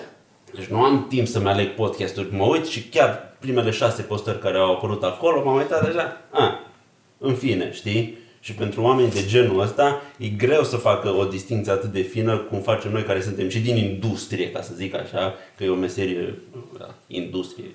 Deci 0.54 0.66
nu 0.66 0.84
am 0.84 1.06
timp 1.10 1.28
să-mi 1.28 1.48
aleg 1.48 1.70
podcasturi. 1.70 2.36
Mă 2.36 2.44
uit 2.44 2.66
și 2.66 2.84
chiar 2.84 3.36
primele 3.40 3.72
șase 3.72 4.02
postări 4.02 4.40
care 4.40 4.58
au 4.58 4.72
apărut 4.72 5.04
acolo, 5.04 5.44
m-am 5.44 5.56
uitat 5.56 5.86
deja. 5.86 6.22
A, 6.32 6.60
în 7.18 7.34
fine, 7.34 7.72
știi? 7.74 8.18
Și 8.46 8.54
pentru 8.54 8.82
oameni 8.82 9.12
de 9.12 9.26
genul 9.28 9.60
ăsta 9.62 10.02
e 10.18 10.28
greu 10.28 10.64
să 10.64 10.76
facă 10.76 11.10
o 11.20 11.24
distinție 11.24 11.72
atât 11.72 11.92
de 11.94 12.02
fină 12.02 12.38
cum 12.50 12.60
facem 12.60 12.92
noi 12.92 13.04
care 13.04 13.22
suntem 13.22 13.50
și 13.50 13.60
din 13.60 13.76
industrie, 13.78 14.52
ca 14.52 14.62
să 14.62 14.70
zic 14.76 14.94
așa, 14.96 15.34
că 15.58 15.64
e 15.64 15.70
o 15.70 15.74
meserie, 15.76 16.40
da, 16.80 16.94
industrie. 17.08 17.66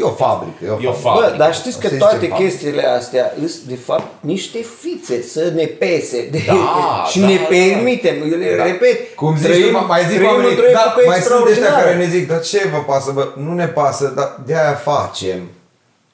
E 0.00 0.02
o 0.02 0.08
fabrică, 0.10 0.64
e 0.64 0.68
o 0.68 0.72
E 0.82 0.86
o 0.86 0.92
fabrică. 0.92 0.92
fabrică. 0.92 1.30
Bă, 1.30 1.36
dar 1.36 1.54
știți 1.54 1.80
că 1.80 1.88
Se 1.88 1.96
toate 1.96 2.18
zice 2.18 2.32
chestiile 2.42 2.82
astea 2.86 3.32
sunt 3.38 3.60
de 3.68 3.74
fapt 3.74 4.06
niște 4.24 4.58
fițe 4.80 5.22
să 5.22 5.52
ne 5.54 5.64
pese 5.64 6.28
de, 6.30 6.42
Da, 6.46 7.04
și 7.10 7.18
da, 7.20 7.26
ne 7.26 7.36
da. 7.36 7.42
permitem, 7.48 8.14
eu 8.32 8.38
le 8.38 8.54
Da. 8.56 8.64
repet, 8.64 9.14
Cum 9.14 9.36
zici 9.36 9.46
trăim, 9.46 9.72
tu, 9.72 9.84
mai 9.86 10.00
zic 10.08 10.14
trăim 10.16 10.30
oamenii, 10.30 10.50
într-o 10.50 10.64
da, 10.72 10.84
epocă 10.86 11.06
mai 11.06 11.16
sunt 11.20 11.32
ăștia 11.34 11.50
extraordinară. 11.50 11.82
care 11.84 11.96
ne 11.96 12.08
zic, 12.08 12.28
dar 12.28 12.40
ce 12.40 12.68
vă 12.72 12.78
pasă, 12.92 13.10
bă? 13.14 13.28
Nu 13.36 13.52
ne 13.54 13.66
pasă, 13.66 14.12
dar 14.16 14.40
de 14.46 14.54
aia 14.54 14.74
facem. 14.74 15.40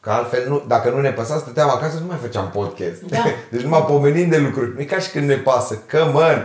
Că 0.04 0.10
altfel, 0.10 0.44
nu, 0.48 0.62
dacă 0.68 0.90
nu 0.90 1.00
ne 1.00 1.10
păsa, 1.10 1.36
stăteam 1.38 1.68
acasă 1.70 1.94
nu 2.00 2.06
mai 2.06 2.16
făceam 2.22 2.50
podcast. 2.54 3.00
Da. 3.08 3.18
Deci 3.52 3.60
numai 3.60 3.84
pomenim 3.88 4.28
de 4.28 4.36
lucruri. 4.36 4.72
Nu 4.74 4.80
e 4.80 4.84
ca 4.84 4.98
și 4.98 5.10
când 5.10 5.28
ne 5.28 5.34
pasă. 5.34 5.78
Că, 5.86 6.06
mă, 6.12 6.36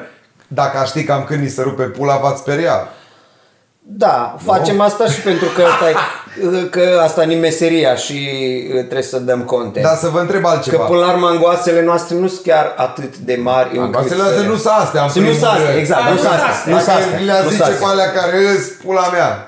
dacă 0.48 0.78
aș 0.78 0.88
ști 0.88 1.04
cam 1.04 1.24
când 1.24 1.42
ni 1.42 1.50
se 1.50 1.62
rupe 1.62 1.84
pula, 1.84 2.18
v-ați 2.18 2.40
speria. 2.40 2.88
Da, 3.90 4.36
facem 4.46 4.80
asta 4.82 5.06
și 5.06 5.22
pentru 5.22 5.48
că 5.56 5.62
asta, 5.64 5.90
e, 5.90 5.96
că 6.76 7.00
asta 7.04 7.24
e 7.24 7.36
meseria 7.40 7.96
și 7.96 8.14
uh, 8.68 8.80
trebuie 8.80 9.02
să 9.02 9.20
dăm 9.20 9.42
conte. 9.42 9.80
Dar 9.82 9.96
să 9.96 10.08
vă 10.08 10.20
întreb 10.20 10.42
Că 10.42 10.48
altceva. 10.48 10.84
până 10.84 11.00
la 11.00 11.12
urmă 11.12 11.28
angoasele 11.28 11.84
noastre 11.84 12.16
nu 12.16 12.28
sunt 12.28 12.46
chiar 12.46 12.74
atât 12.78 13.18
de 13.18 13.36
mari 13.36 13.68
încât 13.78 13.84
Angoasele 13.96 14.22
să- 14.22 14.28
astea 14.28 14.48
nu 14.48 14.56
sunt 14.56 14.74
astea, 14.74 15.02
în 15.04 15.10
Și 15.10 15.18
nu 15.18 15.24
primul 15.24 15.40
sunt 15.40 15.52
astea, 15.52 15.66
rând. 15.70 15.80
exact, 15.80 16.02
Da, 16.04 16.08
nu 16.10 16.14
nu 16.16 16.20
sunt 16.20 16.30
sunt 16.32 16.42
astea. 16.42 16.54
astea. 16.56 16.74
Nu 16.74 16.80
sunt 16.80 16.88
Dacă 16.96 17.04
astea. 17.04 17.20
le-a 17.26 17.36
nu 17.36 17.42
sunt 17.42 17.52
zice 17.52 17.64
astea. 17.64 17.88
pe 17.88 17.92
alea 17.94 18.12
care 18.12 18.38
îs 18.56 18.66
pula 18.84 19.08
mea. 19.12 19.47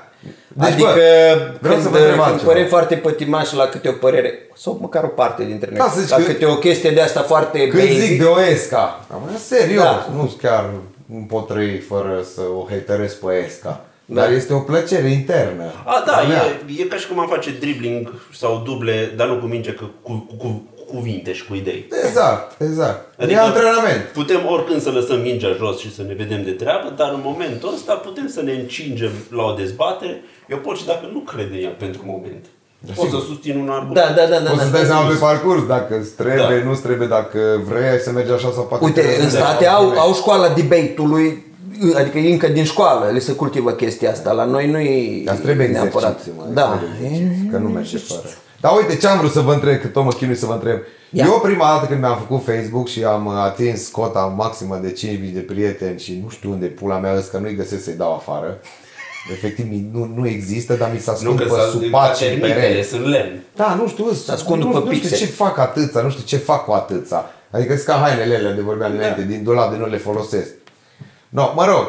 Deci, 0.54 0.68
adică 0.72 0.88
bă, 0.94 1.52
vreau 1.60 1.74
când, 1.74 1.82
să 1.82 1.88
vă 1.88 1.96
întreb 1.96 2.14
când 2.14 2.26
altceva. 2.28 2.50
părem 2.52 2.66
foarte 2.66 2.94
pătimași 2.94 3.54
la 3.54 3.64
câte 3.66 3.88
o 3.88 3.92
părere, 3.92 4.38
sau 4.56 4.78
măcar 4.80 5.04
o 5.04 5.06
parte 5.06 5.44
dintre 5.44 5.68
noi, 5.70 5.78
Da, 5.78 5.88
să 5.94 6.00
zici 6.00 6.10
la 6.10 6.16
că- 6.16 6.22
câte 6.22 6.44
o 6.46 6.54
chestie 6.56 6.90
de 6.90 7.00
asta 7.00 7.20
foarte 7.20 7.68
Când 7.68 7.82
basic, 7.82 8.00
zic 8.00 8.18
de 8.18 8.24
o 8.24 8.40
ESCA, 8.42 9.06
am 9.12 9.20
serios, 9.38 9.82
Da. 9.82 10.06
nu 10.14 10.32
chiar 10.42 10.64
nu 11.06 11.26
pot 11.28 11.46
trăi 11.46 11.78
fără 11.78 12.22
să 12.34 12.40
o 12.58 12.66
hateresc 12.70 13.16
pe 13.20 13.44
ESCA. 13.46 13.84
Da. 14.04 14.20
Dar 14.20 14.30
este 14.32 14.52
o 14.52 14.58
plăcere 14.58 15.08
internă. 15.10 15.62
A, 15.84 16.02
da, 16.06 16.12
A 16.12 16.22
mea. 16.22 16.42
e, 16.78 16.82
e 16.82 16.84
ca 16.84 16.96
și 16.96 17.08
cum 17.08 17.18
am 17.18 17.28
face 17.28 17.50
dribbling 17.60 18.12
sau 18.36 18.62
duble, 18.66 19.12
dar 19.16 19.26
nu 19.28 19.36
cu 19.38 19.46
minge, 19.46 19.72
că 19.72 19.84
cu, 20.02 20.26
cu, 20.28 20.36
cu, 20.36 20.46
cu 20.46 20.69
cuvinte 20.94 21.32
și 21.32 21.46
cu 21.48 21.54
idei. 21.54 21.88
Exact, 22.06 22.60
exact. 22.62 23.00
Adică 23.20 23.38
e 23.38 23.42
antrenament. 23.42 24.02
Putem 24.20 24.40
oricând 24.54 24.80
să 24.82 24.90
lăsăm 24.90 25.20
mingea 25.20 25.52
jos 25.58 25.78
și 25.78 25.94
să 25.94 26.02
ne 26.08 26.14
vedem 26.22 26.42
de 26.44 26.50
treabă, 26.50 26.88
dar 26.96 27.10
în 27.14 27.20
momentul 27.30 27.72
ăsta 27.74 27.92
putem 27.94 28.28
să 28.28 28.40
ne 28.42 28.52
încingem 28.52 29.10
la 29.38 29.42
o 29.50 29.52
dezbatere. 29.62 30.22
Eu 30.52 30.58
pot 30.58 30.76
și 30.76 30.86
dacă 30.86 31.04
nu 31.12 31.18
cred 31.20 31.48
în 31.56 31.62
ea 31.66 31.74
pentru 31.84 32.02
moment. 32.12 32.44
pot 32.94 33.04
sigur. 33.06 33.20
să 33.20 33.26
susțin 33.26 33.54
un 33.64 33.68
argument. 33.78 33.94
Da, 34.06 34.12
da, 34.18 34.24
da, 34.32 34.38
da. 34.44 34.50
Poți 34.50 34.62
da, 34.62 34.64
să 34.64 34.70
da. 34.70 34.76
dai 34.78 34.86
seama 34.86 35.08
pe 35.08 35.14
parcurs 35.28 35.66
dacă 35.66 35.92
îți 36.00 36.12
trebuie, 36.22 36.58
Da. 36.60 36.64
nu-ți 36.68 36.82
trebuie, 36.82 37.08
dacă 37.18 37.40
vrei 37.70 37.98
să 38.06 38.10
mergi 38.10 38.32
așa 38.32 38.50
sau 38.56 38.64
poate 38.70 38.84
Uite, 38.84 39.00
trebuie 39.00 39.24
în 39.24 39.30
să 39.30 39.36
state 39.36 39.64
dai 39.64 39.72
au, 39.74 39.82
altfel. 39.84 39.98
au 39.98 40.12
școala 40.14 40.48
debate-ului, 40.48 41.28
adică 41.96 42.18
încă 42.18 42.46
din 42.48 42.64
școală 42.64 43.10
le 43.12 43.18
se 43.18 43.32
cultivă 43.32 43.70
chestia 43.70 44.10
asta. 44.10 44.32
La 44.32 44.44
noi 44.44 44.66
nu 44.70 44.78
e 44.78 45.22
Dar 45.24 45.34
îți 45.34 45.42
trebuie 45.44 45.66
neapărat. 45.66 46.10
exerciții, 46.18 46.32
mă, 46.48 46.54
Da. 46.54 46.66
trebuie 46.76 47.10
exerciții, 47.10 47.48
că 47.50 47.56
nu 47.58 47.68
merge 47.68 47.98
fără. 47.98 48.20
Dar 48.60 48.72
uite, 48.76 48.96
ce 48.96 49.06
am 49.06 49.18
vrut 49.18 49.32
să 49.32 49.40
vă 49.40 49.52
întreb, 49.52 49.80
că 49.80 49.86
tot 49.86 50.04
mă 50.04 50.10
chinui 50.10 50.36
să 50.36 50.46
vă 50.46 50.52
întreb. 50.52 50.78
Ia. 51.10 51.24
Eu 51.24 51.40
prima 51.42 51.66
dată 51.66 51.86
când 51.86 52.00
mi-am 52.00 52.18
făcut 52.18 52.44
Facebook 52.44 52.88
și 52.88 53.04
am 53.04 53.28
atins 53.28 53.88
cota 53.88 54.20
maximă 54.36 54.76
de 54.82 54.92
5.000 54.92 55.32
de 55.32 55.40
prieteni 55.40 55.98
și 55.98 56.20
nu 56.24 56.28
știu 56.30 56.50
unde 56.50 56.66
pula 56.66 56.98
mea 56.98 57.16
ăsta, 57.16 57.30
că 57.30 57.38
nu-i 57.42 57.54
găsesc 57.54 57.84
să-i 57.84 57.94
dau 57.94 58.14
afară. 58.14 58.58
Efectiv, 59.32 59.66
mi- 59.68 59.88
nu, 59.92 60.12
nu 60.16 60.26
există, 60.28 60.74
dar 60.74 60.90
mi 60.92 60.98
s-a 60.98 61.10
Nu 61.10 61.16
ascund 61.16 61.38
că 61.38 61.44
pe 61.44 61.50
s-a 61.60 61.68
supat 61.70 62.16
și 62.16 62.24
termitele, 62.24 62.54
pereți. 62.54 62.88
sunt 62.88 63.06
lemn. 63.06 63.42
Da, 63.56 63.74
nu 63.74 63.88
știu, 63.88 64.12
Se 64.12 64.32
ascund 64.32 64.62
nu, 64.62 64.66
după 64.72 64.78
nu 64.84 64.92
știu 64.94 65.08
pixel. 65.08 65.18
ce 65.26 65.32
fac 65.32 65.58
atâția, 65.58 66.00
nu 66.00 66.10
știu 66.10 66.24
ce 66.24 66.36
fac 66.36 66.64
cu 66.64 66.72
atâția. 66.72 67.24
Adică 67.50 67.74
sunt 67.74 67.86
ca 67.86 67.94
hainele 67.94 68.34
alea 68.36 68.52
de 68.52 68.60
vorbeam 68.60 68.92
înainte, 68.92 69.22
din 69.28 69.42
dulap 69.42 69.70
de 69.70 69.76
nu 69.76 69.86
le 69.86 69.96
folosesc. 69.96 70.48
No, 71.28 71.52
mă 71.54 71.64
rog, 71.64 71.84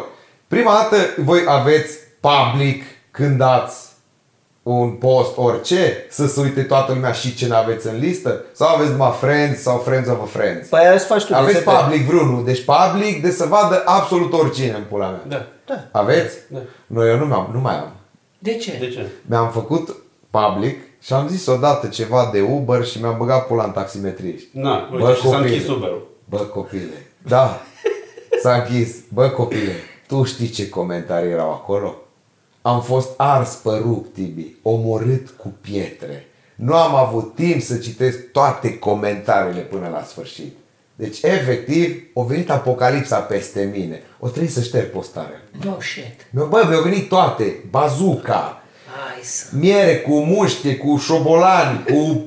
prima 0.47 0.71
dată 0.71 0.95
voi 1.23 1.43
aveți 1.47 1.97
public 2.19 2.83
când 3.11 3.37
dați 3.37 3.75
un 4.63 4.89
post, 4.89 5.37
orice, 5.37 6.05
să 6.09 6.27
se 6.27 6.41
uite 6.41 6.61
toată 6.63 6.93
lumea 6.93 7.11
și 7.11 7.35
ce 7.35 7.47
n-aveți 7.47 7.87
în 7.87 7.99
listă? 7.99 8.41
Sau 8.53 8.75
aveți 8.75 8.91
numai 8.91 9.11
friends 9.19 9.61
sau 9.61 9.77
friends 9.77 10.09
of 10.09 10.21
a 10.21 10.25
friends? 10.25 10.67
Păi 10.67 10.79
aia 10.79 10.93
îți 10.93 11.05
faci 11.05 11.23
tu. 11.23 11.35
aveți 11.35 11.63
de 11.63 11.69
public 11.71 12.01
vreunul, 12.05 12.43
deci 12.45 12.63
public 12.65 13.21
de 13.21 13.31
să 13.31 13.45
vadă 13.45 13.81
absolut 13.85 14.33
oricine 14.33 14.73
în 14.75 14.83
pula 14.89 15.07
mea. 15.07 15.21
Da. 15.27 15.45
Da. 15.65 15.99
Aveți? 15.99 16.37
Da. 16.47 16.59
Nu, 16.87 17.07
eu 17.07 17.17
nu, 17.17 17.25
mi-am, 17.25 17.49
nu 17.53 17.59
mai 17.59 17.75
am. 17.79 17.91
De 18.39 18.55
ce? 18.55 18.77
De 18.79 18.89
ce? 18.89 19.05
Mi-am 19.25 19.49
făcut 19.51 19.95
public 20.29 20.77
și 21.01 21.13
am 21.13 21.27
zis 21.27 21.45
odată 21.45 21.87
ceva 21.87 22.29
de 22.33 22.41
Uber 22.41 22.85
și 22.85 22.99
mi-am 23.01 23.15
băgat 23.17 23.47
pula 23.47 23.63
în 23.63 23.71
taximetriști. 23.71 24.47
Na, 24.51 24.89
uite, 24.91 25.03
Bă, 25.03 25.13
și 25.13 25.21
s-a 25.21 25.27
copile. 25.29 25.53
închis 25.53 25.67
Uber-ul. 25.69 26.07
Bă, 26.29 26.37
copile. 26.37 27.07
Da, 27.27 27.61
s-a 28.41 28.53
închis. 28.53 28.95
Bă, 29.13 29.29
copile, 29.29 29.71
tu 30.07 30.23
știi 30.23 30.49
ce 30.49 30.69
comentarii 30.69 31.31
erau 31.31 31.49
acolo? 31.51 31.95
Am 32.61 32.81
fost 32.81 33.09
ars 33.17 33.49
pe 33.53 33.69
rup, 33.69 34.13
Tibi, 34.13 34.55
omorât 34.61 35.29
cu 35.37 35.53
pietre. 35.61 36.25
Nu 36.55 36.75
am 36.75 36.95
avut 36.95 37.35
timp 37.35 37.61
să 37.61 37.75
citesc 37.77 38.17
toate 38.31 38.77
comentariile 38.79 39.59
până 39.61 39.89
la 39.93 40.03
sfârșit. 40.07 40.55
Deci, 40.95 41.21
efectiv, 41.21 42.03
a 42.15 42.21
venit 42.21 42.49
apocalipsa 42.51 43.17
peste 43.17 43.69
mine. 43.73 44.01
O 44.19 44.27
trebuie 44.27 44.51
să 44.51 44.61
șterg 44.61 44.85
postarea. 44.89 45.41
No 45.65 45.71
shit. 45.79 46.27
Bă, 46.49 46.65
mi-au 46.69 46.81
venit 46.81 47.07
toate. 47.09 47.55
Bazuca, 47.69 48.61
Hai 48.95 49.19
să... 49.23 49.45
miere 49.51 49.95
cu 49.97 50.13
muște, 50.13 50.75
cu 50.75 50.97
șobolani, 50.97 51.83
cu 51.83 52.21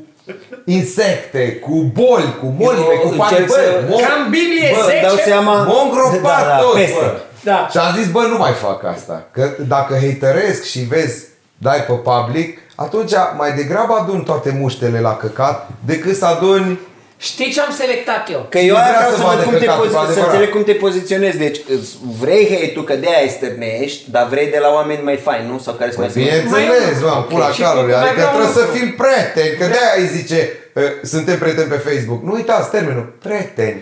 insecte, 0.67 1.53
cu 1.57 1.71
boli, 1.93 2.37
cu 2.41 2.47
molime, 2.47 2.85
Eu 2.95 3.09
cu 3.09 3.15
pani, 3.17 3.31
încerc 3.39 3.47
bă, 3.47 3.53
să- 3.53 3.85
mon- 3.87 4.07
Ca 4.07 4.15
în 4.25 4.31
Biblie 4.31 4.71
Bă, 4.75 4.83
10. 4.85 5.01
dau 5.07 5.17
seama... 5.17 5.63
m-au 5.65 5.85
îngropat 5.85 6.43
Da, 6.43 6.49
da, 6.49 6.57
tot, 6.59 6.75
peste. 6.75 6.99
bă. 7.01 7.21
Da. 7.45 7.69
Și 7.71 7.79
am 7.79 7.95
zis, 7.97 8.11
bă, 8.11 8.21
nu 8.21 8.37
mai 8.37 8.53
fac 8.53 8.85
asta. 8.85 9.27
Că 9.33 9.51
dacă 9.69 9.95
hateresc 9.95 10.65
și 10.65 10.79
vezi, 10.79 11.25
dai 11.59 11.79
pe 11.87 11.93
public, 11.93 12.59
atunci 12.75 13.13
mai 13.37 13.53
degrabă 13.53 13.95
adun 14.01 14.23
toate 14.23 14.57
muștele 14.61 15.01
la 15.01 15.17
căcat 15.17 15.69
decât 15.85 16.17
să 16.17 16.25
aduni 16.27 16.79
Știi 17.19 17.51
ce 17.53 17.61
am 17.61 17.73
selectat 17.83 18.31
eu? 18.31 18.47
Că 18.51 18.59
eu 18.59 18.75
Nu 18.75 18.81
aia 18.83 18.87
vrea 18.89 18.99
vreau 18.99 19.11
să 19.11 19.17
să, 19.17 19.23
vadă 19.29 19.37
văd 19.37 19.45
cum 19.49 19.53
te 19.59 19.65
căcatul, 19.65 19.85
pozi- 19.85 19.93
cu 19.95 19.99
să 19.99 20.05
adevărat. 20.05 20.27
înțeleg 20.29 20.51
cum 20.55 20.63
te 20.69 20.73
poziționezi. 20.87 21.39
Deci 21.47 21.59
îți 21.77 21.91
vrei 22.21 22.45
hate-ul 22.55 22.85
că 22.91 22.95
de-aia 23.03 23.23
îți 23.27 23.35
stârnești, 23.39 24.01
dar 24.15 24.25
vrei 24.33 24.49
de 24.55 24.59
la 24.65 24.71
oameni 24.79 25.03
mai 25.09 25.17
faini, 25.27 25.49
nu? 25.53 25.59
Sau 25.65 25.73
care 25.81 25.91
să 25.91 25.99
mai 25.99 26.11
Bineînțeles, 26.15 26.99
Mai- 27.03 27.15
mă, 27.15 27.23
pula 27.33 27.47
Ok, 27.49 27.53
și 27.57 27.61
calului, 27.67 27.93
mai 27.93 28.01
adică 28.01 28.15
vreau 28.15 28.29
trebuie 28.33 28.53
un 28.53 28.59
să 28.61 28.65
lucru. 28.65 28.77
fim 28.77 28.89
prieteni, 29.03 29.53
că 29.61 29.65
de-aia 29.75 29.95
îi 30.03 30.09
zice, 30.19 30.39
uh, 30.75 30.83
suntem 31.13 31.37
prieteni 31.43 31.71
pe 31.75 31.81
Facebook. 31.89 32.21
Nu 32.27 32.33
uitați 32.39 32.71
termenul, 32.77 33.07
prieteni, 33.27 33.53
prieteni. 33.57 33.81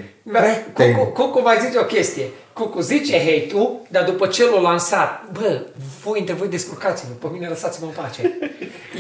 Cucu, 0.73 1.05
Cucu 1.05 1.41
va 1.41 1.53
zice 1.67 1.79
o 1.79 1.83
chestie. 1.85 2.25
Cucu 2.53 2.81
zice 2.81 3.19
hate-ul, 3.19 3.81
dar 3.89 4.05
după 4.05 4.27
ce 4.27 4.51
l-a 4.51 4.61
lansat, 4.61 5.25
bă, 5.33 5.61
voi 6.05 6.19
între 6.21 6.35
voi 6.35 6.49
descurcați-vă, 6.49 7.13
pe 7.21 7.27
mine 7.33 7.49
lăsați-mă 7.49 7.87
în 7.87 8.03
pace. 8.03 8.39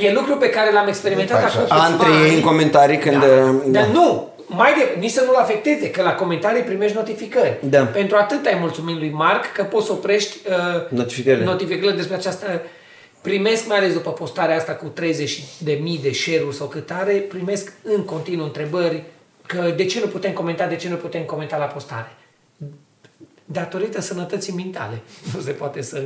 e 0.06 0.12
lucru 0.12 0.36
pe 0.36 0.48
care 0.50 0.72
l-am 0.72 0.88
experimentat 0.88 1.44
Așa. 1.44 1.58
acum 1.58 1.76
A, 1.76 1.84
câțiva 1.84 1.86
Între 1.86 2.08
ei 2.08 2.28
ani. 2.28 2.34
în 2.34 2.40
comentarii 2.40 2.98
când... 2.98 3.20
Da. 3.20 3.26
uh, 3.26 3.62
Dar 3.66 3.86
nu, 3.86 4.28
mai 4.46 4.72
de, 4.74 4.98
nici 5.00 5.10
să 5.10 5.22
nu-l 5.26 5.34
afecteze, 5.34 5.90
că 5.90 6.02
la 6.02 6.14
comentarii 6.14 6.62
primești 6.62 6.96
notificări. 6.96 7.58
Da. 7.62 7.84
Pentru 7.84 8.16
atât 8.16 8.46
ai 8.46 8.56
mulțumit 8.60 8.96
lui 8.98 9.10
Marc 9.10 9.52
că 9.52 9.62
poți 9.62 9.86
să 9.86 9.92
oprești 9.92 10.36
uh, 10.48 10.54
Notificările. 10.88 11.44
notificările 11.44 11.92
despre 11.96 12.14
această... 12.14 12.62
Primesc, 13.20 13.66
mai 13.66 13.76
ales 13.76 13.92
după 13.92 14.10
postarea 14.10 14.56
asta 14.56 14.72
cu 14.72 14.86
30 14.86 15.42
de 15.58 15.78
mii 15.82 15.98
de 16.02 16.12
share-uri 16.12 16.56
sau 16.56 16.66
cât 16.66 16.90
are, 17.00 17.12
primesc 17.12 17.72
în 17.82 18.04
continuu 18.04 18.44
întrebări 18.44 19.02
că 19.46 19.72
de 19.76 19.84
ce 19.84 20.00
nu 20.00 20.06
putem 20.06 20.32
comenta, 20.32 20.66
de 20.66 20.76
ce 20.76 20.88
nu 20.88 20.96
putem 20.96 21.22
comenta 21.22 21.56
la 21.56 21.64
postare. 21.64 22.16
Datorită 23.44 24.00
sănătății 24.00 24.52
mentale. 24.52 25.02
Nu 25.34 25.40
se 25.40 25.50
poate 25.50 25.82
să... 25.82 26.02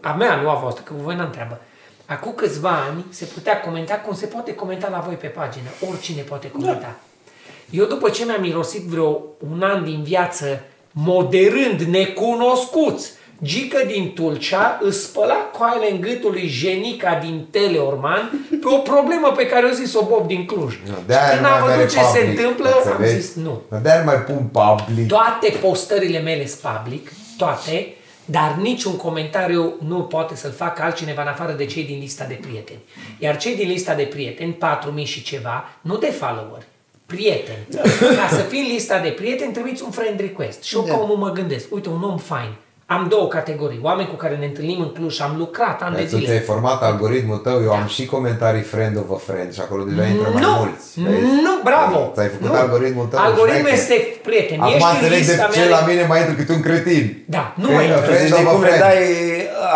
A 0.00 0.12
mea, 0.12 0.40
nu 0.40 0.50
a 0.50 0.54
voastră, 0.54 0.82
că 0.86 0.92
voi 0.96 1.16
n-am 1.16 1.30
treabă. 1.30 1.60
Acum 2.06 2.32
câțiva 2.32 2.70
ani 2.70 3.04
se 3.08 3.24
putea 3.24 3.60
comenta 3.60 3.94
cum 3.94 4.14
se 4.14 4.26
poate 4.26 4.54
comenta 4.54 4.88
la 4.88 4.98
voi 4.98 5.14
pe 5.14 5.26
pagină. 5.26 5.68
Oricine 5.90 6.22
poate 6.22 6.50
comenta. 6.50 6.80
Da. 6.80 6.96
Eu 7.70 7.84
după 7.84 8.10
ce 8.10 8.24
mi-am 8.24 8.40
mirosit 8.40 8.82
vreo 8.82 9.22
un 9.50 9.62
an 9.62 9.84
din 9.84 10.02
viață 10.02 10.62
moderând 10.92 11.80
necunoscuți, 11.80 13.12
Gică 13.42 13.84
din 13.86 14.12
Tulcea 14.14 14.78
îți 14.82 15.02
spăla 15.02 15.34
coaile 15.34 15.90
în 15.90 16.00
gâtul 16.00 16.30
lui 16.30 16.46
Jenica 16.46 17.18
din 17.22 17.46
Teleorman 17.50 18.46
pe 18.48 18.68
o 18.74 18.78
problemă 18.78 19.32
pe 19.36 19.46
care 19.46 19.66
o 19.66 19.70
zis-o 19.70 20.04
Bob 20.04 20.26
din 20.26 20.46
Cluj. 20.46 20.78
Nu, 20.86 20.94
și 20.94 21.02
de-aia 21.06 21.28
când 21.30 21.40
nu 21.40 21.46
am 21.46 21.52
mai 21.52 21.62
văzut 21.62 21.76
mere 21.76 21.88
ce 21.88 21.98
se 21.98 22.18
public, 22.18 22.38
întâmplă, 22.38 22.68
am 22.68 22.82
înțelegi? 22.90 23.20
zis 23.20 23.34
nu. 23.34 23.62
De-aia 23.82 23.98
nu 23.98 24.04
mai 24.04 24.16
pun 24.16 24.50
public. 24.52 25.08
Toate 25.08 25.56
postările 25.60 26.18
mele 26.18 26.46
sunt 26.46 26.72
public, 26.72 27.12
toate, 27.36 27.94
dar 28.24 28.56
niciun 28.60 28.96
comentariu 28.96 29.74
nu 29.86 30.02
poate 30.02 30.36
să-l 30.36 30.52
facă 30.52 30.82
altcineva 30.82 31.22
în 31.22 31.28
afară 31.28 31.52
de 31.52 31.64
cei 31.64 31.84
din 31.84 31.98
lista 31.98 32.24
de 32.24 32.38
prieteni. 32.40 32.80
Iar 33.18 33.36
cei 33.36 33.56
din 33.56 33.68
lista 33.68 33.94
de 33.94 34.02
prieteni, 34.02 34.52
4000 34.52 35.04
și 35.04 35.22
ceva, 35.22 35.64
nu 35.80 35.96
de 35.96 36.06
follower, 36.06 36.62
prieteni. 37.06 37.66
Ca 38.00 38.28
să 38.36 38.40
fii 38.40 38.60
în 38.60 38.72
lista 38.72 38.98
de 38.98 39.08
prieteni, 39.08 39.52
trebuie 39.52 39.74
un 39.84 39.90
friend 39.90 40.20
request. 40.20 40.62
Și 40.62 40.76
eu 40.76 40.82
ca 40.82 40.98
omul 40.98 41.16
mă 41.16 41.30
gândesc, 41.30 41.74
uite, 41.74 41.88
un 41.88 42.02
om 42.02 42.18
fain. 42.18 42.54
Am 42.96 43.06
două 43.08 43.26
categorii. 43.36 43.80
Oameni 43.82 44.08
cu 44.08 44.14
care 44.14 44.36
ne 44.42 44.46
întâlnim 44.50 44.80
în 44.80 44.90
Cluj 44.96 45.12
și 45.14 45.22
am 45.22 45.34
lucrat 45.42 45.78
ani 45.82 45.94
de 45.96 46.02
Tu 46.02 46.08
ți-ai 46.08 46.20
zile. 46.24 46.38
format 46.52 46.82
algoritmul 46.82 47.36
tău, 47.36 47.56
eu 47.66 47.72
am 47.80 47.86
și 47.96 48.06
comentarii 48.14 48.62
friend 48.72 48.94
of 49.02 49.08
a 49.16 49.20
friend 49.28 49.50
și 49.56 49.60
acolo 49.66 49.82
deja 49.90 50.04
intră 50.12 50.28
mai 50.32 50.42
Nu, 50.42 50.52
mulți. 50.60 50.86
vezi? 51.06 51.24
nu, 51.46 51.52
bravo! 51.68 51.98
Ți-ai 52.14 52.28
făcut 52.34 52.46
Nu. 52.48 52.54
algoritmul 52.64 53.06
tău. 53.10 53.18
Algoritmul 53.28 53.68
șmecher. 53.68 53.78
este 53.82 53.96
prieten. 54.28 54.58
Acum 54.60 54.74
Ești 54.74 54.86
în 54.88 54.94
înțeleg 54.96 55.20
de 55.24 55.32
lista 55.32 55.46
ce 55.56 55.58
mea. 55.64 55.68
la 55.76 55.80
mine 55.90 56.02
mai 56.12 56.18
intru 56.22 56.34
cât 56.40 56.48
un 56.56 56.62
cretin. 56.68 57.04
Da, 57.36 57.44
nu 57.62 57.66
Că 57.66 57.72
mai 57.76 57.84
e 57.84 57.86
intră. 57.88 58.02
friend 58.08 58.22
Deci 58.28 58.32
of 58.38 58.38
de 58.42 58.48
a 58.48 58.52
cum 58.52 58.62
le 58.62 58.66
friend. 58.68 58.82
dai 58.86 59.00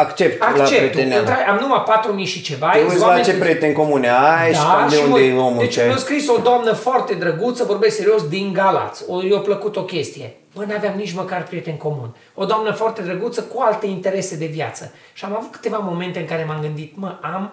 accept, 0.04 0.34
la 0.40 0.46
Accept. 0.48 0.90
prieteneală. 0.92 1.28
Am 1.52 1.58
numai 1.64 1.82
4000 1.90 2.28
și 2.34 2.40
ceva. 2.48 2.68
Te 2.72 2.78
sunt 2.78 2.88
uiți 2.90 3.00
la 3.02 3.06
oameni 3.08 3.26
ce 3.28 3.34
cu- 3.36 3.42
prieteni 3.44 3.74
comune 3.80 4.08
ai 4.40 4.50
și 4.60 4.64
cam 4.70 4.86
de 4.88 4.96
și 4.96 5.02
unde 5.06 5.20
mă- 5.20 5.26
e 5.30 5.46
omul 5.48 5.62
Deci 5.64 5.74
ce 5.76 5.82
mi-a 5.88 6.00
scris 6.06 6.24
o 6.34 6.36
doamnă 6.48 6.72
foarte 6.86 7.12
drăguță, 7.22 7.60
vorbesc 7.72 7.94
serios, 8.00 8.22
din 8.36 8.46
Galați. 8.60 8.98
O, 9.12 9.14
i-a 9.30 9.42
plăcut 9.48 9.74
o 9.82 9.84
chestie. 9.94 10.28
Bă, 10.54 10.64
n-aveam 10.64 10.96
nici 10.96 11.12
măcar 11.14 11.42
prieten 11.42 11.76
comun. 11.76 12.16
O 12.34 12.44
doamnă 12.44 12.72
foarte 12.72 13.02
drăguță 13.02 13.42
cu 13.42 13.60
alte 13.60 13.86
interese 13.86 14.36
de 14.36 14.46
viață. 14.46 14.92
Și 15.12 15.24
am 15.24 15.36
avut 15.36 15.52
câteva 15.52 15.76
momente 15.78 16.18
în 16.18 16.26
care 16.26 16.44
m-am 16.44 16.60
gândit, 16.60 16.96
mă, 16.96 17.18
am 17.22 17.52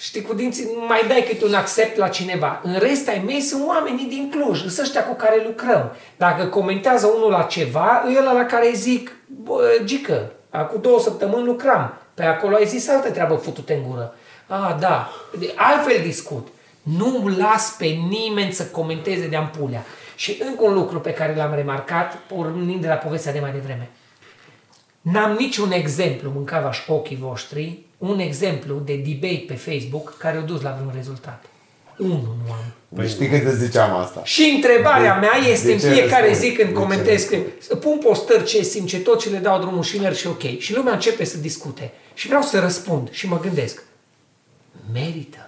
Știi, 0.00 0.22
cu 0.22 0.34
dinții, 0.34 0.68
mai 0.88 1.04
dai 1.08 1.24
câte 1.28 1.44
un 1.44 1.54
accept 1.54 1.96
la 1.96 2.08
cineva. 2.08 2.60
În 2.62 2.78
rest 2.78 3.08
ai 3.08 3.22
mei 3.26 3.40
sunt 3.40 3.66
oamenii 3.66 4.06
din 4.06 4.30
Cluj, 4.30 4.58
sunt 4.60 4.78
ăștia 4.78 5.04
cu 5.04 5.14
care 5.14 5.42
lucrăm. 5.46 5.92
Dacă 6.16 6.46
comentează 6.46 7.06
unul 7.06 7.30
la 7.30 7.42
ceva, 7.42 8.04
e 8.14 8.18
ăla 8.18 8.32
la 8.32 8.44
care 8.44 8.66
îi 8.68 8.74
zic, 8.76 9.16
bă, 9.26 9.80
Gică, 9.84 10.32
acum 10.50 10.80
două 10.80 11.00
săptămâni 11.00 11.46
lucram. 11.46 11.94
Pe 12.14 12.24
acolo 12.24 12.56
ai 12.56 12.66
zis 12.66 12.88
altă 12.88 13.10
treabă 13.10 13.34
futute 13.34 13.74
în 13.74 13.82
gură. 13.90 14.14
Ah, 14.46 14.76
da, 14.80 15.10
De- 15.38 15.52
altfel 15.56 16.02
discut. 16.02 16.48
Nu 16.82 17.32
las 17.38 17.74
pe 17.78 17.86
nimeni 17.86 18.52
să 18.52 18.64
comenteze 18.64 19.26
de 19.26 19.36
ampulea. 19.36 19.84
Și 20.18 20.36
încă 20.48 20.64
un 20.64 20.74
lucru 20.74 21.00
pe 21.00 21.12
care 21.12 21.34
l-am 21.34 21.54
remarcat, 21.54 22.14
pornind 22.16 22.80
de 22.80 22.86
la 22.88 22.94
povestea 22.94 23.32
de 23.32 23.38
mai 23.40 23.52
devreme. 23.52 23.88
N-am 25.00 25.36
niciun 25.38 25.72
exemplu, 25.72 26.30
mâncava 26.34 26.70
ochii 26.86 27.16
voștri, 27.16 27.78
un 27.98 28.18
exemplu 28.18 28.74
de 28.84 28.94
debate 29.06 29.44
pe 29.46 29.54
Facebook 29.54 30.16
care 30.18 30.36
a 30.36 30.40
dus 30.40 30.60
la 30.60 30.70
vreun 30.78 30.92
rezultat. 30.94 31.44
Unul 31.98 32.36
nu 32.46 32.52
am. 32.52 32.72
Păi 32.94 33.08
știi 33.08 33.28
când 33.28 33.46
îți 33.46 33.64
ziceam 33.64 33.96
asta? 33.96 34.20
Și 34.24 34.52
întrebarea 34.56 35.18
De- 35.20 35.26
mea 35.26 35.50
este 35.52 35.66
de 35.66 35.72
în 35.72 35.78
ce 35.78 35.88
fiecare 35.92 36.26
răspunzi? 36.28 36.48
zi 36.50 36.56
când 36.56 36.68
De 36.68 36.74
ce 36.74 36.80
comentez, 36.80 37.12
răspunzi? 37.20 37.42
când 37.44 37.62
să 37.62 37.76
pun 37.76 37.98
postări 37.98 38.44
ce 38.44 38.62
simt, 38.62 38.88
ce 38.88 38.98
tot 39.00 39.20
ce 39.20 39.28
le 39.28 39.38
dau 39.38 39.60
drumul 39.60 39.82
și 39.82 40.00
merg 40.00 40.14
și 40.14 40.26
ok. 40.26 40.58
Și 40.58 40.74
lumea 40.74 40.92
începe 40.92 41.24
să 41.24 41.38
discute. 41.38 41.92
Și 42.14 42.26
vreau 42.26 42.42
să 42.42 42.60
răspund 42.60 43.10
și 43.10 43.28
mă 43.28 43.40
gândesc. 43.40 43.82
Merită. 44.92 45.47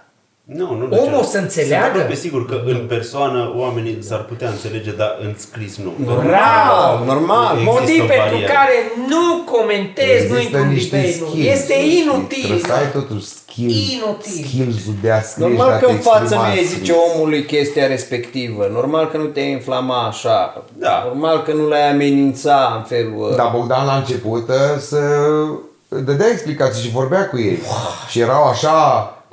Nu, 0.59 0.65
nu 0.65 0.83
Omul 0.83 0.87
neapărat. 0.89 1.27
să 1.27 1.37
înțeleagă? 1.37 1.83
Sunt 1.85 1.93
aproape 1.95 2.15
sigur 2.15 2.45
că 2.45 2.61
în 2.65 2.85
persoană 2.87 3.53
oamenii 3.55 3.97
s-ar 4.09 4.23
putea 4.23 4.49
înțelege, 4.49 4.91
dar 4.91 5.17
în 5.25 5.33
scris 5.37 5.77
nu. 5.77 5.91
Bravo! 6.05 7.05
normal. 7.05 7.51
Există 7.57 7.71
Motiv 7.79 8.01
o 8.03 8.05
pentru 8.05 8.25
barieră. 8.31 8.51
care 8.53 8.75
nu 9.07 9.23
comentez, 9.55 10.19
nu 10.19 10.23
intru 10.23 10.35
Există 10.37 10.57
în 10.57 10.67
niște 10.67 10.95
debate, 10.95 11.17
nu. 11.19 11.27
skills. 11.27 11.47
Este 11.55 11.73
inutil. 12.01 12.39
Trebuie 12.43 12.65
să 12.71 12.73
ai 12.73 12.91
totuși 12.91 13.25
skill, 13.25 13.69
Inutil. 13.95 14.43
skills-ul 14.45 14.95
de 15.01 15.11
a 15.11 15.21
scrie 15.21 15.45
și 15.47 15.51
de 15.51 15.57
Normal 15.57 15.71
a 15.71 15.77
că 15.77 15.85
te 15.85 15.91
în 15.91 15.97
față 15.97 16.21
exprima 16.21 16.47
nu 16.47 16.51
îi 16.53 16.57
scris. 16.65 16.77
zice 16.77 16.93
omului 17.13 17.45
chestia 17.45 17.87
respectivă. 17.87 18.69
Normal 18.71 19.05
că 19.11 19.17
nu 19.17 19.25
te 19.35 19.39
inflama 19.41 20.07
așa. 20.07 20.63
Da. 20.85 21.03
Normal 21.07 21.43
că 21.43 21.51
nu 21.53 21.67
l-ai 21.67 21.89
amenința 21.91 22.73
în 22.77 22.83
felul 22.93 23.25
ăla. 23.25 23.35
Da, 23.35 23.51
Bogdan 23.55 23.85
la 23.85 23.95
început 23.95 24.49
uh, 24.49 24.55
să 24.79 24.99
dădea 25.87 26.27
explicații 26.31 26.83
și 26.83 26.91
vorbea 26.99 27.27
cu 27.29 27.37
ei. 27.39 27.59
Și 28.09 28.19
erau 28.19 28.43
așa 28.43 28.75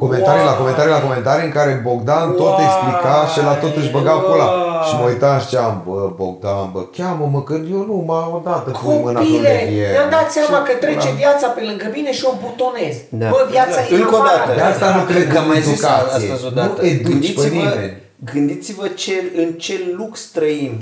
comentarii 0.02 0.44
la 0.50 0.54
comentarii 0.60 0.92
la 0.98 1.00
comentarii 1.06 1.46
în 1.50 1.52
care 1.58 1.72
Bogdan 1.88 2.26
tot 2.42 2.56
explica 2.66 3.14
și 3.32 3.38
la 3.48 3.54
tot 3.62 3.76
își 3.76 3.90
băga 3.96 4.10
pula. 4.26 4.48
Și 4.86 4.92
mă 4.98 5.04
uitam 5.12 5.38
și 5.38 5.44
ziceam, 5.46 5.74
bă, 5.86 5.98
Bogdan, 6.20 6.64
bă, 6.74 6.80
cheamă-mă, 6.96 7.40
că 7.48 7.54
eu 7.74 7.82
nu 7.90 7.96
mă 8.10 8.20
odată 8.36 8.68
pui 8.82 8.98
mâna 9.04 9.18
pe 9.20 9.24
Copile, 9.26 9.48
levier. 9.48 9.90
mi-am 9.94 10.10
dat 10.16 10.26
seama 10.36 10.58
Ce 10.58 10.64
că 10.68 10.72
trece 10.84 11.08
pula- 11.08 11.18
viața 11.22 11.46
pe 11.56 11.62
lângă 11.68 11.86
mine 11.96 12.12
și 12.18 12.24
o 12.30 12.32
butonez. 12.42 12.94
Da. 13.22 13.28
Bă, 13.34 13.40
viața 13.54 13.78
e 13.80 13.94
Încă 14.00 14.14
o 14.14 14.20
afară. 14.20 14.38
dată. 14.38 14.52
De 14.60 14.64
asta 14.72 14.88
nu 14.98 15.02
cred 15.10 15.24
că 15.32 15.38
în 15.42 15.46
mai 15.52 15.60
zis 15.68 15.78
educație. 15.82 16.32
asta 16.32 16.46
odată. 16.50 16.80
Nu 16.82 16.86
educi 16.88 17.02
pe 17.02 17.08
Gândiți-vă, 17.10 17.46
nimeni. 17.58 17.92
gândiți-vă 18.32 18.86
ce, 19.02 19.16
în 19.42 19.48
ce 19.64 19.74
lux 19.98 20.12
trăim. 20.36 20.72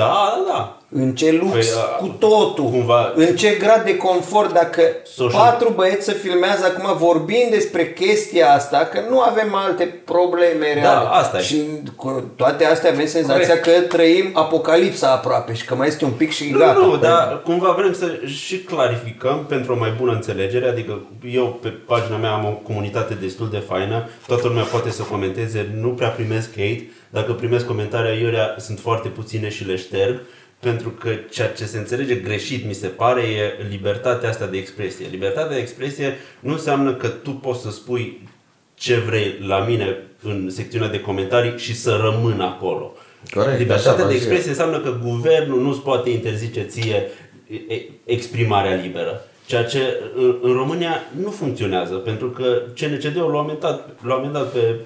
Da, 0.00 0.12
da, 0.34 0.40
da. 0.52 0.60
În 0.94 1.14
ce 1.14 1.32
lux 1.40 1.50
Păi, 1.52 1.64
a- 1.76 1.96
cu 1.96 2.06
totul. 2.18 2.64
cumva- 2.64 3.12
În 3.14 3.36
ce 3.36 3.50
grad 3.60 3.84
de 3.84 3.96
confort 3.96 4.52
dacă 4.52 4.82
Social- 5.04 5.42
patru 5.42 5.72
băieți 5.76 6.04
să 6.04 6.10
filmează 6.12 6.64
acum 6.64 6.96
vorbind 6.96 7.50
despre 7.50 7.92
chestia 7.92 8.52
asta, 8.54 8.78
că 8.78 9.00
nu 9.10 9.20
avem 9.20 9.54
alte 9.54 9.84
probleme 10.04 10.72
reale. 10.74 11.08
asta 11.10 11.38
e. 11.38 11.42
Și 11.42 11.62
cu 11.96 12.32
toate 12.36 12.64
astea 12.64 12.90
avem 12.90 13.06
senzația 13.06 13.60
că 13.60 13.70
trăim 13.88 14.30
apocalipsa 14.32 15.10
aproape 15.12 15.54
și 15.54 15.64
că 15.64 15.74
mai 15.74 15.86
este 15.86 16.04
un 16.04 16.10
pic 16.10 16.30
și 16.30 16.50
Nu, 16.50 16.58
gata. 16.58 16.78
nu, 16.80 16.96
dar 16.96 17.40
cumva 17.44 17.70
vrem 17.76 17.92
să 17.92 18.06
și 18.26 18.58
clarificăm 18.58 19.44
pentru 19.48 19.72
o 19.72 19.76
mai 19.78 19.94
bună 19.98 20.12
înțelegere, 20.12 20.68
adică 20.68 21.00
eu 21.32 21.58
pe 21.62 21.68
pagina 21.68 22.16
mea 22.16 22.30
am 22.32 22.44
o 22.44 22.48
comunitate 22.50 23.14
destul 23.20 23.48
de 23.50 23.62
faină, 23.68 24.08
toată 24.26 24.46
lumea 24.46 24.62
poate 24.62 24.90
să 24.90 25.02
comenteze, 25.02 25.68
nu 25.80 25.88
prea 25.88 26.08
primesc 26.08 26.48
hate, 26.50 26.90
dacă 27.10 27.32
primesc 27.32 27.66
comentarii 27.66 28.10
aiurea 28.10 28.54
sunt 28.58 28.78
foarte 28.80 29.08
puține 29.08 29.48
și 29.48 29.64
le 29.66 29.76
șterg, 29.76 30.20
pentru 30.62 30.90
că 30.90 31.10
ceea 31.30 31.48
ce 31.48 31.64
se 31.64 31.78
înțelege 31.78 32.14
greșit, 32.14 32.66
mi 32.66 32.72
se 32.72 32.86
pare, 32.86 33.20
e 33.20 33.66
libertatea 33.68 34.28
asta 34.28 34.46
de 34.46 34.56
expresie. 34.56 35.06
Libertatea 35.10 35.54
de 35.54 35.60
expresie 35.60 36.16
nu 36.40 36.52
înseamnă 36.52 36.94
că 36.94 37.08
tu 37.08 37.30
poți 37.30 37.62
să 37.62 37.70
spui 37.70 38.28
ce 38.74 38.98
vrei 38.98 39.34
la 39.46 39.58
mine 39.58 39.96
în 40.22 40.50
secțiunea 40.50 40.88
de 40.88 41.00
comentarii 41.00 41.58
și 41.58 41.76
să 41.76 42.00
rămân 42.02 42.40
acolo. 42.40 42.92
Corect, 43.30 43.50
așa 43.50 43.58
Libertatea 43.58 44.04
fac 44.04 44.06
de 44.06 44.12
și 44.12 44.18
expresie 44.18 44.50
înseamnă 44.50 44.80
că 44.80 44.98
guvernul 45.02 45.60
nu-ți 45.60 45.80
poate 45.80 46.10
interzice 46.10 46.62
ție 46.62 47.08
e- 47.48 47.74
e- 47.74 47.88
exprimarea 48.04 48.74
liberă. 48.74 49.24
Ceea 49.46 49.64
ce 49.64 49.80
în, 50.16 50.38
în 50.42 50.52
România 50.52 51.02
nu 51.22 51.30
funcționează, 51.30 51.94
pentru 51.94 52.30
că 52.30 52.62
CNCD-ul 52.80 53.30
l-a 53.30 53.38
amendat, 53.38 53.88
l-a 54.02 54.14
amendat 54.14 54.52
pe 54.52 54.76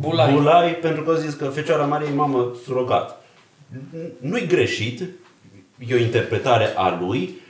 Bulai. 0.00 0.32
Bulai 0.32 0.74
pentru 0.74 1.02
că 1.02 1.10
a 1.10 1.18
zis 1.18 1.34
că 1.34 1.44
Fecioara 1.44 1.84
Mariei 1.84 2.10
e 2.10 2.14
mamă 2.14 2.52
surogat. 2.64 3.24
Nu-i 4.20 4.46
greșit, 4.46 5.02
e 5.88 5.94
o 5.94 5.98
interpretare 5.98 6.72
a 6.76 6.98
lui, 7.06 7.40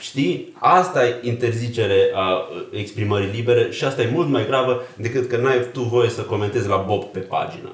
știi? 0.00 0.54
Asta 0.58 1.04
e 1.04 1.18
interzicere 1.22 2.10
a 2.14 2.30
uh, 2.32 2.78
exprimării 2.80 3.30
libere 3.34 3.68
și 3.70 3.84
asta 3.84 4.02
e 4.02 4.10
mult 4.12 4.28
mai 4.28 4.46
gravă 4.48 4.82
decât 4.96 5.28
că 5.28 5.36
n-ai 5.36 5.66
tu 5.72 5.80
voie 5.80 6.10
să 6.10 6.20
comentezi 6.20 6.68
la 6.68 6.76
Bob 6.76 7.04
pe 7.04 7.18
pagină. 7.18 7.68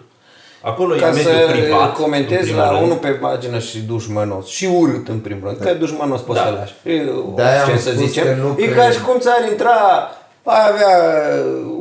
Acolo 0.62 0.94
Ca 0.94 1.06
e 1.08 1.10
mediul 1.10 1.32
să 1.32 1.50
privat. 1.52 1.86
în 1.96 2.02
comentezi 2.02 2.42
primul 2.42 2.60
la 2.62 2.70
rând. 2.70 2.82
unul 2.82 2.96
pe 2.96 3.08
pagină 3.08 3.58
și 3.58 3.78
dușmănos 3.78 4.46
și 4.46 4.64
urât 4.78 5.08
în 5.08 5.18
primul 5.18 5.42
rând, 5.44 5.58
că 5.60 5.72
dușmănos 5.74 6.20
poți 6.20 6.38
Da. 6.38 6.44
să 6.44 6.50
lași. 6.50 6.74
E, 6.82 7.02
De-aia 7.34 7.64
ce 7.64 7.70
am 7.70 7.78
să 7.78 7.90
spus 7.90 8.06
zicem? 8.06 8.24
că 8.24 8.34
nu 8.42 8.54
e 8.58 8.64
cred. 8.64 8.76
ca 8.76 8.90
și 8.90 9.00
cum 9.00 9.18
ți-ar 9.18 9.50
intra, 9.50 9.70
ai 10.44 10.68
avea 10.72 10.98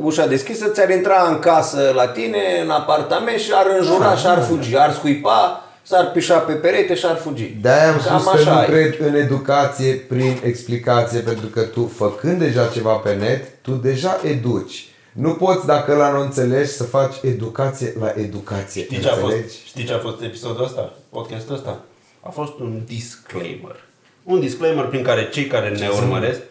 ușa 0.02 0.26
deschisă, 0.26 0.68
ți-ar 0.68 0.90
intra 0.90 1.26
în 1.28 1.38
casă 1.38 1.92
la 1.94 2.06
tine, 2.06 2.38
în 2.64 2.70
apartament 2.70 3.38
și 3.38 3.50
ar 3.54 3.66
înjura 3.78 4.14
și 4.16 4.26
ar 4.26 4.42
fugi, 4.42 4.76
ar 4.76 4.92
scuipa, 4.92 5.64
s-ar 5.88 6.10
pișa 6.10 6.38
pe 6.38 6.52
perete 6.52 6.94
și 6.94 7.06
ar 7.06 7.16
fugi. 7.16 7.56
De-aia 7.60 7.92
am 7.92 8.00
Cam 8.06 8.18
spus 8.20 8.32
că 8.32 8.38
așa 8.38 8.54
nu 8.54 8.62
e. 8.62 8.66
cred 8.66 9.00
în 9.00 9.14
educație 9.14 9.94
prin 9.94 10.38
explicație, 10.44 11.20
pentru 11.20 11.46
că 11.46 11.62
tu, 11.62 11.86
făcând 11.86 12.38
deja 12.38 12.66
ceva 12.66 12.92
pe 12.92 13.14
net, 13.14 13.62
tu 13.62 13.70
deja 13.70 14.20
educi. 14.24 14.86
Nu 15.12 15.32
poți, 15.34 15.66
dacă 15.66 15.94
la 15.94 16.10
nu 16.12 16.20
înțelegi, 16.20 16.70
să 16.70 16.84
faci 16.84 17.14
educație 17.22 17.94
la 18.00 18.12
educație. 18.16 18.82
Știi 18.82 19.00
ce, 19.00 19.08
a 19.08 19.12
fost, 19.14 19.22
Înțelegi? 19.32 19.54
știi 19.64 19.84
ce 19.84 19.92
a 19.92 19.98
fost 19.98 20.22
episodul 20.22 20.64
ăsta? 20.64 20.92
Podcastul 21.10 21.54
ăsta? 21.54 21.80
A 22.20 22.28
fost 22.28 22.58
un 22.58 22.82
disclaimer. 22.86 23.76
Un 24.24 24.40
disclaimer 24.40 24.84
prin 24.84 25.02
care 25.02 25.28
cei 25.28 25.46
care 25.46 25.68
ne 25.68 25.88
urmăresc, 25.88 26.38
uh, 26.38 26.46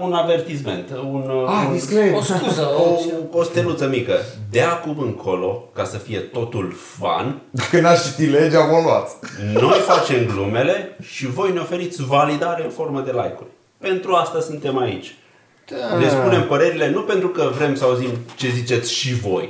un 0.00 0.12
avertisment, 0.12 0.90
un, 0.90 1.30
uh, 1.30 1.44
Ah, 1.48 1.64
un, 1.68 1.72
disclaimer. 1.72 2.18
O 2.18 2.22
scuză, 2.22 2.68
o, 2.76 2.82
o, 3.34 3.38
o 3.38 3.42
steluță 3.42 3.86
mică. 3.88 4.12
De 4.50 4.60
acum 4.62 4.96
încolo, 4.98 5.68
ca 5.74 5.84
să 5.84 5.96
fie 5.96 6.18
totul 6.18 6.72
fun, 6.76 7.40
Dacă 7.50 7.80
n-aș 7.80 8.02
citi 8.04 8.24
legea, 8.26 8.60
mă 8.64 8.80
luați. 8.84 9.14
noi 9.60 9.78
facem 9.78 10.26
glumele 10.26 10.96
și 11.02 11.26
voi 11.26 11.52
ne 11.52 11.60
oferiți 11.60 12.02
validare 12.04 12.64
în 12.64 12.70
formă 12.70 13.00
de 13.00 13.10
like-uri. 13.10 13.50
Pentru 13.78 14.12
asta 14.14 14.40
suntem 14.40 14.78
aici. 14.78 15.14
Da. 15.70 15.96
Ne 15.98 16.08
spunem 16.08 16.46
părerile 16.46 16.90
nu 16.90 17.00
pentru 17.00 17.28
că 17.28 17.50
vrem 17.56 17.74
să 17.74 17.84
auzim 17.84 18.10
ce 18.36 18.48
ziceți 18.48 18.92
și 18.92 19.14
voi. 19.14 19.48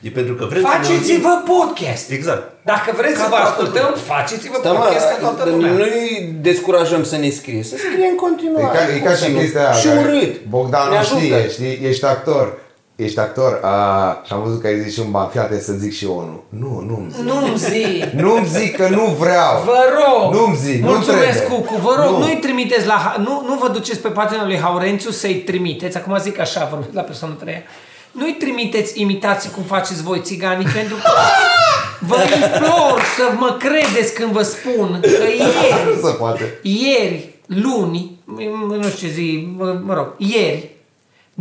E 0.00 0.08
pentru 0.10 0.34
că 0.34 0.44
vrem 0.50 0.62
să 0.62 0.68
ne 0.68 0.74
auzim... 0.76 0.94
faceți-vă 0.96 1.42
podcast. 1.54 2.10
Exact. 2.10 2.42
Dacă 2.64 2.92
vreți 2.96 3.18
să 3.20 3.26
vă 3.28 3.34
ascultăm, 3.36 3.94
faceți-vă 4.12 4.58
Da, 4.62 4.72
mă, 4.72 4.78
podcast 4.78 5.06
ca 5.08 5.16
toată 5.26 5.50
lumea. 5.50 5.70
noi 5.72 6.34
descurajăm 6.40 7.04
să 7.04 7.16
ne 7.16 7.30
scrie, 7.30 7.62
să 7.62 7.74
scrie 7.76 8.06
în 8.06 8.12
E 8.12 8.24
continuare. 8.26 8.76
ca, 8.78 8.92
e 8.94 8.98
cum 8.98 9.06
ca 9.08 9.14
să 9.14 9.24
și 9.24 9.32
nu? 9.32 9.38
chestia 9.38 9.60
aia. 9.64 9.72
Și 9.72 9.86
care- 9.86 9.98
urât. 10.00 10.44
Bogdan 10.48 10.88
Ne 10.88 10.94
nu 10.94 11.00
ajută. 11.00 11.20
știe, 11.20 11.48
știi? 11.50 11.78
Ești 11.88 12.04
actor. 12.04 12.58
Ești 12.96 13.18
actor. 13.18 13.58
A, 13.62 13.76
și 14.26 14.32
am 14.32 14.42
văzut 14.42 14.60
că 14.60 14.66
ai 14.66 14.80
zis 14.80 14.92
și 14.94 15.00
un 15.00 15.10
ban. 15.10 15.28
Fii 15.28 15.40
atent 15.40 15.60
să 15.62 15.72
zic 15.72 15.92
și 15.92 16.04
eu 16.04 16.16
unul. 16.16 16.44
Nu, 16.48 16.72
nu-mi 16.88 17.10
zic. 17.12 17.24
Nu-mi 17.24 17.56
zi. 17.58 18.04
Nu-mi 18.14 18.46
zic 18.46 18.76
că 18.76 18.88
nu 18.88 19.04
vreau. 19.04 19.62
Vă 19.64 19.80
rog! 19.98 20.34
Nu-mi 20.34 20.56
zic, 20.56 20.82
nu 20.82 20.88
Mulțumesc, 20.90 21.36
trebuie. 21.44 21.58
Cucu. 21.58 21.74
Vă 21.80 21.94
rog, 22.04 22.12
Nu. 22.12 22.18
nu. 22.18 22.30
i 22.30 22.36
trimiteți 22.36 22.86
la... 22.86 22.96
Ha- 23.14 23.16
Nu, 23.18 23.42
nu 23.46 23.54
vă 23.60 23.68
duceți 23.68 23.98
pe 24.00 24.08
pagina 24.08 24.44
lui 24.44 24.58
Haurențiu 24.58 25.10
să-i 25.10 25.34
trimiteți. 25.34 25.96
Acum 25.96 26.18
zic 26.18 26.38
așa, 26.38 26.66
vorbesc 26.70 26.92
la 26.92 27.00
persoană 27.02 27.34
treia. 27.40 27.62
Nu-i 28.12 28.32
trimiteți 28.38 29.00
imitații 29.00 29.50
cum 29.50 29.62
faceți 29.62 30.02
voi 30.02 30.20
țiganii, 30.20 30.66
pentru 30.66 30.94
că 30.94 31.10
vă 32.00 32.16
implor 32.34 33.02
să 33.16 33.32
mă 33.38 33.56
credeți 33.58 34.14
când 34.14 34.32
vă 34.32 34.42
spun 34.42 34.98
că 35.02 35.08
ieri, 35.38 36.00
Nu 36.02 36.08
se 36.08 36.14
poate. 36.18 36.58
ieri, 36.62 37.28
luni, 37.46 38.18
m- 38.24 38.76
nu 38.76 38.82
știu 38.88 39.08
ce 39.08 39.12
zi, 39.14 39.48
mă, 39.56 39.80
mă 39.84 39.94
rog, 39.94 40.14
ieri, 40.16 40.68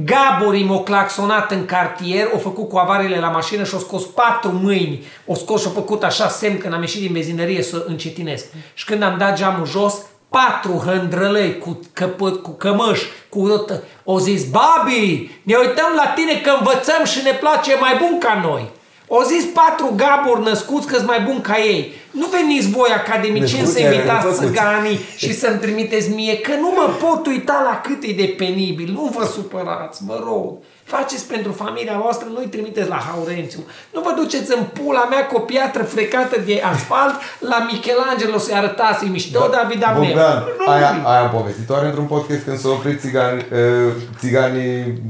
Gaborii 0.06 0.64
m-au 0.64 0.84
claxonat 0.84 1.52
în 1.52 1.66
cartier, 1.66 2.28
au 2.34 2.40
făcut 2.40 2.70
cu 2.70 2.78
avarele 2.78 3.20
la 3.20 3.28
mașină 3.30 3.64
și 3.64 3.74
au 3.74 3.80
scos 3.80 4.06
patru 4.06 4.52
mâini. 4.52 5.04
Au 5.28 5.36
scos 5.36 5.62
și 5.62 5.68
au 5.68 5.74
făcut 5.74 6.04
așa 6.04 6.28
semn 6.28 6.58
când 6.58 6.74
am 6.74 6.82
ieșit 6.82 7.02
din 7.02 7.12
benzinărie 7.14 7.64
să 7.64 7.84
încetinesc. 7.88 8.46
Și 8.74 8.86
când 8.86 9.04
am 9.04 9.18
dat 9.18 9.38
geamul 9.38 9.66
jos, 9.66 9.94
patru 10.30 10.84
hândrălăi 10.86 11.58
cu, 11.58 11.80
căpă, 11.94 12.32
cu 12.32 12.50
cămăși, 12.50 13.06
cu 13.30 13.48
tot, 13.48 13.84
au 14.06 14.18
zis, 14.18 14.44
Babi, 14.50 15.30
ne 15.44 15.56
uităm 15.56 15.92
la 15.96 16.08
tine 16.16 16.34
că 16.44 16.52
învățăm 16.58 17.06
și 17.06 17.24
ne 17.24 17.32
place 17.32 17.76
mai 17.80 17.96
bun 18.02 18.18
ca 18.20 18.42
noi. 18.44 18.70
Au 19.12 19.22
zis 19.22 19.46
patru 19.54 19.94
gaburi 19.96 20.44
născuți 20.44 20.88
că 20.88 21.02
mai 21.06 21.20
bun 21.20 21.42
ca 21.42 21.58
ei. 21.60 21.94
Nu 22.12 22.28
veniți 22.28 22.70
voi 22.70 22.90
academicieni 22.90 23.62
Născuți, 23.62 23.72
să 23.72 23.82
iar 23.82 23.94
invitați 23.94 24.26
refăcuți. 24.26 24.48
țiganii 24.48 25.00
și 25.16 25.34
să-mi 25.34 25.60
trimiteți 25.60 26.10
mie, 26.10 26.38
că 26.40 26.52
nu 26.56 26.74
mă 26.76 26.94
pot 27.08 27.28
uita 27.28 27.62
la 27.70 27.82
cât 27.82 28.04
e 28.04 28.14
de 28.14 28.34
penibil. 28.38 28.92
Nu 28.94 29.14
vă 29.18 29.26
supărați, 29.26 30.06
vă 30.06 30.22
rog. 30.26 30.58
Faceți 30.96 31.28
pentru 31.28 31.52
familia 31.52 31.98
voastră, 32.02 32.28
nu-i 32.34 32.48
trimiteți 32.56 32.90
la 32.90 33.00
Haurențiu. 33.10 33.60
Nu 33.94 34.00
vă 34.02 34.12
duceți 34.22 34.54
în 34.58 34.64
pula 34.64 35.04
mea 35.10 35.26
cu 35.26 35.36
o 35.36 35.40
piatră 35.40 35.84
frecată 35.84 36.36
de 36.46 36.62
asfalt 36.74 37.16
la 37.40 37.68
Michelangelo 37.72 38.38
să-i 38.38 38.56
arătați, 38.58 39.06
e 39.06 39.10
mișto, 39.10 39.48
David 39.52 39.84
Abneu. 39.88 40.04
Bogdan, 40.06 40.44
Nu, 40.66 40.72
aia, 40.72 40.92
nu. 41.02 41.08
aia 41.08 41.20
am 41.22 41.30
povestit 41.30 41.70
oare 41.70 41.86
într-un 41.86 42.06
podcast 42.06 42.44
când 42.44 42.58
s-au 42.60 42.72
oprit 42.72 43.00
țigani, 43.00 43.46
uh, 43.52 43.92
țiganii 44.20 45.02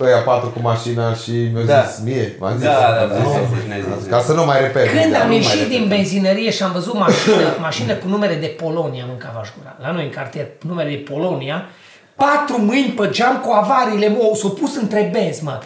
ăia 0.00 0.16
patru 0.18 0.48
cu 0.48 0.60
mașina 0.62 1.14
și 1.14 1.30
mi-au 1.30 1.64
Da. 1.64 1.82
zis 1.82 2.04
mie, 2.04 2.36
m-am 2.40 2.56
zis. 2.56 2.66
Da, 2.66 2.72
da, 2.98 3.06
da, 3.14 3.22
Nu? 3.22 3.30
ne-ai 3.30 3.46
zis, 3.54 3.66
ne-ai 3.68 3.82
zis. 4.00 4.08
Ca 4.10 4.20
să 4.20 4.32
nu 4.32 4.44
mai 4.44 4.60
repet. 4.60 4.86
Când 5.00 5.12
Da, 5.12 5.18
am 5.18 5.22
nu 5.26 5.32
mai 5.32 5.36
ieșit 5.36 5.52
repet. 5.62 5.68
din 5.78 5.88
benzinărie 5.88 6.50
și 6.50 6.62
am 6.62 6.72
văzut 6.72 6.94
mașină, 6.94 7.46
mașină 7.60 7.92
cu 7.94 8.08
numere 8.08 8.34
de 8.34 8.46
Polonia, 8.62 9.04
mâncava 9.08 9.40
gura. 9.58 9.76
La 9.80 9.90
noi 9.92 10.04
în 10.04 10.10
cartier, 10.10 10.46
numere 10.66 10.88
de 10.88 11.12
Polonia, 11.12 11.66
patru 12.16 12.58
mâini 12.62 12.92
pe 12.92 13.08
geam 13.10 13.40
cu 13.40 13.50
avariile, 13.50 14.08
mă, 14.08 14.30
s-au 14.34 14.50
pus 14.50 14.76
între 14.76 15.08
benzi, 15.12 15.44
mă. 15.44 15.62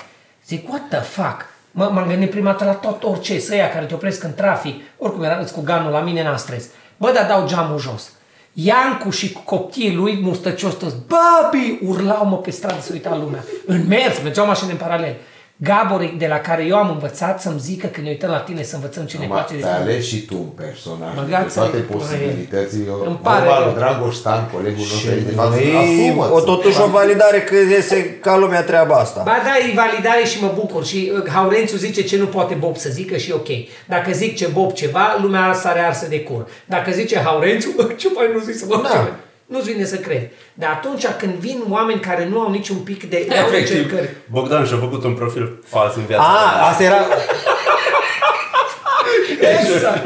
Zic, 0.47 0.69
what 0.69 0.89
the 0.89 0.99
fuck? 0.99 1.47
Mă, 1.71 1.91
m-am 1.93 2.09
gândit 2.09 2.31
prima 2.31 2.51
dată 2.51 2.65
la 2.65 2.73
tot 2.73 3.05
orice, 3.05 3.41
să 3.41 3.55
ia 3.55 3.71
care 3.71 3.85
te 3.85 3.95
opresc 3.95 4.23
în 4.23 4.35
trafic, 4.35 4.83
oricum 4.99 5.23
era 5.23 5.39
îți 5.39 5.53
cu 5.53 5.61
ganul 5.61 5.91
la 5.91 6.01
mine, 6.01 6.23
n-am 6.23 6.37
stres. 6.37 6.65
Bă, 6.97 7.11
dar 7.15 7.27
dau 7.27 7.47
geamul 7.47 7.79
jos. 7.79 8.13
Iancu 8.53 9.11
și 9.11 9.33
copiii 9.45 9.95
lui 9.95 10.19
mustăcios 10.23 10.75
toți, 10.75 10.97
Babi! 11.07 11.79
Urlau 11.87 12.27
mă 12.27 12.37
pe 12.37 12.51
stradă 12.51 12.81
să 12.81 12.91
uita 12.93 13.17
lumea. 13.17 13.45
În 13.67 13.87
mers, 13.89 14.23
mergeau 14.23 14.47
mașini 14.47 14.71
în 14.71 14.77
paralel. 14.77 15.17
Gabori, 15.63 16.15
de 16.19 16.27
la 16.27 16.39
care 16.39 16.65
eu 16.65 16.77
am 16.77 16.91
învățat 16.91 17.41
să-mi 17.41 17.59
zică 17.59 17.87
când 17.87 18.05
ne 18.07 18.13
uităm 18.13 18.31
la 18.31 18.39
tine 18.39 18.63
să 18.63 18.75
învățăm 18.75 19.05
ce 19.05 19.17
ne 19.19 19.25
Acum, 19.25 19.37
place. 19.37 19.53
de 19.55 19.61
te 19.61 19.67
tine. 19.67 19.77
alegi 19.81 20.09
și 20.09 20.21
tu 20.25 20.37
un 20.37 20.53
personaj. 20.65 21.15
Băgați-i 21.15 21.49
de 21.55 21.61
toate 21.61 21.77
în 21.77 21.83
pula 21.83 21.99
posibilitățile. 21.99 22.85
Eu, 22.89 23.03
Îmi 23.07 23.19
pare 23.23 23.45
vorba 23.45 23.59
rău. 23.59 23.67
lui 23.69 23.75
Dragoș 23.81 24.15
Stan, 24.15 24.49
colegul 24.55 24.87
nostru 24.93 25.11
de 25.29 25.33
față, 25.41 25.59
Ei, 25.61 25.77
asumă-ți. 25.83 26.33
o, 26.33 26.41
totuși 26.41 26.81
o 26.81 26.87
validare 26.87 27.41
că 27.41 27.55
iese 27.71 27.99
ca 28.21 28.37
lumea 28.37 28.63
treaba 28.63 28.95
asta. 28.95 29.23
Ba 29.25 29.37
da, 29.45 29.53
e 29.69 29.75
validare 29.85 30.25
și 30.25 30.43
mă 30.43 30.51
bucur. 30.55 30.85
Și 30.85 31.13
uh, 31.15 31.31
Haurențiu 31.33 31.77
zice 31.77 32.03
ce 32.03 32.17
nu 32.17 32.27
poate 32.27 32.55
Bob 32.55 32.77
să 32.77 32.89
zică 32.93 33.17
și 33.17 33.33
ok. 33.33 33.49
Dacă 33.89 34.11
zic 34.13 34.37
ce 34.37 34.47
Bob 34.47 34.73
ceva, 34.73 35.19
lumea 35.23 35.53
sare 35.53 35.81
arsă 35.81 36.07
de 36.09 36.21
cur. 36.21 36.47
Dacă 36.67 36.91
zice 36.91 37.19
Haurențiu, 37.19 37.71
bă, 37.77 37.83
ce 38.01 38.09
mai 38.15 38.27
nu 38.35 38.39
zis 38.41 38.63
bă, 38.65 38.81
Da. 38.83 38.89
ce- 38.89 39.13
Nu-ți 39.51 39.71
vine 39.73 39.85
să 39.85 39.97
crezi. 39.97 40.27
Dar 40.55 40.71
atunci 40.71 41.07
când 41.19 41.33
vin 41.33 41.59
oameni 41.69 42.01
care 42.01 42.29
nu 42.31 42.41
au 42.41 42.51
niciun 42.51 42.77
pic 42.77 43.01
de 43.11 43.25
de 43.29 43.35
Efectiv, 43.35 43.77
încercări. 43.77 44.09
Bogdan 44.31 44.65
și-a 44.67 44.77
făcut 44.77 45.05
un 45.05 45.15
profil 45.15 45.63
fals 45.67 45.95
în 45.97 46.05
viața 46.07 46.23
A, 46.23 46.51
reală. 46.53 46.67
asta 46.71 46.83
era... 46.83 46.97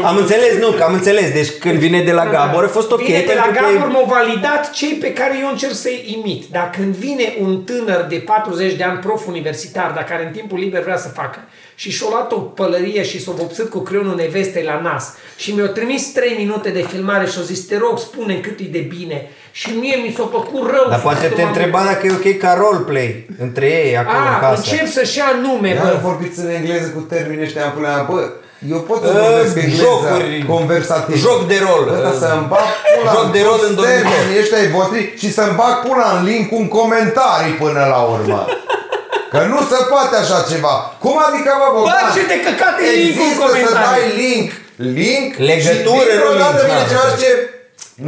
Am 0.04 0.16
înțeles, 0.16 0.58
nu, 0.60 0.70
că 0.70 0.82
am 0.82 0.92
înțeles. 0.94 1.32
Deci 1.32 1.50
când 1.50 1.78
vine 1.78 2.02
de 2.02 2.12
la 2.12 2.26
Gabor 2.26 2.64
a 2.64 2.68
fost 2.68 2.90
ok 2.90 3.02
Vine 3.02 3.22
de 3.26 3.32
la 3.36 3.42
pentru 3.42 3.62
că... 3.62 3.68
Gabor 3.72 3.88
e- 3.88 3.92
m-au 3.92 4.04
validat 4.18 4.70
cei 4.70 4.92
pe 4.92 5.12
care 5.12 5.34
eu 5.40 5.48
încerc 5.48 5.72
să-i 5.72 6.20
imit. 6.24 6.44
Dar 6.50 6.70
când 6.76 6.94
vine 6.94 7.34
un 7.40 7.62
tânăr 7.62 8.06
de 8.08 8.16
40 8.16 8.72
de 8.74 8.82
ani, 8.84 8.98
prof 8.98 9.26
universitar, 9.26 9.90
dar 9.94 10.04
care 10.04 10.24
în 10.26 10.32
timpul 10.32 10.58
liber 10.58 10.82
vrea 10.82 10.96
să 10.96 11.08
facă, 11.08 11.38
și 11.74 11.90
și-a 11.90 12.06
luat 12.10 12.32
o 12.32 12.38
pălărie 12.40 13.02
și 13.02 13.22
s-a 13.22 13.32
vopsit 13.36 13.70
cu 13.70 13.78
creionul 13.78 14.14
nevestei 14.16 14.62
la 14.64 14.80
nas 14.82 15.12
și 15.36 15.52
mi-a 15.54 15.66
trimis 15.66 16.12
3 16.12 16.34
minute 16.38 16.68
de 16.70 16.82
filmare 16.92 17.26
și 17.26 17.36
a 17.38 17.42
zis, 17.42 17.60
te 17.66 17.76
rog, 17.78 17.98
spune 17.98 18.34
cât 18.34 18.58
e 18.60 18.64
de 18.70 18.78
bine. 18.98 19.28
Și 19.52 19.70
mie 19.80 19.96
mi 19.96 20.14
s-a 20.16 20.28
făcut 20.32 20.70
rău. 20.70 20.86
Dar 20.88 21.00
poate 21.00 21.18
faptul 21.18 21.28
te 21.28 21.34
că 21.34 21.40
m-am- 21.40 21.52
întreba 21.56 21.82
dacă 21.84 22.06
e 22.06 22.10
ok 22.12 22.38
ca 22.38 22.54
roleplay 22.58 23.26
între 23.38 23.66
ei 23.66 23.96
acolo 23.96 24.18
în 24.18 24.34
A, 24.34 24.38
casă. 24.38 24.62
încep 24.70 24.86
să-și 24.86 25.18
ia 25.18 25.30
nume, 25.42 25.74
Dar 25.82 25.92
bă. 25.92 25.98
vorbiți 26.08 26.38
în 26.40 26.48
engleză 26.48 26.88
cu 26.88 27.00
termeni 27.00 27.42
ăștia 27.42 27.64
în 27.64 27.70
pula 27.70 27.88
mea, 27.88 28.02
bă, 28.10 28.30
eu 28.72 28.78
pot 28.88 28.98
să 29.04 29.10
Uh, 29.10 29.16
vorbesc 29.24 29.54
engleză 29.56 29.82
jocuri, 29.84 30.44
conversativ. 30.54 31.14
joc 31.26 31.40
de 31.52 31.58
rol, 31.66 31.82
Bă, 31.90 31.96
dar 32.04 32.12
uh, 32.14 32.18
să-mi 32.24 32.46
bag 32.52 32.68
pula 32.94 33.10
joc 33.16 33.26
de 33.36 33.40
rol 33.48 33.58
în 33.68 33.74
toți 33.74 33.78
domeniul. 33.80 34.10
termenii 34.12 34.40
ăștia 34.42 34.58
ai 34.62 34.70
voștri 34.76 35.00
și 35.22 35.28
să-mi 35.36 35.54
bag 35.60 35.74
pula 35.86 36.08
în 36.16 36.20
link 36.30 36.46
în 36.60 36.66
comentarii 36.78 37.54
până 37.62 37.82
la 37.94 38.00
urmă. 38.14 38.40
Că 39.32 39.40
nu 39.52 39.60
se 39.70 39.78
poate 39.92 40.14
așa 40.22 40.38
ceva. 40.50 40.74
Cum 41.04 41.16
adică, 41.28 41.50
bă, 41.60 41.66
Bogdan? 41.74 42.04
Bă, 42.06 42.12
ce 42.16 42.22
de 42.32 42.38
căcat 42.46 42.74
e 42.84 42.86
link 42.86 43.00
în 43.00 43.00
Există 43.00 43.34
să 43.38 43.42
comentarii? 43.44 43.86
dai 43.88 44.04
link, 44.24 44.48
link 45.00 45.28
Legătură, 45.50 46.10
și 46.10 46.16
nu 46.18 46.22
dintr-o 46.22 46.34
dată 46.44 46.60
link, 46.60 46.68
vine 46.70 46.82
da. 46.84 46.90
ceva 46.92 47.04
și 47.12 47.16
ce 47.22 47.30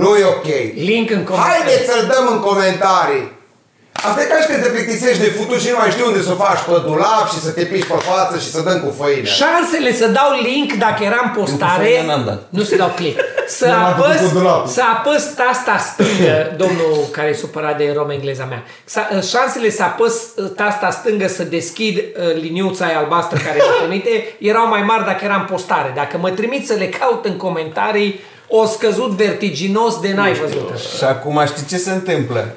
nu 0.03 0.11
e 0.23 0.25
ok. 0.37 0.49
Link 0.91 1.07
în 1.17 1.23
comentarii. 1.29 1.53
Haideți 1.53 1.85
să-l 1.91 2.05
dăm 2.13 2.25
în 2.35 2.41
comentarii. 2.49 3.25
Asta 4.09 4.23
e 4.23 4.25
ca 4.33 4.39
și 4.43 4.47
când 4.51 4.63
te 4.63 4.69
plictisești 4.69 5.23
de 5.27 5.31
futut 5.39 5.59
și 5.65 5.69
nu 5.73 5.77
mai 5.81 5.91
știi 5.95 6.05
unde 6.11 6.21
să 6.23 6.31
o 6.33 6.43
faci 6.45 6.61
pe 6.67 6.77
dulap 6.89 7.27
și 7.33 7.39
să 7.47 7.51
te 7.57 7.65
piși 7.71 7.87
pe 7.93 7.99
față 8.11 8.35
și 8.45 8.51
să 8.55 8.61
dăm 8.69 8.79
cu 8.85 8.91
făină. 9.03 9.27
Șansele 9.41 9.91
să 10.01 10.07
dau 10.19 10.31
link 10.49 10.69
dacă 10.87 11.01
eram 11.11 11.27
postare, 11.39 11.89
Încă 12.01 12.07
n-am 12.11 12.25
dat. 12.31 12.41
nu 12.49 12.63
se 12.63 12.77
dau 12.77 12.93
click. 13.01 13.19
Să 13.59 13.67
Nu 13.67 13.73
m-am 13.73 13.95
făcut 13.95 14.05
apăs, 14.11 14.21
cu 14.29 14.39
dulapul. 14.39 14.69
să 14.71 14.83
apăs 14.97 15.23
tasta 15.35 15.77
stângă, 15.79 16.37
domnul 16.63 16.93
care 17.13 17.29
e 17.29 17.33
supărat 17.33 17.77
de 17.79 17.93
rom 17.97 18.11
engleza 18.11 18.45
mea. 18.45 18.63
Să- 18.85 19.27
Șansele 19.37 19.71
să 19.71 19.83
apăs 19.83 20.15
uh, 20.37 20.51
tasta 20.57 20.91
stângă 20.91 21.29
să 21.29 21.43
deschid 21.43 21.97
uh, 21.99 22.35
liniuța 22.41 22.85
aia 22.85 22.99
albastră 22.99 23.39
care 23.45 23.57
mă 23.59 23.75
trimite 23.87 24.11
erau 24.51 24.69
mai 24.69 24.83
mari 24.83 25.05
dacă 25.05 25.25
eram 25.25 25.45
postare. 25.51 25.93
Dacă 25.95 26.19
mă 26.21 26.31
trimit 26.31 26.67
să 26.67 26.75
le 26.75 26.89
caut 26.89 27.25
în 27.25 27.37
comentarii, 27.37 28.21
o 28.49 28.67
scăzut 28.67 29.11
vertiginos 29.11 30.01
de 30.01 30.13
n-ai 30.15 30.33
văzut 30.33 30.71
așa. 30.75 30.89
Și 30.97 31.05
acum 31.05 31.43
știi 31.47 31.67
ce 31.67 31.77
se 31.77 31.91
întâmplă? 31.91 32.49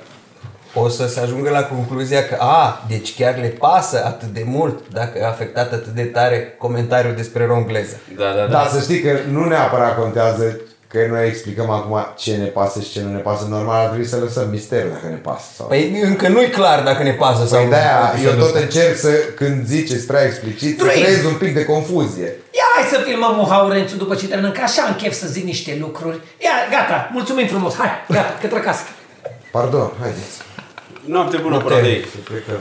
O 0.73 0.89
să 0.89 1.07
se 1.07 1.19
ajungă 1.19 1.49
la 1.49 1.63
concluzia 1.63 2.25
că, 2.27 2.35
a, 2.39 2.83
deci 2.87 3.15
chiar 3.15 3.35
le 3.37 3.47
pasă 3.47 4.03
atât 4.05 4.27
de 4.27 4.43
mult 4.45 4.79
dacă 4.93 5.19
a 5.23 5.27
afectat 5.27 5.71
atât 5.73 5.93
de 5.93 6.03
tare 6.03 6.55
comentariul 6.57 7.15
despre 7.15 7.45
rongleză. 7.45 7.95
Da, 8.17 8.23
da, 8.31 8.41
da. 8.41 8.45
Dar 8.47 8.67
să 8.67 8.79
știi 8.81 9.01
că 9.01 9.09
nu 9.31 9.45
neapărat 9.47 9.97
contează 9.99 10.59
că 10.87 10.97
noi 11.09 11.27
explicăm 11.27 11.69
acum 11.69 12.05
ce 12.17 12.35
ne 12.35 12.45
pasă 12.45 12.79
și 12.79 12.89
ce 12.91 13.01
nu 13.01 13.11
ne 13.11 13.17
pasă. 13.19 13.45
Normal 13.49 13.79
ar 13.81 13.87
trebui 13.87 14.05
să 14.07 14.17
lăsăm 14.23 14.49
misterul 14.49 14.89
dacă 14.93 15.07
ne 15.07 15.15
pasă. 15.15 15.45
Sau... 15.55 15.65
Păi 15.67 15.99
încă 16.03 16.27
nu-i 16.27 16.49
clar 16.49 16.83
dacă 16.83 17.03
ne 17.03 17.11
pasă 17.11 17.45
sau 17.47 17.57
Păi 17.57 17.63
nu. 17.63 17.69
de-aia 17.69 17.97
Poate 17.97 18.17
să 18.17 18.27
eu 18.27 18.33
nu 18.33 18.39
tot 18.39 18.49
stai. 18.49 18.61
încerc 18.61 18.97
să, 18.97 19.09
când 19.35 19.65
ziceți 19.65 20.05
prea 20.07 20.23
explicit, 20.23 20.79
să 20.79 20.85
Trăim. 20.85 21.03
creez 21.03 21.23
un 21.23 21.33
pic 21.33 21.53
de 21.53 21.65
confuzie. 21.65 22.25
Ia 22.51 22.67
hai 22.75 22.83
să 22.91 22.99
filmăm 23.07 23.37
un 23.37 23.45
Haurențu 23.49 23.95
după 23.95 24.15
ce 24.15 24.27
terminăm, 24.27 24.51
că 24.51 24.61
așa 24.63 24.81
am 24.87 24.95
chef 24.95 25.13
să 25.13 25.27
zic 25.27 25.43
niște 25.43 25.77
lucruri. 25.79 26.19
Ia, 26.37 26.49
gata, 26.71 27.09
mulțumim 27.13 27.47
frumos, 27.47 27.75
hai, 27.75 27.89
gata, 28.09 28.37
către 28.41 28.59
casă. 28.59 28.81
Pardon, 29.51 29.91
haideți. 30.01 30.35
Noapte 31.09 31.37
bună, 31.37 31.55
Noapte. 31.55 31.73
Prodei. 31.73 32.05
Să 32.05 32.17
plecăm. 32.23 32.59